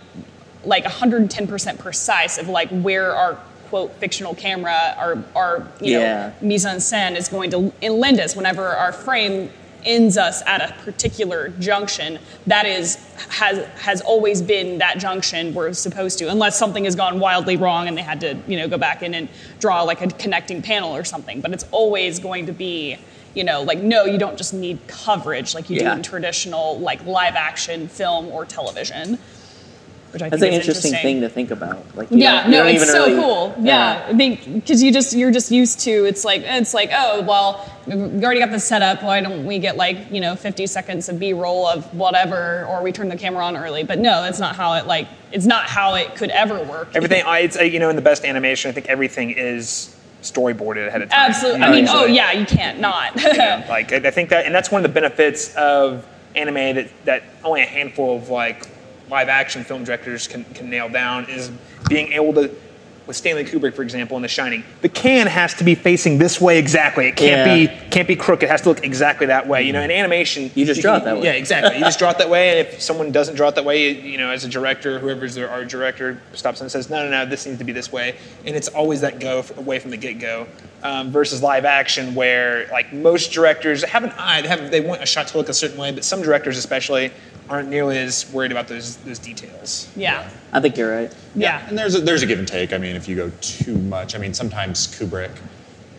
like 0.66 0.84
110% 0.84 1.80
precise 1.80 2.38
of 2.38 2.48
like 2.48 2.70
where 2.70 3.16
our 3.16 3.40
quote 3.70 3.92
fictional 3.96 4.36
camera, 4.36 4.96
our 4.98 5.24
our 5.36 5.68
you 5.82 6.00
Yeah. 6.00 6.28
know 6.42 6.48
mise 6.48 6.66
en 6.66 6.78
scène 6.78 7.16
is 7.16 7.28
going 7.28 7.50
to 7.52 7.72
lend 7.90 8.20
us 8.20 8.36
whenever 8.36 8.68
our 8.68 8.92
frame 8.92 9.50
ends 9.86 10.18
us 10.18 10.42
at 10.46 10.62
a 10.62 10.74
particular 10.84 11.50
junction 11.60 12.20
that 12.48 12.66
is 12.66 12.96
has 13.30 13.66
has 13.80 14.02
always 14.02 14.42
been 14.42 14.78
that 14.80 14.98
junction 14.98 15.54
we're 15.54 15.74
supposed 15.74 16.18
to 16.20 16.30
unless 16.30 16.58
something 16.58 16.84
has 16.86 16.96
gone 16.96 17.20
wildly 17.20 17.58
wrong 17.58 17.88
and 17.88 17.98
they 17.98 18.02
had 18.02 18.20
to 18.22 18.38
you 18.48 18.58
know 18.58 18.68
go 18.68 18.78
back 18.78 19.04
in 19.04 19.14
and 19.14 19.30
draw 19.60 19.82
like 19.84 20.02
a 20.02 20.08
connecting 20.08 20.62
panel 20.62 20.96
or 20.96 21.04
something 21.04 21.42
but 21.42 21.52
it's 21.54 21.66
always 21.72 22.20
going 22.20 22.46
to 22.46 22.52
be 22.54 22.98
you 23.36 23.44
know 23.44 23.62
like 23.62 23.80
no 23.80 24.06
you 24.06 24.18
don't 24.18 24.38
just 24.38 24.54
need 24.54 24.80
coverage 24.88 25.54
like 25.54 25.70
you 25.70 25.78
Yeah. 25.78 25.92
do 25.92 25.98
in 25.98 26.04
traditional 26.04 26.80
like 26.80 27.06
live 27.06 27.36
action 27.36 27.88
film 27.88 28.28
or 28.28 28.46
television 28.46 29.18
which 30.12 30.22
I 30.22 30.30
That's 30.30 30.42
an 30.42 30.50
is 30.50 30.56
interesting, 30.56 30.94
interesting 30.94 31.02
thing 31.02 31.22
to 31.22 31.30
think 31.30 31.52
about. 31.52 31.96
Like, 31.96 32.10
you 32.12 32.18
yeah, 32.18 32.44
don't- 32.44 32.46
you 32.46 32.52
no, 32.52 32.64
don't 32.64 32.68
it's 32.74 32.84
even 32.84 32.88
so 32.94 33.06
really- 33.06 33.22
cool. 33.22 33.56
Yeah, 33.60 34.06
I 34.10 34.14
think 34.18 34.54
because 34.56 34.82
you 34.82 34.92
just 34.92 35.14
you're 35.16 35.32
just 35.32 35.52
used 35.52 35.80
to 35.82 36.06
it's 36.06 36.26
like 36.26 36.42
it's 36.44 36.74
like 36.74 36.90
oh 36.94 37.22
well 37.22 37.70
we 37.88 37.96
already 38.24 38.40
got 38.40 38.52
this 38.52 38.66
set 38.66 38.82
up. 38.82 39.02
Why 39.04 39.22
don't 39.22 39.46
we 39.46 39.60
get 39.60 39.78
like 39.78 40.12
you 40.12 40.22
know 40.22 40.36
50 40.36 40.68
seconds 40.68 41.10
of 41.10 41.20
B-roll 41.20 41.68
of 41.68 41.86
whatever, 41.94 42.66
or 42.70 42.82
we 42.84 42.92
turn 42.92 43.10
the 43.10 43.18
camera 43.18 43.44
on 43.46 43.56
early? 43.58 43.84
But 43.84 44.00
no, 44.00 44.22
that's 44.22 44.40
not 44.40 44.56
how 44.56 44.74
it 44.74 44.86
like 44.88 45.08
it's 45.32 45.46
not 45.46 45.66
how 45.66 45.96
it 45.96 46.16
could 46.16 46.30
ever 46.32 46.62
work. 46.64 46.90
Everything, 46.96 47.24
I, 47.26 47.40
it's 47.40 47.58
uh, 47.58 47.62
you 47.64 47.80
know, 47.80 47.90
in 47.90 47.96
the 47.96 48.02
best 48.02 48.26
animation, 48.26 48.70
I 48.70 48.74
think 48.74 48.88
everything 48.88 49.32
is 49.32 49.96
storyboarded 50.22 50.88
ahead 50.88 51.02
of 51.02 51.10
time. 51.10 51.30
Absolutely. 51.30 51.60
You 51.62 51.66
I 51.66 51.72
mean, 51.72 51.88
so 51.88 52.00
oh 52.02 52.06
it- 52.06 52.12
yeah, 52.12 52.32
you 52.32 52.46
can't 52.46 52.80
not. 52.80 53.16
like 53.16 53.92
I 53.94 53.98
I 54.06 54.12
think 54.12 54.30
that, 54.30 54.46
and 54.46 54.54
that's 54.54 54.72
one 54.72 54.84
of 54.84 54.92
the 54.92 54.94
benefits 54.94 55.56
of 55.56 56.06
anime 56.36 56.76
that, 56.76 56.88
that 57.06 57.24
only 57.44 57.62
a 57.62 57.66
handful 57.66 58.18
of 58.18 58.30
like 58.30 58.68
live 59.10 59.30
action 59.30 59.64
film 59.64 59.84
directors 59.84 60.28
can, 60.28 60.44
can 60.54 60.70
nail 60.70 60.90
down 60.90 61.26
is 61.30 61.52
being 61.88 62.14
able 62.14 62.34
to. 62.34 62.56
With 63.08 63.16
Stanley 63.16 63.44
Kubrick, 63.44 63.74
for 63.74 63.82
example, 63.82 64.18
in 64.18 64.22
The 64.22 64.28
Shining, 64.28 64.64
the 64.84 64.90
can 64.90 65.26
has 65.26 65.56
to 65.56 65.64
be 65.64 65.74
facing 65.74 66.20
this 66.20 66.40
way 66.40 66.60
exactly. 66.60 67.08
It 67.08 67.16
can't 67.16 67.48
Yeah. 67.50 67.56
be 67.82 67.90
can't 67.90 68.08
be 68.08 68.16
crooked. 68.16 68.44
It 68.48 68.52
has 68.52 68.62
to 68.62 68.70
look 68.70 68.86
exactly 68.86 69.26
that 69.26 69.48
way. 69.48 69.64
You 69.64 69.74
know, 69.74 69.82
in 69.82 69.90
animation, 69.90 70.52
You 70.54 70.64
just 70.64 70.80
draw 70.80 70.92
can- 70.92 71.02
it 71.02 71.06
that 71.06 71.18
way. 71.18 71.24
Yeah, 71.26 71.32
exactly. 71.32 71.80
You 71.80 71.84
just 71.86 71.98
draw 71.98 72.12
it 72.12 72.20
that 72.20 72.30
way, 72.30 72.50
and 72.50 72.60
if 72.60 72.80
someone 72.80 73.12
doesn't 73.12 73.34
draw 73.34 73.48
it 73.48 73.56
that 73.56 73.66
way, 73.66 73.90
you 73.90 74.20
know, 74.20 74.30
as 74.30 74.46
a 74.46 74.48
director, 74.48 75.00
whoever's 75.00 75.34
their 75.34 75.50
art 75.50 75.70
director 75.70 76.22
stops 76.34 76.62
and 76.62 76.72
says, 76.72 76.92
"No, 76.92 77.04
no, 77.04 77.10
no, 77.10 77.26
this 77.28 77.48
needs 77.48 77.58
to 77.58 77.64
be 77.64 77.72
this 77.72 77.92
way," 77.92 78.14
and 78.46 78.56
it's 78.56 78.68
always 78.68 79.02
that 79.02 79.20
go 79.20 79.44
away 79.58 79.80
from 79.80 79.90
the 79.90 79.98
get 79.98 80.20
go. 80.20 80.46
Um, 80.84 81.10
versus 81.12 81.42
live 81.42 81.66
action, 81.66 82.14
where 82.14 82.68
like 82.72 82.94
most 82.94 83.32
directors 83.32 83.84
have 83.86 84.04
an 84.04 84.14
eye, 84.20 84.42
they 84.44 84.48
have 84.50 84.70
they 84.70 84.82
want 84.82 85.02
a 85.02 85.08
shot 85.08 85.26
to 85.30 85.38
look 85.40 85.50
a 85.50 85.54
certain 85.56 85.80
way, 85.80 85.92
but 85.92 86.04
some 86.06 86.22
directors, 86.22 86.60
especially, 86.60 87.10
aren't 87.50 87.70
nearly 87.70 87.98
as 87.98 88.32
worried 88.32 88.52
about 88.52 88.68
those 88.68 88.98
those 88.98 89.20
details. 89.20 89.90
yeah, 89.96 90.30
I 90.54 90.60
think 90.62 90.78
you're 90.78 90.94
right. 90.96 91.14
yeah. 91.36 91.68
And 91.68 91.78
there's 91.78 91.96
a, 91.96 92.00
there's 92.02 92.22
a 92.24 92.26
give 92.26 92.40
and 92.40 92.48
take. 92.48 92.74
I 92.74 92.78
mean, 92.78 92.96
if 92.96 93.08
you 93.08 93.16
go 93.16 93.32
too 93.42 93.78
much, 93.78 94.16
I 94.16 94.18
mean, 94.20 94.34
sometimes 94.34 94.88
Kubrick, 94.88 95.32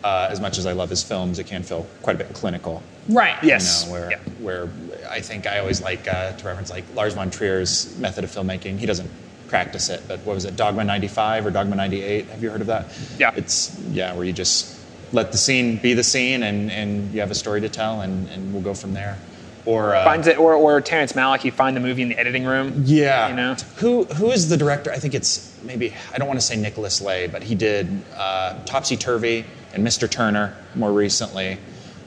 uh, 0.03 0.27
as 0.31 0.39
much 0.39 0.57
as 0.57 0.65
I 0.65 0.71
love 0.73 0.89
his 0.89 1.03
films, 1.03 1.39
it 1.39 1.47
can 1.47 1.63
feel 1.63 1.85
quite 2.01 2.15
a 2.15 2.19
bit 2.19 2.33
clinical. 2.33 2.81
Right. 3.09 3.35
Yes. 3.43 3.83
You 3.83 3.87
know, 3.87 3.93
where 3.99 4.11
Yeah. 4.11 4.17
where 4.39 4.69
I 5.09 5.19
think 5.21 5.45
I 5.47 5.59
always 5.59 5.81
like 5.81 6.07
uh, 6.07 6.31
to 6.37 6.45
reference 6.45 6.69
like 6.69 6.85
Lars 6.95 7.13
von 7.13 7.29
Trier's 7.29 7.97
method 7.99 8.23
of 8.23 8.31
filmmaking. 8.31 8.77
He 8.77 8.85
doesn't 8.85 9.09
practice 9.47 9.89
it, 9.89 10.01
but 10.07 10.19
what 10.21 10.33
was 10.35 10.45
it, 10.45 10.55
Dogma 10.55 10.83
'95 10.85 11.45
or 11.45 11.51
Dogma 11.51 11.75
'98? 11.75 12.25
Have 12.27 12.41
you 12.41 12.49
heard 12.49 12.61
of 12.61 12.67
that? 12.67 12.85
Yeah. 13.19 13.31
It's 13.35 13.77
yeah, 13.91 14.13
where 14.13 14.23
you 14.25 14.31
just 14.31 14.77
let 15.11 15.33
the 15.33 15.37
scene 15.37 15.75
be 15.77 15.93
the 15.93 16.03
scene, 16.05 16.43
and 16.43 16.71
and 16.71 17.13
you 17.13 17.19
have 17.19 17.31
a 17.31 17.35
story 17.35 17.59
to 17.61 17.67
tell, 17.69 17.99
and 18.01 18.29
and 18.29 18.53
we'll 18.53 18.63
go 18.63 18.73
from 18.73 18.93
there. 18.93 19.17
Or 19.65 19.93
uh, 19.95 20.03
Finds 20.03 20.25
it, 20.27 20.39
or 20.39 20.53
or 20.55 20.81
Terrence 20.81 21.13
Malick, 21.13 21.43
you 21.43 21.51
find 21.51 21.75
the 21.75 21.79
movie 21.81 22.01
in 22.01 22.09
the 22.09 22.17
editing 22.17 22.45
room. 22.45 22.83
yeah. 22.85 23.29
You 23.29 23.35
know? 23.35 23.53
Who 23.77 24.05
who 24.05 24.31
is 24.31 24.49
the 24.49 24.57
director? 24.57 24.91
I 24.91 24.97
think 24.97 25.13
it's 25.13 25.55
maybe 25.63 25.93
I 26.13 26.17
don't 26.17 26.27
want 26.27 26.39
to 26.39 26.45
say 26.45 26.55
Nicholas 26.55 26.99
Lay, 27.01 27.27
but 27.27 27.43
he 27.43 27.53
did 27.53 27.87
uh, 28.15 28.55
Topsy 28.65 28.97
Turvy 28.97 29.45
and 29.73 29.85
Mr. 29.85 30.09
Turner 30.09 30.55
more 30.75 30.91
recently. 30.91 31.57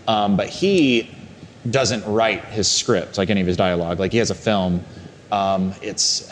Um, 0.09 0.37
but 0.37 0.49
he 0.49 1.11
doesn't 1.71 2.05
write 2.13 2.45
his 2.47 2.71
script 2.71 3.17
like 3.19 3.31
any 3.31 3.41
of 3.41 3.47
his 3.47 3.57
dialogue. 3.57 3.99
Like 4.01 4.13
he 4.13 4.19
has 4.19 4.31
a 4.31 4.35
film. 4.35 4.85
Um, 5.31 5.75
it's 5.81 6.29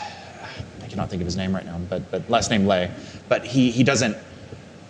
I 0.81 0.87
cannot 0.89 1.09
think 1.09 1.21
of 1.21 1.25
his 1.25 1.37
name 1.37 1.55
right 1.55 1.65
now, 1.65 1.79
but 1.89 2.11
but 2.11 2.29
last 2.29 2.51
name 2.51 2.67
Leigh. 2.67 2.91
But 3.29 3.45
he 3.45 3.71
he 3.71 3.83
doesn't 3.83 4.17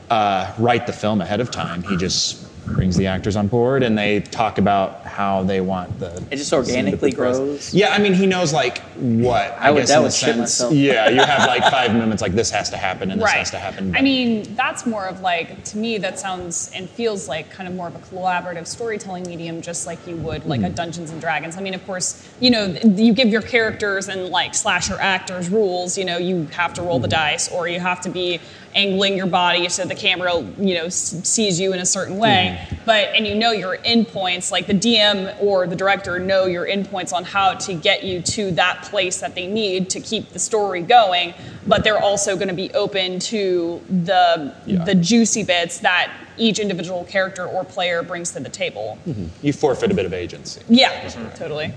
uh, 0.09 0.51
write 0.57 0.87
the 0.87 0.93
film 0.93 1.21
ahead 1.21 1.39
of 1.41 1.51
time. 1.51 1.83
He 1.83 1.95
just 1.95 2.42
brings 2.65 2.95
the 2.95 3.07
actors 3.07 3.35
on 3.35 3.47
board 3.47 3.83
and 3.83 3.97
they 3.97 4.21
talk 4.21 4.57
about 4.57 5.01
how 5.05 5.43
they 5.43 5.59
want 5.61 5.99
the 5.99 6.23
It 6.31 6.37
just 6.37 6.53
organically 6.53 7.11
grows? 7.11 7.73
Yeah, 7.73 7.89
I 7.89 7.99
mean 7.99 8.13
he 8.13 8.25
knows 8.25 8.53
like 8.53 8.79
what 8.95 9.51
I, 9.59 9.67
I 9.67 9.71
would- 9.71 9.79
guess 9.81 9.89
that 9.89 9.95
in 9.95 9.99
a 9.99 10.03
would 10.03 10.13
shit 10.13 10.29
sense. 10.29 10.39
myself. 10.39 10.73
Yeah, 10.73 11.09
you 11.09 11.19
have 11.21 11.47
like 11.47 11.61
five 11.71 11.93
moments 11.93 12.21
like 12.21 12.33
this 12.33 12.49
has 12.51 12.69
to 12.69 12.77
happen 12.77 13.11
and 13.11 13.19
this 13.21 13.25
right. 13.25 13.37
has 13.39 13.51
to 13.51 13.59
happen. 13.59 13.95
I 13.95 14.01
mean, 14.01 14.55
that's 14.55 14.85
more 14.85 15.05
of 15.05 15.19
like 15.21 15.63
to 15.65 15.77
me 15.77 15.97
that 15.99 16.19
sounds 16.19 16.71
and 16.73 16.89
feels 16.89 17.27
like 17.27 17.49
kind 17.51 17.67
of 17.67 17.75
more 17.75 17.87
of 17.87 17.95
a 17.95 17.99
collaborative 17.99 18.65
storytelling 18.67 19.23
medium, 19.23 19.61
just 19.61 19.85
like 19.85 20.05
you 20.07 20.15
would 20.17 20.45
like 20.45 20.61
a 20.61 20.63
Mm-hmm. 20.63 20.75
Dungeons 20.75 21.11
and 21.11 21.19
Dragons. 21.21 21.57
I 21.57 21.61
mean, 21.61 21.73
of 21.73 21.85
course, 21.85 22.27
you 22.39 22.49
know, 22.49 22.65
you 22.95 23.13
give 23.13 23.27
your 23.27 23.41
characters 23.41 24.07
and 24.07 24.29
like 24.29 24.55
slasher 24.55 24.97
actors 24.99 25.49
rules. 25.49 25.97
You 25.97 26.05
know, 26.05 26.17
you 26.17 26.45
have 26.47 26.73
to 26.75 26.81
roll 26.81 26.99
the 26.99 27.07
Mm-hmm. 27.07 27.11
dice, 27.33 27.51
or 27.51 27.67
you 27.67 27.79
have 27.79 27.99
to 28.01 28.09
be 28.09 28.39
angling 28.75 29.15
your 29.17 29.27
body 29.27 29.69
so 29.69 29.85
the 29.85 29.95
camera, 29.95 30.39
you 30.59 30.75
know, 30.75 30.89
sees 30.89 31.59
you 31.59 31.73
in 31.73 31.79
a 31.79 31.85
certain 31.85 32.17
way. 32.17 32.57
Mm-hmm. 32.59 32.75
But 32.85 33.09
and 33.15 33.25
you 33.27 33.35
know 33.35 33.51
your 33.51 33.77
endpoints, 33.77 34.51
like 34.51 34.67
the 34.67 34.73
DM 34.73 35.41
or 35.41 35.67
the 35.67 35.75
director 35.75 36.19
know 36.19 36.45
your 36.45 36.65
endpoints 36.67 37.13
on 37.13 37.23
how 37.23 37.53
to 37.53 37.73
get 37.73 38.03
you 38.03 38.21
to 38.21 38.51
that 38.51 38.83
place 38.83 39.19
that 39.19 39.35
they 39.35 39.47
need 39.47 39.89
to 39.91 39.99
keep 39.99 40.29
the 40.29 40.39
story 40.39 40.81
going. 40.81 41.33
But 41.67 41.83
they're 41.83 42.01
also 42.01 42.35
going 42.35 42.49
to 42.49 42.53
be 42.53 42.71
open 42.73 43.19
to 43.19 43.81
the 43.89 44.53
Yeah. 44.65 44.83
the 44.83 44.95
juicy 44.95 45.43
bits 45.43 45.79
that 45.79 46.11
each 46.37 46.57
individual 46.59 47.03
character 47.05 47.45
or 47.45 47.63
player 47.63 48.01
brings 48.03 48.31
to 48.31 48.39
the 48.39 48.49
table. 48.49 48.97
you 49.41 49.53
forfeit 49.53 49.91
a 49.91 49.93
bit 49.93 50.05
of 50.05 50.13
agency. 50.13 50.61
Yeah, 50.67 51.07
totally. 51.35 51.73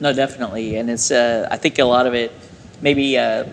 No, 0.00 0.12
definitely, 0.12 0.76
and 0.76 0.90
it's. 0.90 1.10
Uh, 1.10 1.48
I 1.50 1.56
think 1.56 1.78
a 1.78 1.84
lot 1.84 2.06
of 2.06 2.12
it, 2.14 2.30
maybe, 2.82 3.16
uh, 3.16 3.44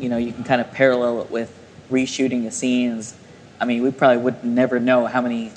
you 0.00 0.08
know, 0.08 0.16
you 0.16 0.32
can 0.32 0.44
kind 0.44 0.60
of 0.60 0.72
parallel 0.72 1.22
it 1.22 1.30
with 1.30 1.56
reshooting 1.90 2.44
the 2.44 2.50
scenes. 2.50 3.14
I 3.60 3.64
mean, 3.64 3.82
we 3.82 3.90
probably 3.90 4.18
would 4.18 4.44
never 4.44 4.80
know 4.80 5.06
how 5.06 5.20
many 5.20 5.52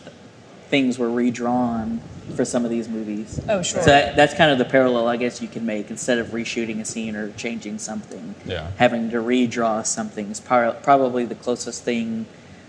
things 0.69 0.97
were 0.99 1.09
redrawn 1.09 2.01
for 2.35 2.45
some 2.45 2.65
of 2.65 2.71
these 2.71 2.89
movies. 2.89 3.39
Oh, 3.47 3.61
sure. 3.61 3.81
So 3.81 3.89
that, 3.89 4.15
that's 4.15 4.33
kind 4.33 4.51
of 4.51 4.57
the 4.57 4.65
parallel, 4.65 5.07
I 5.07 5.17
guess, 5.17 5.41
you 5.41 5.47
can 5.47 5.65
make 5.65 5.89
instead 5.89 6.17
of 6.17 6.27
reshooting 6.27 6.79
a 6.79 6.85
scene 6.85 7.15
or 7.15 7.31
changing 7.33 7.79
something. 7.79 8.35
Yeah. 8.45 8.71
Having 8.77 9.11
to 9.11 9.17
redraw 9.17 9.85
something 9.85 10.31
is 10.31 10.39
par- 10.39 10.75
probably 10.81 11.25
the 11.25 11.35
closest 11.35 11.83
thing 11.83 12.25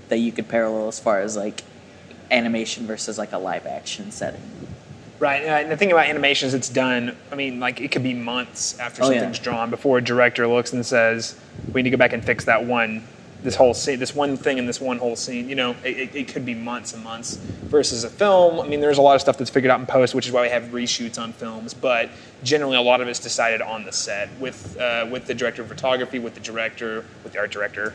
that 0.09 0.19
you 0.19 0.33
could 0.33 0.49
parallel 0.49 0.89
as 0.89 1.01
far 1.01 1.21
as 1.21 1.37
like 1.37 1.63
animation 2.31 2.87
versus 2.87 3.17
like 3.17 3.33
a 3.33 3.39
live 3.39 3.67
action 3.67 4.11
setting. 4.11 4.43
Right, 5.21 5.43
and 5.45 5.71
the 5.71 5.77
thing 5.77 5.93
about 5.93 6.07
animations, 6.07 6.55
it's 6.55 6.69
done. 6.69 7.17
I 7.31 7.37
mean, 7.37 7.61
like 7.61 7.81
it 7.81 7.93
could 7.93 8.03
be 8.03 8.15
months 8.15 8.79
after 8.79 9.05
Oh, 9.05 9.11
yeah. 9.11 9.21
something's 9.21 9.39
drawn 9.39 9.71
before 9.71 9.99
a 9.99 10.03
director 10.03 10.47
looks 10.49 10.73
and 10.73 10.85
says, 10.85 11.37
"We 11.73 11.83
need 11.83 11.91
to 11.91 11.97
go 11.97 11.99
back 11.99 12.13
and 12.13 12.25
fix 12.25 12.45
that 12.47 12.65
one 12.65 13.07
this 13.45 13.55
whole 13.55 13.75
scene, 13.75 13.99
this 13.99 14.15
one 14.15 14.39
thing 14.39 14.57
in 14.57 14.65
this 14.67 14.81
one 14.81 14.99
whole 14.99 15.15
scene. 15.15 15.49
You 15.51 15.55
know, 15.55 15.77
it, 15.85 15.99
it, 15.99 16.17
it 16.17 16.29
could 16.29 16.47
be 16.47 16.55
months 16.55 16.95
and 16.95 17.05
months 17.05 17.37
versus 17.37 18.03
a 18.03 18.09
film. 18.09 18.59
I 18.59 18.67
mean, 18.67 18.81
there's 18.81 18.97
a 18.97 19.03
lot 19.03 19.15
of 19.15 19.21
stuff 19.21 19.37
that's 19.37 19.51
figured 19.51 19.71
out 19.71 19.79
in 19.79 19.87
post, 19.87 20.15
which 20.15 20.27
is 20.27 20.33
why 20.33 20.43
we 20.43 20.49
have 20.49 20.65
reshoots 20.65 21.19
on 21.19 21.33
films. 21.33 21.75
But 21.75 22.09
generally, 22.43 22.77
a 22.77 22.81
lot 22.81 23.03
of 23.03 23.07
it's 23.09 23.21
decided 23.21 23.61
on 23.61 23.85
the 23.85 23.93
set 23.93 24.31
with 24.41 24.77
uh, 24.81 25.07
with 25.11 25.27
the 25.27 25.35
director 25.35 25.63
of 25.63 25.69
photography, 25.69 26.19
with 26.19 26.35
the 26.35 26.41
director, 26.41 27.05
with 27.23 27.35
the 27.35 27.39
art 27.39 27.53
director. 27.53 27.95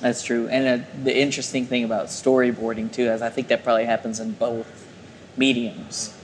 That's 0.00 0.22
true. 0.22 0.48
And 0.48 0.82
uh, 0.82 0.86
the 1.02 1.16
interesting 1.16 1.66
thing 1.66 1.84
about 1.84 2.06
storyboarding 2.06 2.90
too 2.92 3.10
is 3.10 3.20
I 3.20 3.28
think 3.28 3.48
that 3.48 3.64
probably 3.64 3.84
happens 3.84 4.18
in 4.20 4.32
both 4.32 4.86
mediums. 5.36 6.16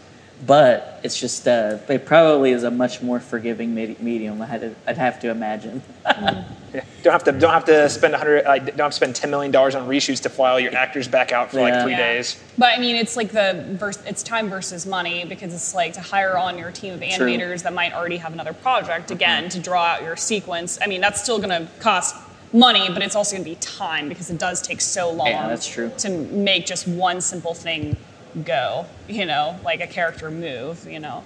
But 0.46 1.00
it's 1.02 1.18
just 1.18 1.48
uh, 1.48 1.78
it 1.88 2.04
probably 2.04 2.50
is 2.50 2.62
a 2.62 2.70
much 2.70 3.00
more 3.00 3.20
forgiving 3.20 3.74
med- 3.74 4.02
medium. 4.02 4.42
I 4.42 4.46
had 4.46 4.60
to, 4.60 4.74
I'd 4.86 4.98
have 4.98 5.18
to 5.20 5.30
imagine. 5.30 5.82
Yeah. 6.74 6.84
Don't 7.04 7.12
have 7.12 7.24
to 7.24 7.32
don't 7.32 7.52
have 7.52 7.64
to 7.66 7.88
spend 7.88 8.12
a 8.12 8.18
hundred. 8.18 8.44
Like, 8.44 8.66
don't 8.66 8.78
have 8.80 8.90
to 8.90 8.96
spend 8.96 9.16
ten 9.16 9.30
million 9.30 9.50
dollars 9.50 9.74
on 9.74 9.88
reshoots 9.88 10.20
to 10.24 10.28
fly 10.28 10.50
all 10.50 10.60
your 10.60 10.74
actors 10.76 11.08
back 11.08 11.32
out 11.32 11.50
for 11.50 11.60
like 11.62 11.80
three 11.82 11.92
Yeah. 11.92 11.98
days. 12.14 12.38
But 12.58 12.76
I 12.76 12.78
mean, 12.78 12.96
it's 12.96 13.16
like 13.16 13.30
the 13.30 13.64
vers- 13.78 14.02
it's 14.04 14.22
time 14.22 14.50
versus 14.50 14.84
money 14.84 15.24
because 15.24 15.54
it's 15.54 15.74
like 15.74 15.94
to 15.94 16.02
hire 16.02 16.36
on 16.36 16.58
your 16.58 16.70
team 16.72 16.92
of 16.92 17.00
True. 17.00 17.08
animators 17.08 17.62
that 17.62 17.72
might 17.72 17.94
already 17.94 18.18
have 18.18 18.34
another 18.34 18.52
project 18.52 19.10
again 19.10 19.48
to 19.50 19.58
draw 19.58 19.84
out 19.84 20.02
your 20.02 20.16
sequence. 20.16 20.78
I 20.82 20.86
mean, 20.86 21.00
that's 21.00 21.22
still 21.22 21.38
going 21.38 21.48
to 21.48 21.66
cost 21.80 22.14
money, 22.52 22.88
but 22.92 23.00
it's 23.00 23.16
also 23.16 23.36
going 23.36 23.44
to 23.44 23.50
be 23.50 23.56
time 23.56 24.08
because 24.10 24.28
it 24.28 24.36
does 24.38 24.60
take 24.60 24.82
so 24.82 25.10
long. 25.10 25.28
Yeah, 25.28 25.48
that's 25.48 25.66
true. 25.66 25.90
To 25.98 26.10
make 26.10 26.66
just 26.66 26.86
one 26.86 27.22
simple 27.22 27.54
thing 27.54 27.96
go, 28.44 28.86
you 29.08 29.24
know, 29.26 29.58
like 29.64 29.80
a 29.80 29.86
character 29.86 30.30
move, 30.30 30.86
you 30.86 31.00
know. 31.00 31.24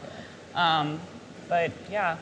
Um, 0.54 1.00
but 1.48 1.72
yeah, 1.90 2.16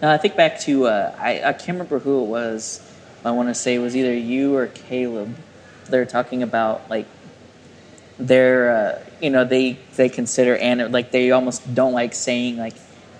Now 0.00 0.10
I 0.12 0.16
think 0.16 0.36
back 0.36 0.60
to 0.60 0.86
uh, 0.86 1.14
I, 1.18 1.42
I 1.42 1.52
can't 1.52 1.68
remember 1.78 1.98
who 1.98 2.22
it 2.22 2.26
was. 2.26 2.80
I 3.24 3.30
want 3.32 3.48
to 3.48 3.54
say 3.54 3.74
it 3.74 3.78
was 3.80 3.94
either 3.96 4.14
you 4.14 4.56
or 4.56 4.66
Caleb. 4.68 5.36
They're 5.88 6.06
talking 6.06 6.42
about 6.42 6.88
like 6.88 7.06
their 8.18 8.74
uh, 8.76 8.98
you 9.20 9.30
know 9.30 9.44
they 9.44 9.78
they 9.96 10.08
consider 10.08 10.56
anim- 10.56 10.92
like 10.92 11.10
they 11.10 11.30
almost 11.30 11.74
don't 11.74 11.92
like 11.92 12.14
saying 12.14 12.56
like 12.56 12.74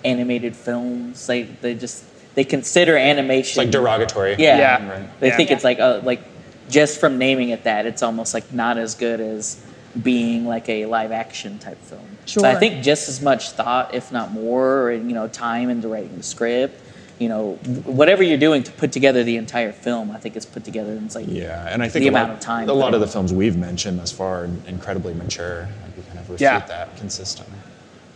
animated 0.05 0.55
films. 0.55 1.27
Like 1.29 1.61
they 1.61 1.75
just 1.75 2.03
they 2.35 2.43
consider 2.43 2.95
animation 2.97 3.49
It's 3.49 3.57
like 3.57 3.71
derogatory. 3.71 4.35
Yeah, 4.37 4.57
Yeah. 4.57 4.89
Right. 4.89 5.19
they 5.19 5.27
Yeah. 5.29 5.37
think 5.37 5.51
it's 5.51 5.63
like 5.63 5.79
uh, 5.79 6.01
like 6.03 6.21
just 6.69 6.99
from 6.99 7.17
naming 7.17 7.49
it 7.49 7.63
that 7.65 7.85
it's 7.85 8.01
almost 8.01 8.33
like 8.33 8.53
not 8.53 8.77
as 8.77 8.95
good 8.95 9.19
as 9.19 9.61
being 10.01 10.45
like 10.45 10.69
a 10.69 10.85
live 10.85 11.11
action 11.11 11.59
type 11.59 11.77
film. 11.79 12.05
So 12.25 12.45
I 12.45 12.55
think 12.55 12.83
just 12.83 13.09
as 13.09 13.21
much 13.21 13.51
thought, 13.51 13.93
if 13.93 14.11
not 14.11 14.31
more, 14.31 14.91
and 14.91 15.09
you 15.09 15.15
know, 15.15 15.27
time 15.27 15.69
into 15.69 15.87
writing 15.87 16.15
the 16.17 16.23
script. 16.23 16.79
You 17.19 17.29
know, 17.29 17.53
whatever 17.85 18.23
you're 18.23 18.39
doing 18.39 18.63
to 18.63 18.71
put 18.71 18.91
together 18.91 19.23
the 19.23 19.37
entire 19.37 19.71
film, 19.71 20.09
I 20.09 20.17
think 20.17 20.35
is 20.35 20.45
put 20.45 20.63
together. 20.63 20.93
And 20.93 21.05
it's 21.05 21.13
like 21.13 21.27
Yeah, 21.29 21.67
and 21.69 21.83
I 21.83 21.87
think 21.87 22.03
The 22.03 22.09
a 22.09 22.11
lot, 22.11 22.19
amount 22.23 22.31
of 22.33 22.39
time 22.39 22.67
a 22.69 22.73
lot 22.73 22.95
of 22.95 22.99
the 22.99 23.05
films 23.07 23.31
we've 23.31 23.55
mentioned 23.57 23.99
thus 23.99 24.11
far 24.11 24.45
are 24.45 24.49
incredibly 24.67 25.13
mature. 25.13 25.67
Like 25.83 25.97
we 25.97 26.03
kind 26.03 26.17
of 26.17 26.23
refute 26.31 26.41
Yeah. 26.41 26.59
that 26.65 26.97
consistently. 26.97 27.57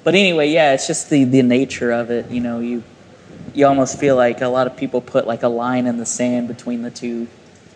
But 0.04 0.16
anyway, 0.16 0.50
yeah, 0.50 0.74
it's 0.74 0.88
just 0.88 1.12
the 1.12 1.24
the 1.24 1.44
nature 1.44 1.92
of 1.92 2.10
it. 2.10 2.32
You 2.32 2.42
know, 2.42 2.60
you 2.60 2.82
you 3.54 3.68
almost 3.68 4.00
feel 4.00 4.16
like 4.16 4.42
a 4.42 4.48
lot 4.48 4.66
of 4.66 4.76
people 4.76 5.02
put 5.02 5.28
like 5.28 5.44
a 5.44 5.50
line 5.50 5.86
in 5.86 5.98
the 5.98 6.06
sand 6.06 6.48
between 6.48 6.82
the 6.82 6.90
two, 6.92 7.28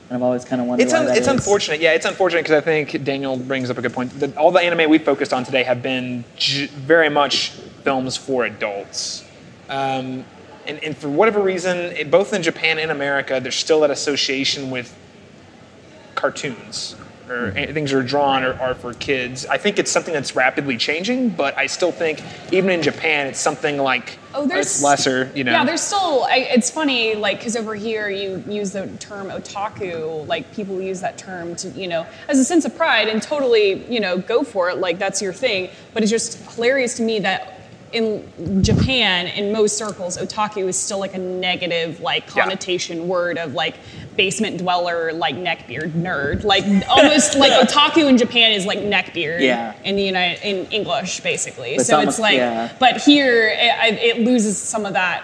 and 0.10 0.16
I've 0.18 0.24
always 0.24 0.44
kind 0.44 0.62
of 0.62 0.68
wondered 0.68 0.84
It's 0.86 0.94
un- 0.94 1.06
that 1.06 1.18
it's 1.18 1.28
is. 1.28 1.34
unfortunate. 1.34 1.80
Yeah, 1.82 1.94
it's 1.94 2.06
unfortunate 2.06 2.42
because 2.44 2.58
I 2.58 2.62
think 2.62 3.04
Daniel 3.04 3.38
brings 3.38 3.70
up 3.70 3.78
a 3.78 3.82
good 3.82 3.94
point. 3.94 4.20
The, 4.20 4.36
all 4.38 4.52
the 4.52 4.60
anime 4.60 4.90
we 4.90 4.98
focused 4.98 5.34
on 5.34 5.44
today 5.44 5.64
have 5.64 5.82
been 5.84 6.24
j- 6.36 6.66
very 6.68 7.10
much 7.10 7.50
films 7.84 8.18
for 8.18 8.46
adults. 8.46 9.24
Um, 9.70 10.26
and, 10.66 10.84
and 10.84 10.98
for 10.98 11.10
whatever 11.10 11.42
reason, 11.42 11.78
it, 11.78 12.10
both 12.10 12.34
in 12.34 12.42
Japan 12.42 12.80
and 12.80 12.90
America, 12.92 13.40
there's 13.42 13.56
still 13.56 13.82
that 13.82 13.92
association 13.92 14.72
with 14.72 14.96
cartoons 16.16 16.96
or 17.32 17.52
Mm-hmm. 17.52 17.74
things 17.74 17.92
that 17.92 17.98
are 17.98 18.04
drawn 18.04 18.44
or 18.44 18.54
are 18.60 18.76
for 18.76 18.94
kids. 18.94 19.46
I 19.46 19.58
think 19.58 19.80
it's 19.80 19.92
something 19.92 20.14
that's 20.14 20.36
rapidly 20.36 20.78
changing, 20.78 21.30
but 21.30 21.58
I 21.58 21.68
still 21.68 21.92
think 21.92 22.22
even 22.52 22.70
in 22.70 22.82
Japan, 22.82 23.28
it's 23.28 23.40
something 23.40 23.78
like 23.78 24.18
Oh, 24.34 24.46
there's 24.46 24.68
it's 24.68 24.84
lesser. 24.84 25.32
You 25.34 25.44
know, 25.44 25.52
Yeah, 25.54 25.66
there's 25.66 25.82
still. 25.82 26.24
I, 26.26 26.48
it's 26.52 26.70
funny, 26.70 27.16
like, 27.16 27.40
because 27.40 27.56
over 27.56 27.74
here 27.74 28.10
you 28.10 28.44
use 28.48 28.72
the 28.74 28.86
term 29.00 29.30
otaku. 29.30 30.28
Like, 30.28 30.54
people 30.54 30.80
use 30.82 31.02
that 31.02 31.18
term 31.18 31.56
to, 31.58 31.70
you 31.70 31.88
know, 31.88 32.06
as 32.28 32.38
a 32.38 32.46
sense 32.46 32.64
of 32.66 32.76
pride 32.78 33.08
and 33.08 33.22
totally, 33.24 33.84
you 33.92 34.00
know, 34.00 34.20
go 34.20 34.44
for 34.44 34.70
it. 34.70 34.78
Like, 34.78 35.00
that's 35.00 35.20
your 35.22 35.34
thing. 35.34 35.70
But 35.94 36.04
it's 36.04 36.12
just 36.12 36.38
hilarious 36.54 36.96
to 36.98 37.04
me 37.04 37.20
that 37.20 37.59
in 37.94 38.64
Japan, 38.64 39.28
in 39.28 39.52
most 39.52 39.78
circles, 39.78 40.18
otaku 40.18 40.68
is 40.68 40.78
still 40.78 41.00
like 41.00 41.14
a 41.16 41.18
negative, 41.20 42.00
like, 42.02 42.24
Yeah. 42.36 42.44
connotation 42.44 43.08
word 43.08 43.38
of 43.38 43.54
like 43.54 43.76
basement 44.16 44.58
dweller, 44.60 45.12
like 45.14 45.36
neckbeard 45.36 45.92
nerd. 45.94 46.44
Like, 46.44 46.64
almost 46.90 47.36
like 47.36 47.52
otaku 47.68 48.08
in 48.10 48.18
Japan 48.18 48.52
is 48.52 48.66
like 48.66 48.80
neckbeard. 48.80 49.42
Yeah. 49.42 49.74
In 49.84 49.96
the 49.96 50.04
United, 50.04 50.42
in 50.48 50.66
English, 50.72 51.20
basically. 51.22 51.76
It's 51.76 51.88
so 51.88 51.98
almost- 51.98 52.18
it's 52.18 52.20
like, 52.20 52.38
yeah. 52.38 52.72
but 52.80 52.98
here 53.02 53.48
it, 53.54 53.94
it 54.18 54.20
loses 54.20 54.58
some 54.58 54.86
of 54.86 54.94
that 54.94 55.24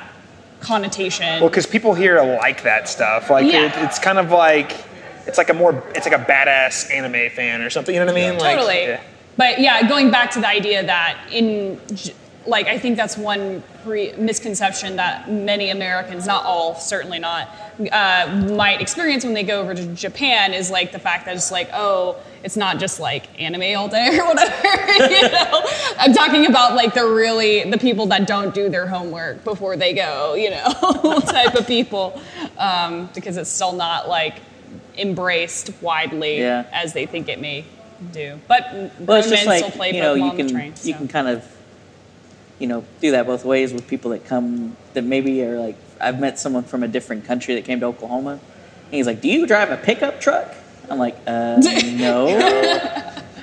connotation. 0.62 1.40
Well, 1.42 1.50
because 1.50 1.66
people 1.68 1.94
here 1.94 2.22
like 2.22 2.64
that 2.64 2.90
stuff. 2.90 3.30
Like 3.30 3.52
Yeah. 3.52 3.66
it, 3.66 3.74
it's 3.86 4.00
kind 4.00 4.18
of 4.18 4.32
like 4.32 4.74
it's 5.28 5.38
like 5.38 5.50
a 5.50 5.54
more 5.54 5.84
it's 5.96 6.08
like 6.08 6.20
a 6.20 6.24
badass 6.24 6.92
anime 6.92 7.30
fan 7.32 7.62
or 7.62 7.70
something. 7.70 7.94
You 7.94 8.00
know 8.02 8.08
what 8.12 8.18
I 8.18 8.30
mean? 8.32 8.40
Like, 8.40 8.56
totally. 8.58 8.82
yeah. 8.84 9.02
But 9.38 9.60
yeah, 9.60 9.88
going 9.88 10.12
back 10.12 10.32
to 10.32 10.40
the 10.40 10.48
idea 10.48 10.84
that 10.86 11.18
in 11.32 11.80
like 12.48 12.68
I 12.68 12.78
think 12.78 12.96
that's 12.98 13.18
one 13.18 13.64
pre- 13.84 14.14
misconception 14.14 14.96
that 14.98 15.32
many 15.32 15.70
Americans, 15.72 16.28
not 16.28 16.44
all, 16.46 16.76
certainly 16.76 17.18
not, 17.20 17.50
uh, 17.92 18.46
might 18.56 18.82
experience 18.82 19.24
when 19.24 19.34
they 19.34 19.44
go 19.44 19.62
over 19.62 19.74
to 19.74 19.86
Japan 19.96 20.54
is 20.54 20.70
like 20.70 20.92
the 20.92 21.00
fact 21.00 21.26
that 21.26 21.36
it's 21.36 21.52
like, 21.52 21.70
oh, 21.74 22.18
it's 22.44 22.56
not 22.56 22.78
just 22.80 23.00
like 23.00 23.28
anime 23.42 23.76
all 23.78 23.88
day 23.88 24.18
or 24.20 24.26
whatever. 24.28 25.14
you 25.14 25.30
know, 25.30 25.64
I'm 25.98 26.14
talking 26.14 26.46
about 26.46 26.76
like 26.76 26.94
the 26.94 27.06
really 27.06 27.70
the 27.70 27.78
people 27.78 28.06
that 28.08 28.28
don't 28.28 28.54
do 28.54 28.70
their 28.70 28.86
homework 28.88 29.44
before 29.44 29.76
they 29.76 29.94
go, 29.94 30.36
you 30.36 30.52
know, 30.52 31.20
type 31.26 31.56
of 31.56 31.66
people, 31.66 32.22
um, 32.58 33.10
because 33.16 33.38
it's 33.38 33.50
still 33.50 33.74
not 33.74 34.08
like 34.08 34.36
embraced 34.98 35.72
widely 35.82 36.40
Yeah. 36.40 36.66
as 36.72 36.94
they 36.94 37.06
think 37.06 37.28
it 37.28 37.40
may 37.42 37.66
do. 38.12 38.40
But 38.48 38.72
Well, 39.00 39.18
it's 39.18 39.30
just 39.30 39.46
like 39.46 39.74
play 39.74 39.96
you 39.96 40.02
know, 40.02 40.16
Pokemon 40.16 40.32
you 40.32 40.38
can 40.38 40.48
train. 40.50 40.74
you 40.84 40.94
can 40.94 41.08
kind 41.08 41.28
of 41.28 41.44
you 42.60 42.68
know 42.68 42.86
do 43.02 43.12
that 43.12 43.26
both 43.26 43.44
ways 43.46 43.74
with 43.74 43.88
people 43.88 44.12
that 44.12 44.26
come 44.26 44.76
that 44.94 45.04
maybe 45.04 45.42
are 45.44 45.60
like 45.60 45.78
I've 46.00 46.20
met 46.20 46.40
someone 46.40 46.64
from 46.64 46.84
a 46.84 46.88
different 46.88 47.26
country 47.26 47.56
that 47.56 47.66
came 47.66 47.80
to 47.80 47.86
Oklahoma, 47.88 48.32
and 48.32 48.94
he's 48.94 49.08
like, 49.08 49.22
"Do 49.22 49.28
you 49.30 49.48
drive 49.48 49.72
a 49.72 49.78
pickup 49.78 50.20
truck?" 50.20 50.54
I'm 50.90 51.00
like, 51.00 51.18
uh, 51.28 51.58
"No." 51.86 52.28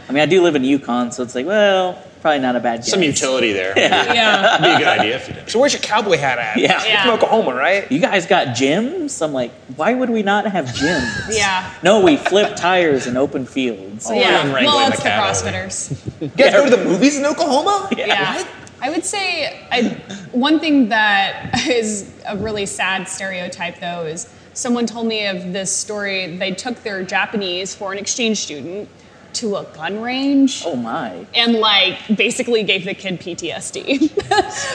I 0.08 0.12
mean, 0.12 0.22
I 0.22 0.26
do 0.26 0.42
live 0.42 0.56
in 0.56 0.64
Yukon, 0.64 1.10
so 1.12 1.22
it's 1.22 1.34
like, 1.34 1.46
well, 1.46 2.02
probably 2.20 2.40
not 2.40 2.54
a 2.56 2.60
bad 2.60 2.80
guess. 2.80 2.90
Some 2.90 3.02
utility 3.02 3.52
there. 3.52 3.72
yeah. 3.78 4.12
yeah. 4.12 4.54
It'd 4.56 4.66
be 4.66 4.70
a 4.72 4.78
good 4.78 4.98
idea 5.00 5.16
if 5.16 5.28
you 5.28 5.34
did. 5.34 5.48
So 5.48 5.58
where's 5.58 5.72
your 5.72 5.80
cowboy 5.80 6.18
hat 6.18 6.38
at? 6.38 6.58
Yeah. 6.58 6.84
Yeah. 6.84 7.04
from 7.04 7.14
Oklahoma, 7.14 7.54
right? 7.54 7.90
You 7.90 7.98
guys 7.98 8.26
got 8.26 8.48
gyms? 8.48 9.22
I'm 9.24 9.32
like, 9.32 9.52
why 9.76 9.94
would 9.94 10.10
we 10.10 10.22
not 10.22 10.44
have 10.46 10.66
gyms? 10.66 11.30
Yeah. 11.34 11.72
No, 11.82 12.00
we 12.04 12.16
flip 12.18 12.56
tires 12.56 13.06
in 13.06 13.16
open 13.16 13.46
fields. 13.46 14.06
Oh, 14.10 14.12
yeah. 14.12 14.40
I'm 14.40 14.52
wrangling 14.52 14.64
Well, 14.66 14.86
the 14.88 14.92
it's 14.94 15.02
the. 15.02 15.08
CrossFitters. 15.08 16.20
You 16.20 16.28
guys 16.28 16.52
go 16.52 16.68
to 16.68 16.76
the 16.76 16.84
movies 16.84 17.16
in 17.16 17.24
Oklahoma? 17.24 17.88
Yeah. 17.96 18.44
I 18.83 18.91
would 18.91 19.05
say 19.05 19.64
I, 19.70 19.91
one 20.33 20.59
thing 20.59 20.89
that 20.89 21.55
is 21.68 22.12
a 22.26 22.37
really 22.37 22.66
sad 22.66 23.09
stereotype, 23.09 23.78
though, 23.78 24.05
is 24.05 24.28
someone 24.55 24.87
told 24.87 25.07
me 25.07 25.26
of 25.28 25.53
this 25.53 25.74
story. 25.74 26.37
They 26.37 26.51
took 26.51 26.83
their 26.83 27.05
Japanese 27.05 27.76
foreign 27.76 27.99
exchange 27.99 28.39
student 28.39 28.89
to 29.35 29.57
a 29.57 29.64
gun 29.64 30.01
range. 30.01 30.62
Oh 30.66 30.76
my. 30.76 31.26
and 31.35 31.55
like 31.55 31.99
basically 32.16 32.62
gave 32.62 32.85
the 32.85 32.95
kid 32.95 33.20
PTSD 33.20 34.12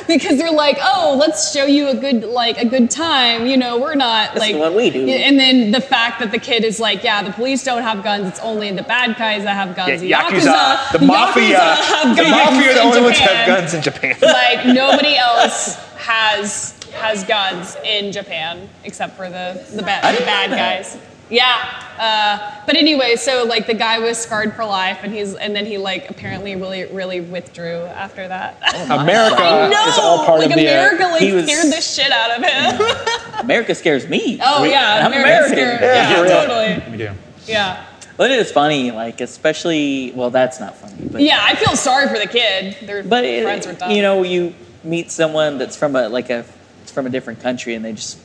because 0.08 0.38
they're 0.38 0.51
like, 0.51 0.78
oh, 0.82 1.16
let's 1.20 1.53
show 1.53 1.66
you 1.66 1.88
a 1.89 1.95
good 1.95 2.24
like 2.24 2.58
a 2.58 2.66
good 2.66 2.89
time. 2.89 3.45
You 3.45 3.58
know, 3.58 3.80
we're 3.80 3.95
not 3.95 4.34
This 4.34 4.43
is 4.43 4.51
like 4.51 4.60
what 4.60 4.74
we 4.76 4.89
do. 4.89 5.08
And 5.08 5.39
then 5.39 5.72
the 5.72 5.82
fact 5.82 6.20
that 6.20 6.32
the 6.32 6.39
kid 6.39 6.64
is 6.64 6.80
like, 6.80 7.03
yeah, 7.03 7.24
the 7.24 7.32
police 7.32 7.64
don't 7.64 7.84
have 7.84 8.03
guns. 8.03 8.28
It's 8.28 8.39
only 8.39 8.72
the 8.72 8.84
bad 8.84 9.18
guys 9.18 9.43
that 9.43 9.55
have 9.55 9.76
guns. 9.76 10.03
Yeah, 10.03 10.30
The 10.30 10.36
Yakuza, 10.38 10.91
the 10.91 10.97
Yakuza 10.99 11.08
mafia, 11.08 11.60
have 11.60 12.16
the 12.18 12.24
mafia 12.24 12.72
are 12.72 12.74
the 12.74 12.82
only 12.82 13.01
ones 13.01 13.18
that 13.20 13.36
have 13.36 13.47
guns 13.47 13.74
in 13.74 13.82
Japan. 13.82 14.16
Like 14.22 14.66
nobody 14.68 15.16
else 15.18 15.76
has 15.97 16.74
has 16.93 17.24
guns 17.26 17.76
in 17.86 18.12
Japan 18.12 18.68
except 18.84 19.16
for 19.18 19.30
the 19.30 19.64
the, 19.72 19.84
ba- 19.84 20.01
the 20.01 20.24
bad 20.26 20.49
guys. 20.51 20.93
that. 20.93 21.01
Guys. 21.30 21.32
Yeah. 21.38 21.84
Uh, 21.99 22.63
but 22.67 22.75
anyway, 22.75 23.15
so 23.15 23.43
like 23.45 23.65
the 23.65 23.73
guy 23.73 23.97
was 23.99 24.17
scarred 24.19 24.53
for 24.55 24.63
life, 24.65 24.99
and 25.01 25.11
he's 25.11 25.34
and 25.34 25.55
then 25.55 25.65
he 25.65 25.78
like 25.80 26.09
apparently 26.11 26.55
really 26.55 26.86
really 26.86 27.21
withdrew 27.21 27.78
after 27.86 28.28
that. 28.28 28.57
America 28.91 29.41
I 29.41 29.67
know. 29.69 29.88
is 29.88 29.97
all 29.97 30.25
part 30.25 30.39
like 30.41 30.49
of 30.51 30.55
the. 30.57 30.67
uh, 30.67 30.71
America 30.71 31.03
like 31.05 31.21
He 31.21 31.32
was- 31.34 31.45
scared 31.45 31.73
the 31.73 31.82
shit 31.82 32.11
out 32.11 32.38
of 32.38 32.43
him. 32.43 33.39
America 33.39 33.73
scares 33.73 34.07
me. 34.07 34.39
oh 34.43 34.61
We- 34.61 34.69
yeah, 34.69 35.05
I'm 35.05 35.11
America's 35.11 35.51
American. 35.53 35.78
scared. 35.78 35.82
Yeah, 35.82 36.15
for 36.15 36.23
real. 36.23 36.41
totally. 36.45 36.91
We 36.91 36.97
do. 36.97 37.11
Yeah. 37.47 37.84
But 38.15 38.32
it 38.32 38.39
is 38.39 38.51
funny, 38.51 38.91
like 38.91 39.19
especially. 39.21 40.11
Well, 40.15 40.30
that's 40.30 40.59
not 40.59 40.75
funny. 40.78 41.07
But 41.11 41.21
Yeah, 41.21 41.39
I 41.41 41.55
feel 41.55 41.75
sorry 41.75 42.07
for 42.09 42.19
the 42.19 42.28
kid. 42.28 42.78
Their 42.88 43.03
but 43.03 43.23
it- 43.25 43.43
were 43.65 43.73
dumb. 43.73 43.91
you 43.91 44.01
know, 44.03 44.21
you 44.23 44.53
meet 44.84 45.09
someone 45.11 45.57
that's 45.57 45.75
from 45.75 45.95
a 45.95 46.09
like 46.09 46.30
a 46.30 46.43
from 46.86 47.05
a 47.07 47.09
different 47.09 47.41
country, 47.41 47.73
and 47.73 47.84
they 47.84 47.93
just 47.93 48.17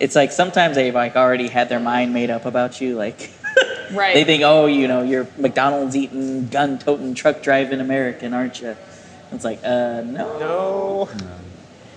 it's 0.00 0.14
like 0.14 0.32
sometimes 0.32 0.76
they've 0.76 0.94
like 0.94 1.16
already 1.16 1.48
had 1.48 1.68
their 1.68 1.80
mind 1.80 2.12
made 2.14 2.30
up 2.30 2.44
about 2.44 2.80
you. 2.80 2.96
Like 2.96 3.30
Right. 3.92 4.14
they 4.14 4.24
think, 4.24 4.42
oh, 4.42 4.66
you 4.66 4.88
know, 4.88 5.02
you're 5.02 5.28
McDonald's 5.38 5.94
eating, 5.96 6.48
gun 6.48 6.78
toting, 6.78 7.14
truck 7.14 7.42
driving 7.42 7.80
American, 7.80 8.34
aren't 8.34 8.60
you? 8.60 8.76
It's 9.32 9.44
like, 9.44 9.60
uh, 9.64 10.02
no. 10.02 10.38
No. 10.38 11.08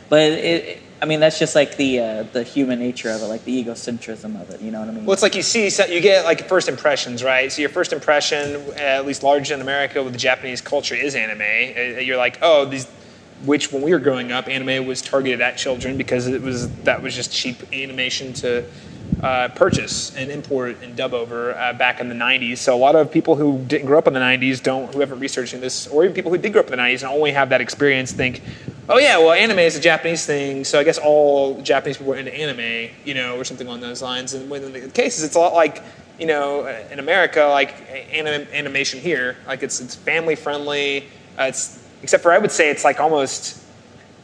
But 0.08 0.22
it, 0.22 0.44
it, 0.66 0.82
I 1.02 1.06
mean, 1.06 1.20
that's 1.20 1.40
just 1.40 1.56
like 1.56 1.78
the 1.78 2.00
uh, 2.00 2.24
the 2.34 2.44
human 2.44 2.80
nature 2.80 3.10
of 3.10 3.22
it, 3.22 3.26
like 3.26 3.46
the 3.46 3.64
egocentrism 3.64 4.40
of 4.42 4.50
it. 4.50 4.62
You 4.62 4.72
know 4.72 4.80
what 4.82 4.90
I 4.90 4.92
mean? 4.92 5.06
Well, 5.06 5.14
it's 5.14 5.22
like 5.24 5.36
you 5.36 5.44
see, 5.44 5.70
so 5.70 5.86
you 5.86 6.02
get 6.02 6.26
like 6.26 6.48
first 6.50 6.68
impressions, 6.68 7.24
right? 7.24 7.52
So 7.52 7.62
your 7.62 7.70
first 7.70 7.94
impression, 7.94 8.56
uh, 8.56 8.72
at 8.80 9.06
least 9.06 9.24
large 9.24 9.52
in 9.52 9.62
America 9.62 10.04
with 10.04 10.14
the 10.14 10.20
Japanese 10.20 10.62
culture, 10.62 10.96
is 10.96 11.16
anime. 11.16 11.42
Uh, 11.42 12.00
You're 12.02 12.18
like, 12.18 12.40
oh, 12.42 12.66
these. 12.66 12.88
Which, 13.46 13.72
when 13.72 13.82
we 13.82 13.92
were 13.92 14.00
growing 14.00 14.32
up, 14.32 14.48
anime 14.48 14.86
was 14.86 15.02
targeted 15.02 15.40
at 15.42 15.58
children 15.58 15.98
because 15.98 16.28
it 16.28 16.42
was 16.42 16.70
that 16.84 17.02
was 17.02 17.16
just 17.16 17.32
cheap 17.32 17.58
animation 17.72 18.34
to 18.34 18.66
uh, 19.22 19.50
purchase 19.50 20.16
and 20.16 20.32
import 20.32 20.78
and 20.82 20.96
dub 20.96 21.14
over 21.14 21.54
uh, 21.56 21.74
back 21.74 22.00
in 22.00 22.10
the 22.10 22.16
'90s. 22.16 22.58
So 22.58 22.76
a 22.76 22.78
lot 22.78 22.96
of 22.96 23.12
people 23.12 23.36
who 23.36 23.60
didn't 23.66 23.86
grow 23.86 23.98
up 23.98 24.08
in 24.08 24.14
the 24.14 24.20
'90s 24.20 24.62
don't, 24.62 24.94
who 24.94 25.00
haven't 25.00 25.20
researched 25.20 25.60
this, 25.60 25.88
or 25.88 26.04
even 26.04 26.14
people 26.14 26.32
who 26.32 26.38
did 26.38 26.54
grow 26.54 26.62
up 26.62 26.68
in 26.68 26.72
the 26.72 26.78
'90s 26.78 27.02
and 27.02 27.12
only 27.12 27.32
have 27.32 27.50
that 27.50 27.62
experience, 27.62 28.12
think, 28.12 28.42
oh 28.88 28.98
yeah, 28.98 29.18
well, 29.18 29.32
anime 29.32 29.60
is 29.60 29.76
a 29.76 29.82
Japanese 29.82 30.26
thing, 30.26 30.64
so 30.64 30.80
I 30.80 30.84
guess 30.84 30.98
all 30.98 31.62
Japanese 31.62 31.98
people 31.98 32.14
are 32.14 32.18
into 32.18 32.34
anime, 32.34 32.92
you 33.06 33.14
know, 33.14 33.38
or 33.38 33.44
something 33.44 33.68
along 33.68 33.82
those 33.82 34.02
lines. 34.02 34.34
And 34.34 34.50
when 34.50 34.72
the 34.72 34.90
case 34.90 35.18
is, 35.18 35.24
it's 35.24 35.36
a 35.36 35.40
lot 35.40 35.54
like, 35.54 35.84
you 36.20 36.26
know, 36.26 36.68
in 36.92 37.00
America, 37.00 37.44
like 37.46 37.76
anim- 38.12 38.48
animation 38.54 39.00
here, 39.00 39.38
like 39.48 39.64
it's 39.64 39.80
it's 39.80 39.96
family 39.96 40.36
friendly. 40.36 41.08
Uh, 41.38 41.44
it's 41.44 41.79
except 42.04 42.24
for 42.24 42.32
I 42.32 42.38
would 42.38 42.52
say 42.52 42.70
it's 42.70 42.84
like 42.84 43.00
almost 43.00 43.62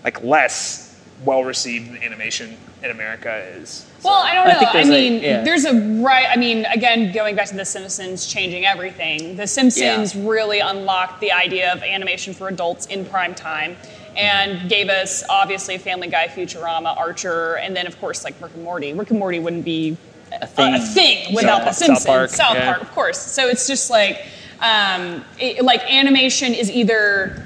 like 0.04 0.24
less 0.24 1.00
well 1.24 1.44
received 1.44 1.90
than 1.90 2.04
animation 2.04 2.58
in 2.84 2.92
America 2.92 3.38
is. 3.58 3.86
Well, 4.04 4.14
I 4.14 4.36
don't 4.36 4.48
I 4.48 4.52
know. 4.54 4.60
think 4.60 4.70
I, 4.70 4.74
there's 4.74 4.90
a- 4.90 4.92
mean, 4.92 5.24
yeah. 5.24 5.44
there's 5.44 5.66
a 5.66 5.74
right. 6.04 6.28
I 6.30 6.36
mean, 6.36 6.66
again, 6.66 7.12
going 7.12 7.36
back 7.36 7.48
to 7.48 7.56
The 7.56 7.66
Simpsons 7.66 8.28
changing 8.28 8.66
everything. 8.66 9.36
The 9.36 9.48
Simpsons 9.48 10.16
really 10.16 10.60
unlocked 10.60 11.22
the 11.22 11.32
idea 11.32 11.74
of 11.74 11.82
animation 11.82 12.34
for 12.34 12.48
adults 12.48 12.86
in 12.86 13.06
prime 13.06 13.34
time, 13.34 13.76
and 14.16 14.70
gave 14.70 14.90
us 14.90 15.24
obviously 15.28 15.80
Family 15.80 16.08
Guy, 16.08 16.28
Futurama, 16.28 16.96
Archer, 16.96 17.56
and 17.56 17.76
then 17.76 17.88
of 17.88 18.00
course 18.00 18.24
like 18.24 18.40
Rick 18.40 18.54
and 18.54 18.64
Morty. 18.64 18.94
Rick 18.94 19.10
and 19.10 19.18
Morty 19.18 19.40
wouldn't 19.40 19.66
be 19.66 19.98
a 20.40 20.46
thing. 20.46 20.76
a 20.76 20.80
thing 20.80 21.34
without 21.34 21.60
South- 21.60 21.66
The 21.66 21.74
Simpsons. 21.74 22.04
South 22.04 22.06
Park, 22.08 22.30
South 22.30 22.56
yeah. 22.56 22.72
Park, 22.74 22.82
of 22.84 22.92
course. 22.92 23.20
So 23.20 23.48
it's 23.48 23.66
just 23.66 23.90
like, 23.90 24.24
um, 24.60 25.26
it, 25.40 25.64
like 25.64 25.82
animation 25.92 26.54
is 26.54 26.70
either. 26.70 27.42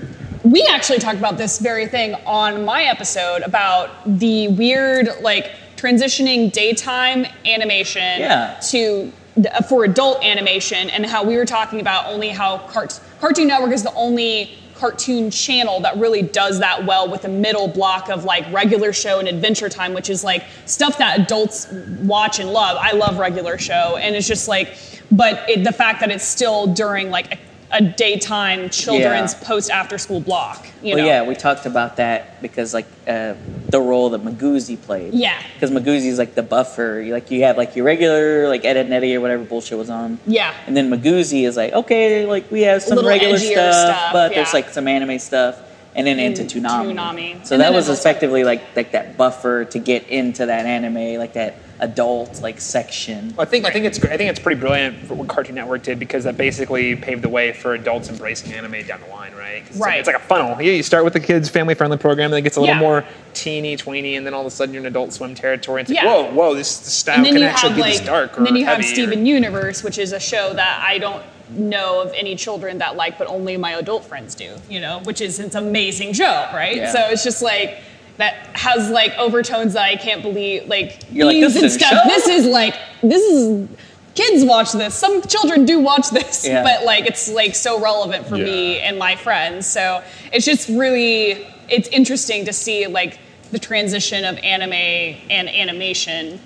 We 0.50 0.66
actually 0.70 0.98
talked 1.00 1.20
about 1.20 1.38
this 1.38 1.60
very 1.60 1.86
thing 1.86 2.16
on 2.26 2.66
my 2.66 2.84
episode 2.86 3.44
about 3.44 3.90
the 4.20 4.48
weird 4.48 5.10
like 5.22 5.52
transitioning 5.76 6.52
daytime 6.52 7.26
animation 7.46 8.20
Yeah. 8.20 8.60
to 8.72 9.12
uh, 9.38 9.62
for 9.64 9.84
adult 9.84 10.24
animation 10.24 10.90
and 10.90 11.06
how 11.06 11.24
we 11.24 11.38
were 11.38 11.46
talking 11.46 11.80
about 11.82 12.08
only 12.08 12.30
how 12.30 12.58
cart- 12.68 13.00
Cartoon 13.22 13.48
Network 13.48 13.72
is 13.74 13.84
the 13.84 13.94
only 13.94 14.58
cartoon 14.76 15.30
channel 15.30 15.82
that 15.82 15.96
really 15.98 16.22
does 16.22 16.60
that 16.60 16.86
well 16.86 17.10
with 17.12 17.26
a 17.26 17.28
middle 17.28 17.68
block 17.68 18.10
of 18.10 18.24
like 18.24 18.50
regular 18.52 18.92
show 18.94 19.20
and 19.20 19.28
adventure 19.28 19.68
time 19.70 19.94
which 19.94 20.10
is 20.10 20.24
like 20.24 20.46
stuff 20.66 20.98
that 20.98 21.20
adults 21.20 21.68
watch 22.04 22.40
and 22.40 22.50
love 22.54 22.78
i 22.80 22.94
love 22.94 23.18
regular 23.20 23.58
show 23.58 23.98
and 23.98 24.16
it's 24.16 24.26
just 24.26 24.48
like 24.48 24.78
but 25.12 25.50
it, 25.50 25.66
the 25.66 25.72
fact 25.74 26.00
that 26.00 26.10
it's 26.12 26.24
still 26.24 26.66
during 26.66 27.10
like 27.10 27.34
a, 27.34 27.38
a 27.72 27.82
daytime 27.82 28.70
children's 28.70 29.34
Yeah. 29.34 29.48
post 29.48 29.70
after 29.70 29.98
school 29.98 30.20
block 30.20 30.68
you 30.82 30.96
well, 30.96 31.04
know 31.04 31.10
yeah, 31.10 31.24
we 31.24 31.36
talked 31.36 31.66
about 31.66 31.98
that 31.98 32.42
because 32.42 32.74
like 32.74 32.86
uh, 33.08 33.34
the 33.70 33.80
role 33.82 34.10
that 34.12 34.24
Miguzi 34.24 34.82
played. 34.82 35.14
Yeah. 35.14 35.38
Because 35.54 35.72
Miguzi 35.72 36.06
is 36.06 36.18
like 36.18 36.36
the 36.36 36.42
buffer. 36.44 37.02
You- 37.06 37.14
Like 37.14 37.30
you 37.32 37.44
have 37.44 37.58
like 37.58 37.76
your 37.76 37.86
regular 37.86 38.48
like 38.48 38.64
Ed 38.66 38.78
and 38.78 38.94
Eddie 38.94 39.16
or 39.16 39.20
whatever 39.22 39.44
bullshit 39.44 39.78
was 39.78 39.90
on. 39.90 40.20
Yeah. 40.26 40.54
And 40.68 40.78
then 40.78 40.90
Miguzi 40.90 41.46
is 41.46 41.58
like 41.58 41.74
okay, 41.74 42.26
like 42.26 42.50
we 42.50 42.62
have 42.62 42.82
some 42.82 42.96
little 42.96 43.10
regular 43.10 43.38
stuff, 43.38 43.74
stuff, 43.74 44.14
but 44.14 44.30
there's 44.34 44.54
like 44.54 44.70
some 44.70 44.88
anime 44.88 45.20
stuff, 45.20 45.60
and 46.00 46.08
then 46.08 46.18
into 46.20 46.42
And 46.42 46.50
Toonami. 46.52 46.94
Toonami. 46.96 47.46
So 47.46 47.56
And 47.56 47.62
that 47.62 47.74
was 47.74 47.90
effectively 47.90 48.44
like 48.44 48.62
like 48.76 48.92
that 48.94 49.18
buffer 49.18 49.66
to 49.66 49.80
get 49.80 50.08
into 50.08 50.46
that 50.46 50.66
anime, 50.66 51.20
like 51.20 51.34
that 51.34 51.56
adult 51.82 52.42
like 52.42 52.60
section. 52.60 53.34
Well, 53.38 53.46
I 53.46 53.50
think 53.50 53.66
I 53.66 53.72
think 53.72 53.86
it's 53.86 54.04
I 54.04 54.18
think 54.18 54.30
it's 54.30 54.40
pretty 54.40 54.60
brilliant 54.60 55.06
for 55.06 55.14
what 55.16 55.28
Cartoon 55.28 55.56
Network 55.56 55.84
did 55.84 56.00
because 56.00 56.24
that 56.26 56.36
basically 56.38 56.96
paved 56.96 57.22
the 57.22 57.30
way 57.30 57.52
for 57.54 57.74
adults 57.74 58.10
embracing 58.10 58.54
anime 58.54 58.86
down 58.86 59.00
the 59.02 59.08
line, 59.14 59.34
right? 59.36 59.62
'Cause 59.62 59.70
it's 59.72 59.80
like- 59.80 59.88
Right. 59.90 60.00
It's 60.00 60.08
like 60.08 60.16
a 60.18 60.20
funnel. 60.20 60.62
Yeah, 60.62 60.72
you 60.74 60.84
start 60.84 61.04
with 61.04 61.14
the 61.14 61.20
kids' 61.22 61.48
family-friendly 61.50 61.98
program, 61.98 62.32
then 62.32 62.40
it 62.40 62.42
gets 62.44 62.58
a 62.58 62.60
little 62.62 62.76
Yeah. 62.76 62.80
more 62.82 63.06
teeny, 63.34 63.76
tweeny, 63.78 64.16
and 64.16 64.26
then 64.26 64.34
all 64.34 64.42
of 64.42 64.48
a 64.48 64.52
sudden 64.52 64.74
you're 64.74 64.82
in 64.84 64.88
Adult 64.88 65.14
Swim 65.14 65.36
territory. 65.36 65.82
And 65.82 65.90
it's 65.90 65.96
like, 65.98 66.04
Yeah. 66.04 66.14
whoa, 66.14 66.32
whoa, 66.32 66.54
this, 66.56 66.78
this 66.80 66.94
style 66.94 67.16
and 67.18 67.26
then 67.26 67.34
can 67.34 67.42
you 67.42 67.48
actually 67.48 67.70
have 67.70 67.76
be 67.78 67.82
like, 67.82 67.94
this 67.94 68.02
dark 68.06 68.34
or 68.34 68.38
and 68.40 68.48
then 68.48 68.56
you 68.56 68.66
have 68.66 68.78
heavy 68.78 68.88
or- 68.90 68.94
Steven 68.94 69.26
Universe, 69.26 69.84
which 69.84 69.98
is 69.98 70.12
a 70.12 70.20
show 70.20 70.54
that 70.54 70.84
I 70.86 70.98
don't 70.98 71.24
know 71.52 72.02
of 72.02 72.14
any 72.16 72.36
children 72.36 72.78
that 72.80 72.96
like, 72.96 73.18
but 73.18 73.28
only 73.28 73.58
my 73.58 73.72
adult 73.74 74.06
friends 74.06 74.36
do. 74.36 74.56
You 74.70 74.80
know, 74.82 75.00
which 75.04 75.22
is 75.22 75.40
it's 75.40 75.56
amazing 75.56 76.14
show, 76.14 76.48
right? 76.54 76.78
Yeah. 76.78 76.92
So 76.92 77.00
it's 77.10 77.24
just 77.24 77.42
like 77.42 77.80
that 78.18 78.34
has 78.54 78.90
like 78.90 79.14
overtones 79.18 79.74
that 79.74 79.84
I 79.84 79.96
can't 79.96 80.22
believe, 80.22 80.68
like 80.68 81.04
You're 81.12 81.26
like, 81.28 81.40
this 81.40 81.56
and 81.56 81.66
is 81.66 81.74
stuff. 81.76 82.06
This 82.06 82.28
is 82.28 82.46
like 82.46 82.76
this 83.02 83.22
is. 83.22 83.70
Kids 84.16 84.44
watch 84.44 84.74
this. 84.74 84.96
Some 84.96 85.22
children 85.22 85.64
do 85.66 85.80
watch 85.80 86.10
this, 86.10 86.46
Yeah. 86.46 86.64
but 86.64 86.84
like 86.84 87.06
it's 87.06 87.30
like 87.32 87.56
so 87.56 87.80
relevant 87.80 88.26
for 88.28 88.36
me 88.36 88.80
and 88.80 89.00
my 89.00 89.16
friends. 89.16 89.66
So 89.66 90.04
it's 90.34 90.46
just 90.46 90.68
really 90.68 91.48
it's 91.70 91.88
interesting 91.90 92.44
to 92.46 92.52
see 92.52 92.88
like 92.88 93.18
the 93.52 93.60
transition 93.60 94.26
of 94.26 94.38
anime 94.40 94.74
and 94.74 95.48
animation 95.48 96.40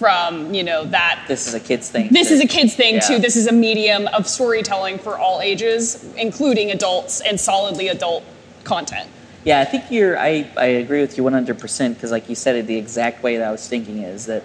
from 0.00 0.54
you 0.54 0.64
know 0.64 0.84
that 0.86 1.22
This 1.28 1.46
is 1.46 1.52
a 1.52 1.60
kids 1.60 1.90
thing. 1.90 2.08
this 2.10 2.30
is 2.30 2.40
a 2.40 2.46
kids 2.46 2.74
thing 2.74 2.94
Yeah. 2.94 3.00
too. 3.00 3.18
This 3.18 3.36
is 3.36 3.46
a 3.46 3.52
medium 3.52 4.08
of 4.08 4.26
storytelling 4.26 4.98
for 4.98 5.18
all 5.18 5.40
ages, 5.42 6.02
including 6.16 6.70
adults 6.70 7.20
and 7.20 7.38
solidly 7.38 7.88
adult 7.88 8.24
content. 8.64 9.08
Yeah, 9.44 9.60
I 9.60 9.64
think 9.66 9.84
you're. 9.90 10.18
I, 10.18 10.50
I 10.56 10.66
agree 10.66 11.00
with 11.02 11.16
you 11.18 11.22
100 11.24 11.58
percent 11.58 11.94
because, 11.96 12.10
like 12.10 12.28
you 12.30 12.34
said 12.34 12.56
it, 12.56 12.66
the 12.66 12.76
exact 12.76 13.22
way 13.22 13.36
that 13.36 13.46
I 13.46 13.52
was 13.52 13.68
thinking 13.68 14.02
is 14.02 14.24
that 14.26 14.42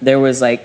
there 0.00 0.18
was 0.20 0.40
like 0.40 0.64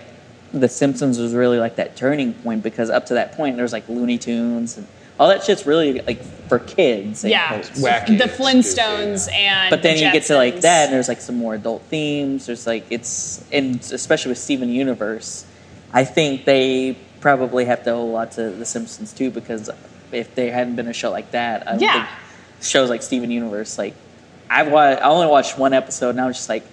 the 0.53 0.69
Simpsons 0.69 1.17
was 1.19 1.33
really 1.33 1.57
like 1.59 1.75
that 1.77 1.95
turning 1.97 2.33
point 2.35 2.61
because 2.63 2.89
up 2.91 3.07
to 3.07 3.15
that 3.15 3.33
point 3.33 3.55
there 3.55 3.63
was 3.63 3.73
like 3.73 3.89
Looney 3.89 4.17
Tunes 4.19 4.77
and 4.77 4.87
all 5.19 5.27
that 5.29 5.43
shit's 5.43 5.65
really 5.65 5.99
like 6.01 6.21
for 6.47 6.59
kids. 6.59 7.23
in 7.23 7.31
Yeah, 7.31 7.47
quotes. 7.49 7.69
Wacky, 7.81 8.17
the 8.17 8.25
it's 8.25 8.37
Flintstones 8.37 9.31
and 9.31 9.69
But 9.69 9.81
then 9.83 9.97
the 9.97 10.05
you 10.05 10.11
get 10.11 10.23
to 10.23 10.35
like 10.35 10.61
that, 10.61 10.85
and 10.85 10.93
there's 10.93 11.07
like 11.07 11.21
some 11.21 11.37
more 11.37 11.55
adult 11.55 11.81
themes. 11.83 12.45
There's 12.45 12.65
like 12.67 12.85
it's, 12.89 13.43
and 13.51 13.79
especially 13.79 14.29
with 14.29 14.37
Steven 14.39 14.69
Universe, 14.69 15.45
I 15.93 16.03
think 16.03 16.45
they 16.45 16.97
probably 17.21 17.65
have 17.65 17.83
to 17.83 17.91
owe 17.91 18.01
a 18.01 18.03
lot 18.03 18.31
to 18.33 18.49
The 18.51 18.65
Simpsons 18.65 19.11
too 19.13 19.31
because 19.31 19.69
if 20.11 20.33
there 20.35 20.51
hadn't 20.53 20.75
been 20.75 20.87
a 20.87 20.93
show 20.93 21.11
like 21.11 21.31
that, 21.31 21.67
I 21.67 21.71
don't 21.71 21.81
Yeah. 21.81 21.93
think 22.05 22.63
shows 22.65 22.89
like 22.89 23.01
Steven 23.03 23.29
Universe, 23.31 23.77
like 23.77 23.93
I've 24.49 24.71
watched, 24.71 25.01
I 25.01 25.05
only 25.09 25.27
watched 25.27 25.57
one 25.57 25.73
episode, 25.73 26.11
and 26.11 26.21
I 26.21 26.27
was 26.27 26.37
just 26.37 26.49
like, 26.49 26.63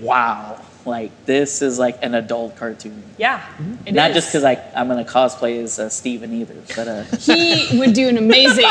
wow, 0.00 0.58
like 0.88 1.10
this 1.26 1.62
is 1.62 1.78
like 1.78 2.02
an 2.02 2.14
adult 2.14 2.56
cartoon. 2.56 3.02
Yeah, 3.18 3.44
it 3.86 3.92
Not 3.94 4.10
is. 4.10 4.16
just 4.16 4.28
because 4.28 4.42
like 4.42 4.64
I'm 4.74 4.88
gonna 4.88 5.04
cosplay 5.04 5.62
as 5.62 5.78
uh, 5.78 5.88
Steven 5.88 6.32
either, 6.32 6.54
but 6.74 6.88
uh, 6.88 7.02
he 7.20 7.78
would 7.78 7.92
do 7.92 8.08
an 8.08 8.18
amazing. 8.18 8.64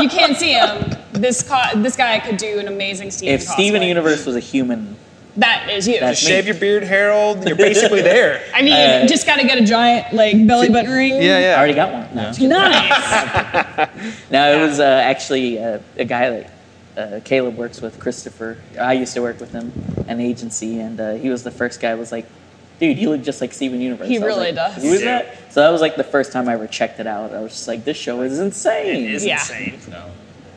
you 0.00 0.08
can't 0.08 0.36
see 0.36 0.52
him. 0.54 0.94
This 1.12 1.42
co- 1.42 1.76
this 1.80 1.96
guy 1.96 2.18
could 2.20 2.36
do 2.38 2.58
an 2.58 2.68
amazing 2.68 3.10
Steven. 3.10 3.34
if 3.34 3.42
Steven. 3.42 3.82
Universe 3.82 4.24
was 4.26 4.36
a 4.36 4.40
human, 4.40 4.96
that 5.36 5.68
is 5.70 5.86
you. 5.88 6.00
That's 6.00 6.18
Just 6.20 6.30
me. 6.30 6.36
shave 6.36 6.46
your 6.46 6.54
beard, 6.56 6.84
Harold, 6.84 7.38
and 7.38 7.46
you're 7.48 7.56
basically 7.56 8.02
there. 8.14 8.42
I 8.54 8.62
mean, 8.62 8.72
Uh, 8.72 9.06
just 9.06 9.26
got 9.26 9.36
to 9.40 9.46
get 9.46 9.58
a 9.58 9.64
giant 9.64 10.12
like 10.14 10.46
belly 10.46 10.68
button 10.70 10.90
ring. 11.00 11.14
Yeah, 11.14 11.38
yeah. 11.38 11.54
I 11.54 11.58
already 11.58 11.74
got 11.74 11.92
one. 11.92 12.14
No, 12.14 12.30
Nice. 12.30 13.88
No, 14.30 14.52
it 14.56 14.66
was 14.66 14.80
uh, 14.80 14.84
actually 14.84 15.58
uh, 15.62 15.78
a 15.96 16.04
guy 16.04 16.30
that 16.30 16.50
uh, 16.96 17.20
Caleb 17.24 17.56
works 17.56 17.80
with, 17.80 17.98
Christopher. 17.98 18.58
I 18.80 18.92
used 18.94 19.14
to 19.14 19.22
work 19.22 19.40
with 19.40 19.52
him, 19.52 19.72
an 20.08 20.20
agency, 20.20 20.80
and 20.80 21.00
uh, 21.00 21.14
he 21.14 21.28
was 21.28 21.42
the 21.42 21.50
first 21.50 21.80
guy. 21.80 21.92
Who 21.92 21.98
was 21.98 22.12
like, 22.12 22.26
dude, 22.80 22.98
you 22.98 23.10
look 23.10 23.22
just 23.22 23.40
like 23.40 23.52
Steven 23.52 23.80
Universe. 23.80 24.08
He 24.08 24.18
really 24.18 24.46
like, 24.52 24.54
does. 24.54 24.82
Who 24.82 24.88
is 24.92 25.02
Yeah. 25.02 25.22
that? 25.22 25.52
So 25.52 25.60
that 25.60 25.70
was 25.70 25.80
like 25.80 25.96
the 25.96 26.04
first 26.04 26.32
time 26.32 26.48
I 26.48 26.54
ever 26.54 26.66
checked 26.66 27.00
it 27.00 27.06
out. 27.06 27.32
I 27.32 27.40
was 27.40 27.52
just 27.52 27.68
like, 27.68 27.84
this 27.84 27.96
show 27.96 28.20
is 28.22 28.38
insane. 28.38 29.04
It 29.04 29.10
is 29.12 29.24
Yeah. 29.24 29.34
insane. 29.34 29.80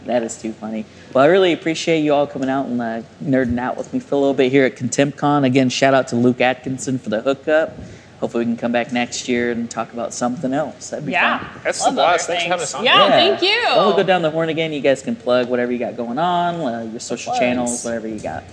That 0.05 0.23
is 0.23 0.41
too 0.41 0.53
funny. 0.53 0.85
Well, 1.13 1.23
I 1.25 1.27
really 1.27 1.51
appreciate 1.51 1.99
you 1.99 2.13
all 2.13 2.27
coming 2.27 2.49
out 2.49 2.67
and 2.67 2.81
uh, 2.81 3.01
nerding 3.21 3.59
out 3.59 3.75
with 3.75 3.93
me 3.93 3.99
for 3.99 4.15
a 4.15 4.17
little 4.17 4.33
bit 4.33 4.51
here 4.51 4.65
at 4.65 4.77
ContemPCon. 4.77 5.43
Again, 5.43 5.69
shout 5.69 5.93
out 5.93 6.07
to 6.09 6.15
Luke 6.15 6.39
Atkinson 6.39 6.97
for 6.97 7.09
the 7.09 7.21
hookup. 7.21 7.77
Hopefully, 8.19 8.45
we 8.45 8.51
can 8.51 8.57
come 8.57 8.71
back 8.71 8.91
next 8.91 9.27
year 9.27 9.51
and 9.51 9.69
talk 9.69 9.93
about 9.93 10.11
something 10.13 10.51
else. 10.53 10.89
That'd 10.89 11.05
be 11.05 11.11
Yeah, 11.11 11.37
fun. 11.39 11.61
That's 11.63 11.81
Love 11.81 11.93
a 11.93 11.95
blast. 11.95 12.29
other 12.29 12.33
Thanks 12.39 12.43
for 12.45 12.49
having 12.49 12.63
us 12.63 12.73
on. 12.73 12.83
Yeah, 12.83 13.09
thank 13.09 13.41
you. 13.43 13.61
Well, 13.65 13.87
we'll 13.89 13.95
go 13.97 14.03
down 14.03 14.23
the 14.23 14.31
horn 14.31 14.49
again. 14.49 14.73
You 14.73 14.81
guys 14.81 15.03
can 15.03 15.15
plug 15.15 15.49
whatever 15.49 15.71
you 15.71 15.77
got 15.77 15.95
going 15.95 16.17
on, 16.17 16.55
uh, 16.55 16.89
your 16.89 16.99
social 16.99 17.31
Plugs. 17.33 17.39
channels, 17.39 17.85
whatever 17.85 18.07
you 18.07 18.19
got. 18.19 18.43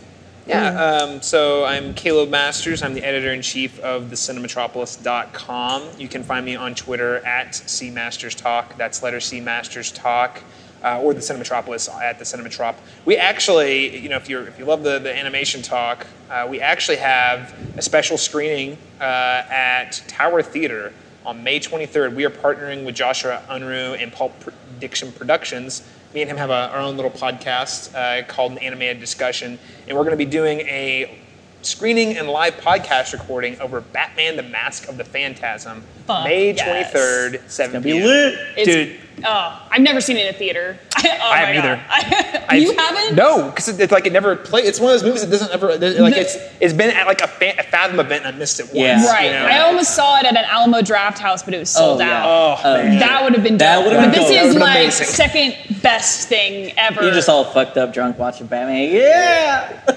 Yeah, 0.46 0.78
um, 0.78 1.22
so 1.22 1.64
I'm 1.64 1.94
Caleb 1.94 2.28
Masters. 2.28 2.82
I'm 2.82 2.92
the 2.92 3.02
editor 3.02 3.32
in 3.32 3.40
chief 3.40 3.80
of 3.80 4.10
the 4.10 4.16
cinematropolis.com. 4.16 5.82
You 5.98 6.08
can 6.08 6.22
find 6.22 6.44
me 6.44 6.54
on 6.56 6.74
Twitter 6.74 7.24
at 7.24 7.54
C 7.54 7.90
Masters 7.90 8.34
Talk. 8.34 8.76
That's 8.76 9.02
letter 9.02 9.20
C 9.20 9.40
Masters 9.40 9.90
Talk. 9.90 10.42
Uh, 10.84 11.00
or 11.00 11.14
the 11.14 11.20
Cinematropolis 11.20 11.88
at 12.00 12.18
the 12.18 12.24
Cinematrop. 12.24 12.76
We 13.06 13.16
actually, 13.16 13.98
you 13.98 14.08
know, 14.08 14.16
if 14.16 14.28
you 14.28 14.40
if 14.40 14.58
you 14.58 14.66
love 14.66 14.82
the, 14.82 14.98
the 14.98 15.16
animation 15.16 15.62
talk, 15.62 16.06
uh, 16.30 16.46
we 16.48 16.60
actually 16.60 16.98
have 16.98 17.54
a 17.76 17.82
special 17.82 18.18
screening 18.18 18.76
uh, 19.00 19.04
at 19.04 20.02
Tower 20.06 20.42
Theater 20.42 20.92
on 21.24 21.42
May 21.42 21.58
23rd. 21.58 22.14
We 22.14 22.24
are 22.26 22.30
partnering 22.30 22.84
with 22.84 22.94
Joshua 22.94 23.42
Unruh 23.48 24.00
and 24.00 24.12
Pulp 24.12 24.32
Diction 24.78 25.10
Productions. 25.12 25.88
Me 26.12 26.20
and 26.20 26.30
him 26.30 26.36
have 26.36 26.50
a, 26.50 26.70
our 26.70 26.78
own 26.78 26.96
little 26.96 27.10
podcast 27.10 27.94
uh, 27.94 28.24
called 28.26 28.52
an 28.52 28.58
animated 28.58 29.00
discussion, 29.00 29.58
and 29.88 29.96
we're 29.96 30.04
going 30.04 30.16
to 30.16 30.24
be 30.24 30.30
doing 30.30 30.60
a 30.60 31.18
screening 31.62 32.18
and 32.18 32.28
live 32.28 32.54
podcast 32.58 33.14
recording 33.14 33.58
over 33.60 33.80
Batman: 33.80 34.36
The 34.36 34.42
Mask 34.42 34.86
of 34.88 34.98
the 34.98 35.04
Phantasm, 35.04 35.82
Fuck 36.06 36.24
May 36.24 36.52
yes. 36.52 36.92
23rd, 36.92 37.48
7 37.50 37.72
Gonna 37.72 37.82
be 37.84 37.92
p.m. 37.92 38.04
lit. 38.06 38.34
It's- 38.56 38.66
Dude, 38.66 39.00
Oh, 39.26 39.62
I've 39.70 39.80
never 39.80 40.00
seen 40.00 40.16
it 40.16 40.26
in 40.26 40.34
a 40.34 40.36
theater. 40.36 40.76
oh 40.98 41.08
I 41.22 41.38
haven't 41.38 41.62
God. 41.62 42.44
I've- 42.48 42.60
you 42.60 42.76
haven't? 42.76 43.14
No, 43.14 43.48
because 43.48 43.68
it, 43.68 43.80
it's 43.80 43.92
like 43.92 44.06
it 44.06 44.12
never 44.12 44.34
played. 44.34 44.64
It's 44.64 44.80
one 44.80 44.92
of 44.92 45.00
those 45.00 45.08
movies 45.08 45.22
that 45.22 45.30
doesn't 45.30 45.52
ever 45.52 45.68
like 46.02 46.16
it's 46.16 46.36
it's 46.60 46.72
been 46.74 46.90
at 46.90 47.06
like 47.06 47.20
a, 47.20 47.28
fa- 47.28 47.54
a 47.56 47.62
Fathom 47.62 48.00
event 48.00 48.26
and 48.26 48.34
I 48.34 48.38
missed 48.38 48.58
it 48.58 48.64
once. 48.64 48.74
Yeah. 48.76 49.06
Right. 49.06 49.26
you 49.26 49.30
know? 49.30 49.46
I 49.46 49.60
almost 49.60 49.94
saw 49.94 50.18
it 50.18 50.24
at 50.26 50.36
an 50.36 50.44
Alamo 50.44 50.78
Drafthouse, 50.80 51.44
but 51.44 51.54
it 51.54 51.58
was 51.60 51.70
sold 51.70 52.00
Oh, 52.00 52.04
yeah. 52.04 52.22
out. 52.22 52.26
Oh, 52.26 52.60
oh 52.64 52.82
man. 52.82 52.98
That 52.98 53.22
would 53.22 53.34
have 53.34 53.44
been 53.44 53.56
That 53.58 53.76
dope. 53.76 53.84
would've 53.86 54.00
But 54.00 54.10
this 54.14 54.18
dope. 54.24 54.28
That 54.30 54.34
is 54.46 54.46
would've 54.54 54.60
like 54.60 54.76
amazing. 54.80 55.06
second 55.06 55.80
best 55.80 56.28
thing 56.28 56.72
ever. 56.76 57.02
You're 57.02 57.14
just 57.14 57.28
all 57.28 57.44
fucked 57.44 57.76
up, 57.78 57.94
drunk, 57.94 58.18
watching 58.18 58.48
Batman. 58.48 58.90
Yeah. 58.90 59.96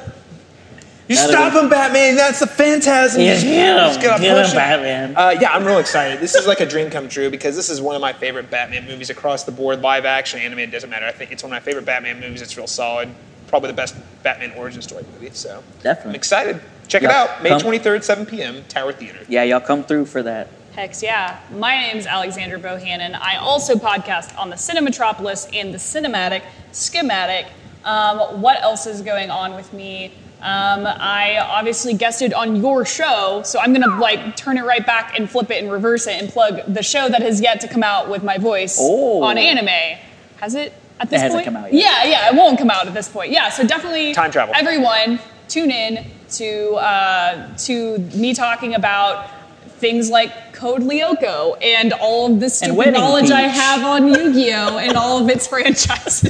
You 1.08 1.16
That'd 1.16 1.32
stop 1.32 1.54
be- 1.54 1.60
him, 1.60 1.70
Batman! 1.70 2.16
That's 2.16 2.40
the 2.42 2.48
Phantasm. 2.48 3.22
Yeah, 3.22 3.34
Just- 3.36 3.46
get 3.46 3.78
just 3.78 4.00
him. 4.00 4.04
gotta 4.10 4.22
Get 4.22 4.36
push 4.44 4.52
him, 4.52 4.56
Batman. 4.58 5.16
Uh, 5.16 5.36
yeah, 5.40 5.52
I'm 5.54 5.64
real 5.66 5.78
excited. 5.80 6.20
This 6.20 6.36
is 6.36 6.46
like 6.48 6.60
a 6.60 6.66
dream 6.66 6.90
come 6.90 7.08
true 7.08 7.30
because 7.30 7.56
this 7.56 7.70
is 7.70 7.80
one 7.82 7.96
of 7.96 8.02
my 8.02 8.12
favorite 8.12 8.50
Batman 8.52 8.86
movies 8.86 9.10
across 9.10 9.44
the 9.46 9.52
board. 9.54 9.82
Live 9.82 10.06
action, 10.06 10.40
animated, 10.42 10.72
doesn't 10.72 10.90
matter. 10.90 11.06
I 11.06 11.12
think 11.14 11.32
it's 11.32 11.44
one 11.44 11.52
of 11.54 11.56
my 11.56 11.62
favorite 11.62 11.86
Batman 11.86 12.20
movies. 12.20 12.42
It's 12.42 12.58
real 12.58 12.68
solid. 12.68 13.08
Probably 13.48 13.70
the 13.70 13.76
best 13.76 13.96
Batman 14.24 14.52
origin 14.58 14.82
story 14.82 15.06
movie. 15.14 15.30
So 15.34 15.64
Definitely. 15.82 16.10
I'm 16.12 16.16
excited. 16.16 16.62
Check 16.90 17.04
it 17.04 17.10
out. 17.10 17.42
May 17.42 17.50
come- 17.50 17.62
23rd, 17.62 18.04
7 18.04 18.26
p.m. 18.26 18.64
Tower 18.68 18.92
Theater. 18.92 19.20
Yeah, 19.30 19.44
y'all 19.44 19.62
come 19.62 19.84
through 19.86 20.08
for 20.08 20.22
that. 20.24 20.50
Hex 20.76 21.02
yeah. 21.02 21.40
My 21.54 21.76
name's 21.82 22.06
Alexander 22.06 22.60
Bohannon. 22.60 23.18
I 23.20 23.38
also 23.38 23.76
podcast 23.76 24.38
on 24.38 24.50
the 24.50 24.56
Cinematropolis 24.58 25.48
and 25.58 25.74
the 25.74 25.78
Cinematic 25.78 26.42
Schematic. 26.74 27.48
Um, 27.86 28.42
what 28.42 28.62
else 28.62 28.86
is 28.86 29.02
going 29.02 29.32
on 29.32 29.56
with 29.56 29.72
me? 29.74 30.12
Um, 30.40 30.86
I 30.86 31.40
obviously 31.40 31.96
guested 31.96 32.32
on 32.32 32.56
your 32.58 32.86
show, 32.86 33.42
so 33.44 33.60
I'm 33.60 33.74
gonna 33.74 33.98
like 34.00 34.36
turn 34.36 34.58
it 34.58 34.64
right 34.66 34.86
back 34.86 35.18
and 35.18 35.30
flip 35.30 35.50
it 35.50 35.64
and 35.64 35.72
reverse 35.72 36.06
it 36.06 36.22
and 36.22 36.30
plug 36.30 36.62
the 36.68 36.84
show 36.84 37.10
that 37.10 37.22
has 37.24 37.42
yet 37.42 37.60
to 37.62 37.68
come 37.68 37.82
out 37.84 38.08
with 38.08 38.24
my 38.24 38.38
voice 38.38 38.78
Oh. 38.80 39.24
on 39.24 39.38
anime. 39.40 39.98
Has 40.40 40.54
it 40.54 40.74
at 41.00 41.10
this 41.10 41.22
hasn't 41.22 41.40
point? 41.44 41.46
come 41.46 41.56
out 41.56 41.74
yet. 41.74 42.06
Yeah, 42.06 42.12
yeah, 42.12 42.30
it 42.30 42.36
won't 42.36 42.60
come 42.60 42.70
out 42.70 42.86
at 42.88 42.94
this 42.94 43.10
point. 43.10 43.32
Yeah, 43.32 43.50
so 43.50 43.66
definitely 43.66 44.14
Time 44.14 44.30
travel. 44.30 44.54
Everyone, 44.56 45.20
tune 45.48 45.72
in 45.72 46.06
to 46.34 46.74
uh, 46.76 47.56
to 47.58 47.98
me 48.14 48.36
talking 48.36 48.76
about 48.76 49.32
things 49.80 50.10
like 50.12 50.54
Code 50.54 50.82
Lyoko 50.82 51.56
and 51.64 51.94
all 51.94 52.32
of 52.32 52.40
the 52.40 52.50
stupid 52.50 52.94
knowledge 52.94 53.30
I 53.32 53.42
have 53.42 53.84
on 53.84 54.08
Yu-Gi-Oh 54.08 54.78
and 54.80 54.98
all 54.98 55.20
of 55.24 55.30
its 55.30 55.46
franchises. 55.52 56.24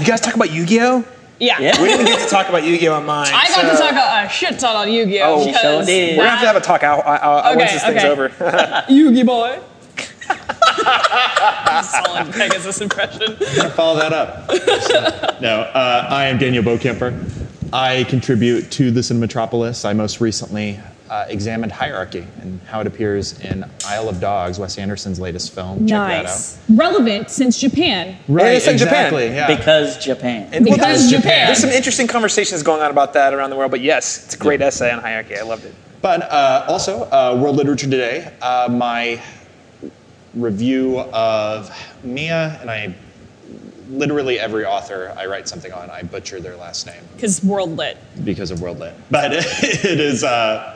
You 0.00 0.06
guys 0.06 0.20
talk 0.20 0.34
about 0.34 0.50
Yu-Gi-Oh? 0.50 1.04
Yeah. 1.40 1.58
Yeah. 1.58 1.82
We 1.82 1.88
didn't 1.88 2.06
get 2.06 2.20
to 2.20 2.28
talk 2.28 2.48
about 2.48 2.64
Yu-Gi-Oh 2.64 2.94
on 2.94 3.06
mine. 3.06 3.30
I 3.32 3.48
got 3.48 3.70
to 3.70 3.76
talk 3.76 3.90
about 3.90 4.26
a 4.26 4.28
shit 4.28 4.58
ton 4.58 4.76
on 4.76 4.92
Yu-Gi-Oh. 4.92 5.40
Oh, 5.40 5.46
because 5.46 5.60
sure 5.60 5.84
did. 5.84 6.18
We're 6.18 6.24
gonna 6.24 6.30
have 6.30 6.40
to 6.40 6.46
have 6.46 6.56
a 6.56 6.60
talk 6.60 6.82
out, 6.82 7.04
out, 7.04 7.22
out 7.22 7.46
Okay, 7.46 7.56
once 7.56 7.72
this 7.72 7.84
thing's 7.84 8.04
over. 8.04 8.84
Yu-Gi 8.88 9.22
boy. 9.24 9.60
Solid 11.82 12.32
Pegasus 12.32 12.80
impression. 12.80 13.36
follow 13.70 13.98
that 13.98 14.12
up. 14.12 14.48
no, 15.40 15.60
uh, 15.60 16.06
I 16.08 16.26
am 16.26 16.38
Daniel 16.38 16.62
Bokemper. 16.62 17.12
I 17.72 18.04
contribute 18.04 18.70
to 18.72 18.90
the 18.90 19.00
Cinematropolis. 19.00 19.84
I 19.84 19.92
most 19.92 20.20
recently 20.20 20.78
uh, 21.10 21.24
examined 21.28 21.72
hierarchy 21.72 22.24
and 22.40 22.60
how 22.68 22.80
it 22.80 22.86
appears 22.86 23.38
in 23.40 23.68
Isle 23.84 24.08
of 24.08 24.20
Dogs, 24.20 24.60
Wes 24.60 24.78
Anderson's 24.78 25.18
latest 25.18 25.52
film. 25.52 25.80
Check 25.86 25.88
that 26.08 26.26
out. 26.26 26.56
Relevant 26.78 27.28
since 27.30 27.58
Japan. 27.58 28.16
And 28.28 28.38
it's 28.40 28.68
in 28.68 28.78
Japan. 28.78 29.06
exactly. 29.06 29.26
Yeah. 29.26 29.46
Because 29.56 29.98
Japan. 30.02 30.48
And 30.52 30.64
well, 30.64 30.76
Because 30.76 31.10
there's- 31.10 31.22
Japan. 31.22 31.46
There's 31.46 31.58
some 31.58 31.70
interesting 31.70 32.06
conversations 32.06 32.62
going 32.62 32.80
on 32.80 32.92
about 32.92 33.12
that 33.14 33.34
around 33.34 33.50
the 33.50 33.56
world, 33.56 33.72
but 33.72 33.80
yes, 33.80 34.24
it's 34.24 34.34
a 34.36 34.38
great 34.38 34.62
essay 34.62 34.92
on 34.92 35.00
hierarchy. 35.00 35.36
I 35.36 35.42
loved 35.42 35.64
it. 35.64 35.74
But 36.00 36.22
uh, 36.22 36.64
also, 36.68 37.02
uh, 37.10 37.36
World 37.42 37.56
Literature 37.56 37.90
Today, 37.90 38.32
uh, 38.40 38.68
my 38.70 39.20
review 40.34 41.00
of 41.00 41.70
Mia, 42.04 42.56
and 42.60 42.70
I 42.70 42.94
literally 43.90 44.38
every 44.38 44.64
author 44.64 45.14
I 45.16 45.26
write 45.26 45.48
something 45.48 45.72
on, 45.72 45.90
I 45.90 46.02
butcher 46.02 46.40
their 46.40 46.56
last 46.56 46.86
name 46.86 47.02
Because 47.14 47.42
world 47.44 47.76
lit. 47.76 47.96
because 48.24 48.50
of 48.50 48.60
World 48.60 48.78
Lit. 48.78 48.94
But 49.10 49.32
it 49.34 50.00
is, 50.00 50.22
uh, 50.24 50.74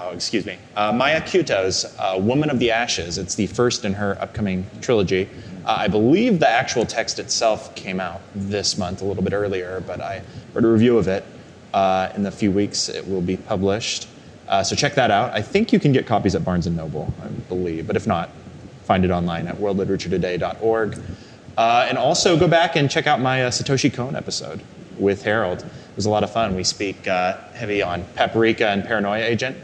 oh, 0.00 0.10
excuse 0.10 0.44
me, 0.46 0.58
uh, 0.76 0.92
Maya 0.92 1.20
Couto's 1.20 1.84
uh, 1.98 2.18
Woman 2.20 2.50
of 2.50 2.58
the 2.58 2.70
Ashes. 2.70 3.18
It's 3.18 3.34
the 3.34 3.46
first 3.46 3.84
in 3.84 3.92
her 3.94 4.16
upcoming 4.20 4.66
trilogy. 4.80 5.28
Uh, 5.64 5.76
I 5.78 5.88
believe 5.88 6.40
the 6.40 6.48
actual 6.48 6.84
text 6.84 7.18
itself 7.18 7.74
came 7.76 8.00
out 8.00 8.20
this 8.34 8.76
month, 8.76 9.00
a 9.02 9.04
little 9.04 9.22
bit 9.22 9.32
earlier, 9.32 9.82
but 9.86 10.00
I 10.00 10.22
wrote 10.54 10.64
a 10.64 10.68
review 10.68 10.98
of 10.98 11.06
it. 11.08 11.24
Uh, 11.72 12.12
in 12.16 12.22
the 12.22 12.30
few 12.30 12.50
weeks, 12.50 12.88
it 12.88 13.06
will 13.08 13.22
be 13.22 13.36
published. 13.36 14.08
Uh, 14.48 14.62
so 14.62 14.74
check 14.76 14.94
that 14.96 15.10
out. 15.10 15.32
I 15.32 15.40
think 15.40 15.72
you 15.72 15.78
can 15.80 15.92
get 15.92 16.06
copies 16.06 16.34
at 16.34 16.44
Barnes 16.44 16.66
& 16.66 16.68
Noble, 16.68 17.12
I 17.22 17.28
believe. 17.48 17.86
But 17.86 17.96
if 17.96 18.06
not, 18.06 18.28
find 18.84 19.04
it 19.04 19.10
online 19.10 19.46
at 19.46 19.56
worldliteraturetoday.org. 19.56 20.98
Uh, 21.56 21.86
and 21.88 21.98
also 21.98 22.38
go 22.38 22.48
back 22.48 22.76
and 22.76 22.90
check 22.90 23.06
out 23.06 23.20
my 23.20 23.44
uh, 23.44 23.50
Satoshi 23.50 23.92
Kon 23.92 24.16
episode 24.16 24.62
with 24.98 25.22
Harold. 25.22 25.60
It 25.62 25.96
was 25.96 26.06
a 26.06 26.10
lot 26.10 26.24
of 26.24 26.32
fun. 26.32 26.54
We 26.56 26.64
speak 26.64 27.06
uh, 27.06 27.36
heavy 27.54 27.82
on 27.82 28.04
Paprika 28.14 28.68
and 28.68 28.84
Paranoia 28.84 29.22
Agent. 29.24 29.56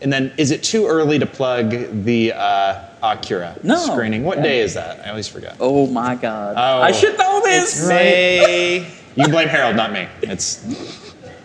And 0.00 0.12
then, 0.12 0.32
is 0.36 0.50
it 0.50 0.62
too 0.62 0.86
early 0.86 1.18
to 1.18 1.26
plug 1.26 1.70
the 2.04 2.32
uh, 2.32 2.80
Akira 3.02 3.56
No. 3.62 3.76
screening? 3.76 4.24
What 4.24 4.38
Yeah. 4.38 4.42
day 4.44 4.60
is 4.60 4.74
that? 4.74 5.04
I 5.06 5.10
always 5.10 5.28
forget. 5.28 5.56
Oh 5.60 5.86
my 5.86 6.14
god. 6.16 6.54
Oh. 6.56 6.82
I 6.82 6.92
should 6.92 7.16
know 7.18 7.40
this. 7.44 7.78
It's 7.80 7.88
May. 7.88 8.78
you 9.16 9.22
can 9.24 9.30
blame 9.30 9.48
Harold, 9.48 9.76
not 9.76 9.92
me. 9.92 10.08
It's 10.22 10.64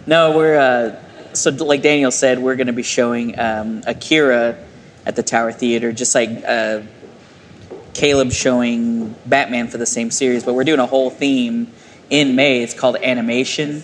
No, 0.05 0.35
we're 0.37 0.57
uh, 0.57 0.95
so 1.33 1.51
like 1.51 1.81
Daniel 1.81 2.11
said, 2.11 2.39
we're 2.39 2.55
going 2.55 2.67
to 2.67 2.73
be 2.73 2.83
showing 2.83 3.37
um, 3.39 3.83
Akira 3.85 4.57
at 5.05 5.15
the 5.15 5.23
Tower 5.23 5.51
Theater, 5.51 5.91
just 5.91 6.15
like 6.15 6.29
uh, 6.47 6.81
Caleb 7.97 8.31
showing 8.31 9.15
Batman 9.25 9.67
for 9.69 9.79
the 9.79 9.85
same 9.87 10.11
series. 10.11 10.43
But 10.43 10.53
we're 10.53 10.63
doing 10.63 10.79
a 10.79 10.85
whole 10.85 11.09
theme 11.09 11.73
in 12.11 12.35
May. 12.35 12.61
It's 12.61 12.75
called 12.75 12.95
animation, 12.97 13.83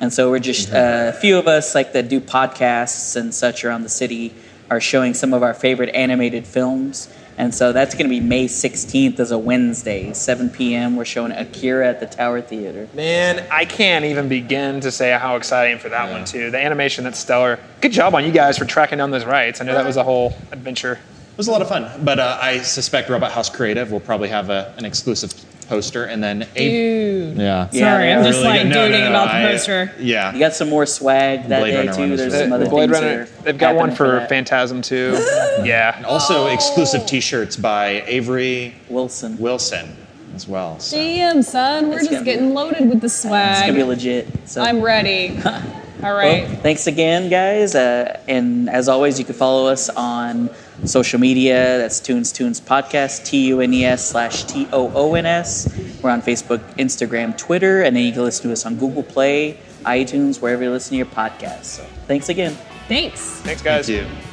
and 0.00 0.12
so 0.12 0.30
we're 0.30 0.38
just 0.38 0.72
uh, 0.72 1.12
a 1.14 1.18
few 1.20 1.36
of 1.38 1.48
us 1.48 1.74
like 1.74 1.92
that 1.94 2.08
do 2.08 2.20
podcasts 2.20 3.16
and 3.16 3.34
such 3.34 3.64
around 3.64 3.82
the 3.82 3.88
city 3.88 4.32
are 4.70 4.80
showing 4.80 5.12
some 5.12 5.34
of 5.34 5.42
our 5.42 5.54
favorite 5.54 5.88
animated 5.88 6.46
films. 6.46 7.12
And 7.36 7.54
so 7.54 7.72
that's 7.72 7.94
going 7.94 8.06
to 8.06 8.10
be 8.10 8.20
May 8.20 8.46
16th 8.46 9.18
as 9.18 9.30
a 9.30 9.38
Wednesday, 9.38 10.12
7 10.12 10.50
p.m. 10.50 10.96
We're 10.96 11.04
showing 11.04 11.32
Akira 11.32 11.88
at 11.88 12.00
the 12.00 12.06
Tower 12.06 12.40
Theater. 12.40 12.88
Man, 12.94 13.46
I 13.50 13.64
can't 13.64 14.04
even 14.04 14.28
begin 14.28 14.80
to 14.80 14.90
say 14.90 15.10
how 15.12 15.36
exciting 15.36 15.78
for 15.78 15.88
that 15.88 16.10
one 16.10 16.24
too. 16.24 16.50
The 16.50 16.58
animation 16.58 17.04
that's 17.04 17.18
stellar. 17.18 17.58
Good 17.80 17.92
job 17.92 18.14
on 18.14 18.24
you 18.24 18.32
guys 18.32 18.58
for 18.58 18.64
tracking 18.64 18.98
down 18.98 19.10
those 19.10 19.24
rights. 19.24 19.60
I 19.60 19.64
know 19.64 19.74
that 19.74 19.86
was 19.86 19.96
a 19.96 20.04
whole 20.04 20.34
adventure. 20.52 20.98
It 21.38 21.42
was 21.42 21.46
a 21.46 21.52
lot 21.52 21.62
of 21.62 21.68
fun, 21.68 21.88
but 22.04 22.18
uh, 22.18 22.36
I 22.42 22.58
suspect 22.62 23.08
Robot 23.08 23.30
House 23.30 23.48
Creative 23.48 23.92
will 23.92 24.00
probably 24.00 24.28
have 24.28 24.50
a, 24.50 24.74
an 24.76 24.84
exclusive 24.84 25.32
poster, 25.68 26.02
and 26.06 26.20
then 26.20 26.42
a 26.56 26.68
Dude. 26.68 27.36
yeah. 27.36 27.68
Yeah, 27.70 27.92
Sorry, 27.94 28.12
I'm 28.12 28.24
just 28.24 28.38
Really 28.42 28.48
like 28.58 28.62
good. 28.64 28.68
No, 28.70 28.88
no, 28.88 28.98
no, 28.98 29.08
about 29.10 29.26
the 29.28 29.34
I- 29.34 29.52
poster. 29.52 29.92
Yeah, 30.00 30.32
You 30.32 30.40
got 30.40 30.54
some 30.54 30.68
more 30.68 30.84
swag 30.84 31.46
that 31.46 31.60
Blade 31.60 31.70
day 31.70 31.76
Runner 31.86 31.90
one 31.96 32.08
too. 32.08 32.14
is 32.14 32.18
There's 32.20 32.32
really 32.32 32.44
some 32.46 32.52
other 32.54 32.64
The 32.64 32.70
Blade 32.70 32.90
things 32.90 32.92
Runner. 33.04 33.24
that 33.26 33.38
are 33.38 33.42
They've 33.44 33.56
got 33.58 33.76
one 33.76 33.90
happening 33.90 33.96
for 33.96 34.18
that. 34.18 34.28
Phantasm 34.28 34.82
too. 34.82 35.12
yeah. 35.62 36.02
also 36.08 36.48
exclusive 36.48 37.06
T-shirts 37.06 37.54
by 37.56 38.02
Avery 38.06 38.74
Wilson. 38.88 39.38
Wilson 39.38 39.94
as 40.34 40.48
well. 40.48 40.80
So. 40.80 40.96
Damn, 40.96 41.42
son, 41.44 41.86
we're 41.90 41.98
It's 41.98 42.08
just 42.08 42.10
gonna 42.10 42.24
be- 42.24 42.32
getting 42.32 42.52
loaded 42.52 42.88
with 42.88 43.00
the 43.00 43.08
swag. 43.08 43.52
It's 43.52 43.60
gonna 43.60 43.72
be 43.74 43.78
swag. 43.78 43.88
legit. 43.90 44.48
So 44.48 44.60
I'm 44.60 44.80
ready. 44.82 45.38
All 46.02 46.14
Well, 46.14 46.46
thanks 46.62 46.88
again, 46.88 47.28
guys. 47.28 47.76
Uh, 47.76 48.20
and 48.26 48.68
as 48.70 48.88
always, 48.88 49.20
you 49.20 49.24
can 49.24 49.34
follow 49.36 49.68
us 49.68 49.88
on 49.90 50.48
social 50.84 51.18
media. 51.18 51.78
That's 51.78 52.00
Tunes 52.00 52.32
Tunes 52.32 52.60
Podcast, 52.60 53.24
T 53.24 53.46
U 53.48 53.60
N 53.60 53.72
E 53.74 53.84
S 53.84 54.10
slash 54.10 54.44
T 54.44 54.68
O 54.72 54.90
O 54.94 55.14
N 55.14 55.26
S. 55.26 55.68
We're 56.02 56.10
on 56.10 56.22
Facebook, 56.22 56.60
Instagram, 56.76 57.36
Twitter, 57.36 57.82
and 57.82 57.96
then 57.96 58.04
you 58.04 58.12
can 58.12 58.22
listen 58.22 58.46
to 58.46 58.52
us 58.52 58.64
on 58.66 58.76
Google 58.76 59.02
Play, 59.02 59.58
iTunes, 59.84 60.40
wherever 60.40 60.62
you 60.62 60.70
listen 60.70 60.90
to 60.90 60.96
your 60.96 61.06
podcasts. 61.06 61.64
So 61.64 61.84
thanks 62.06 62.28
again. 62.28 62.56
Thanks. 62.88 63.40
Thanks, 63.40 63.62
guys. 63.62 63.86
Thank 63.86 64.08
you. 64.08 64.27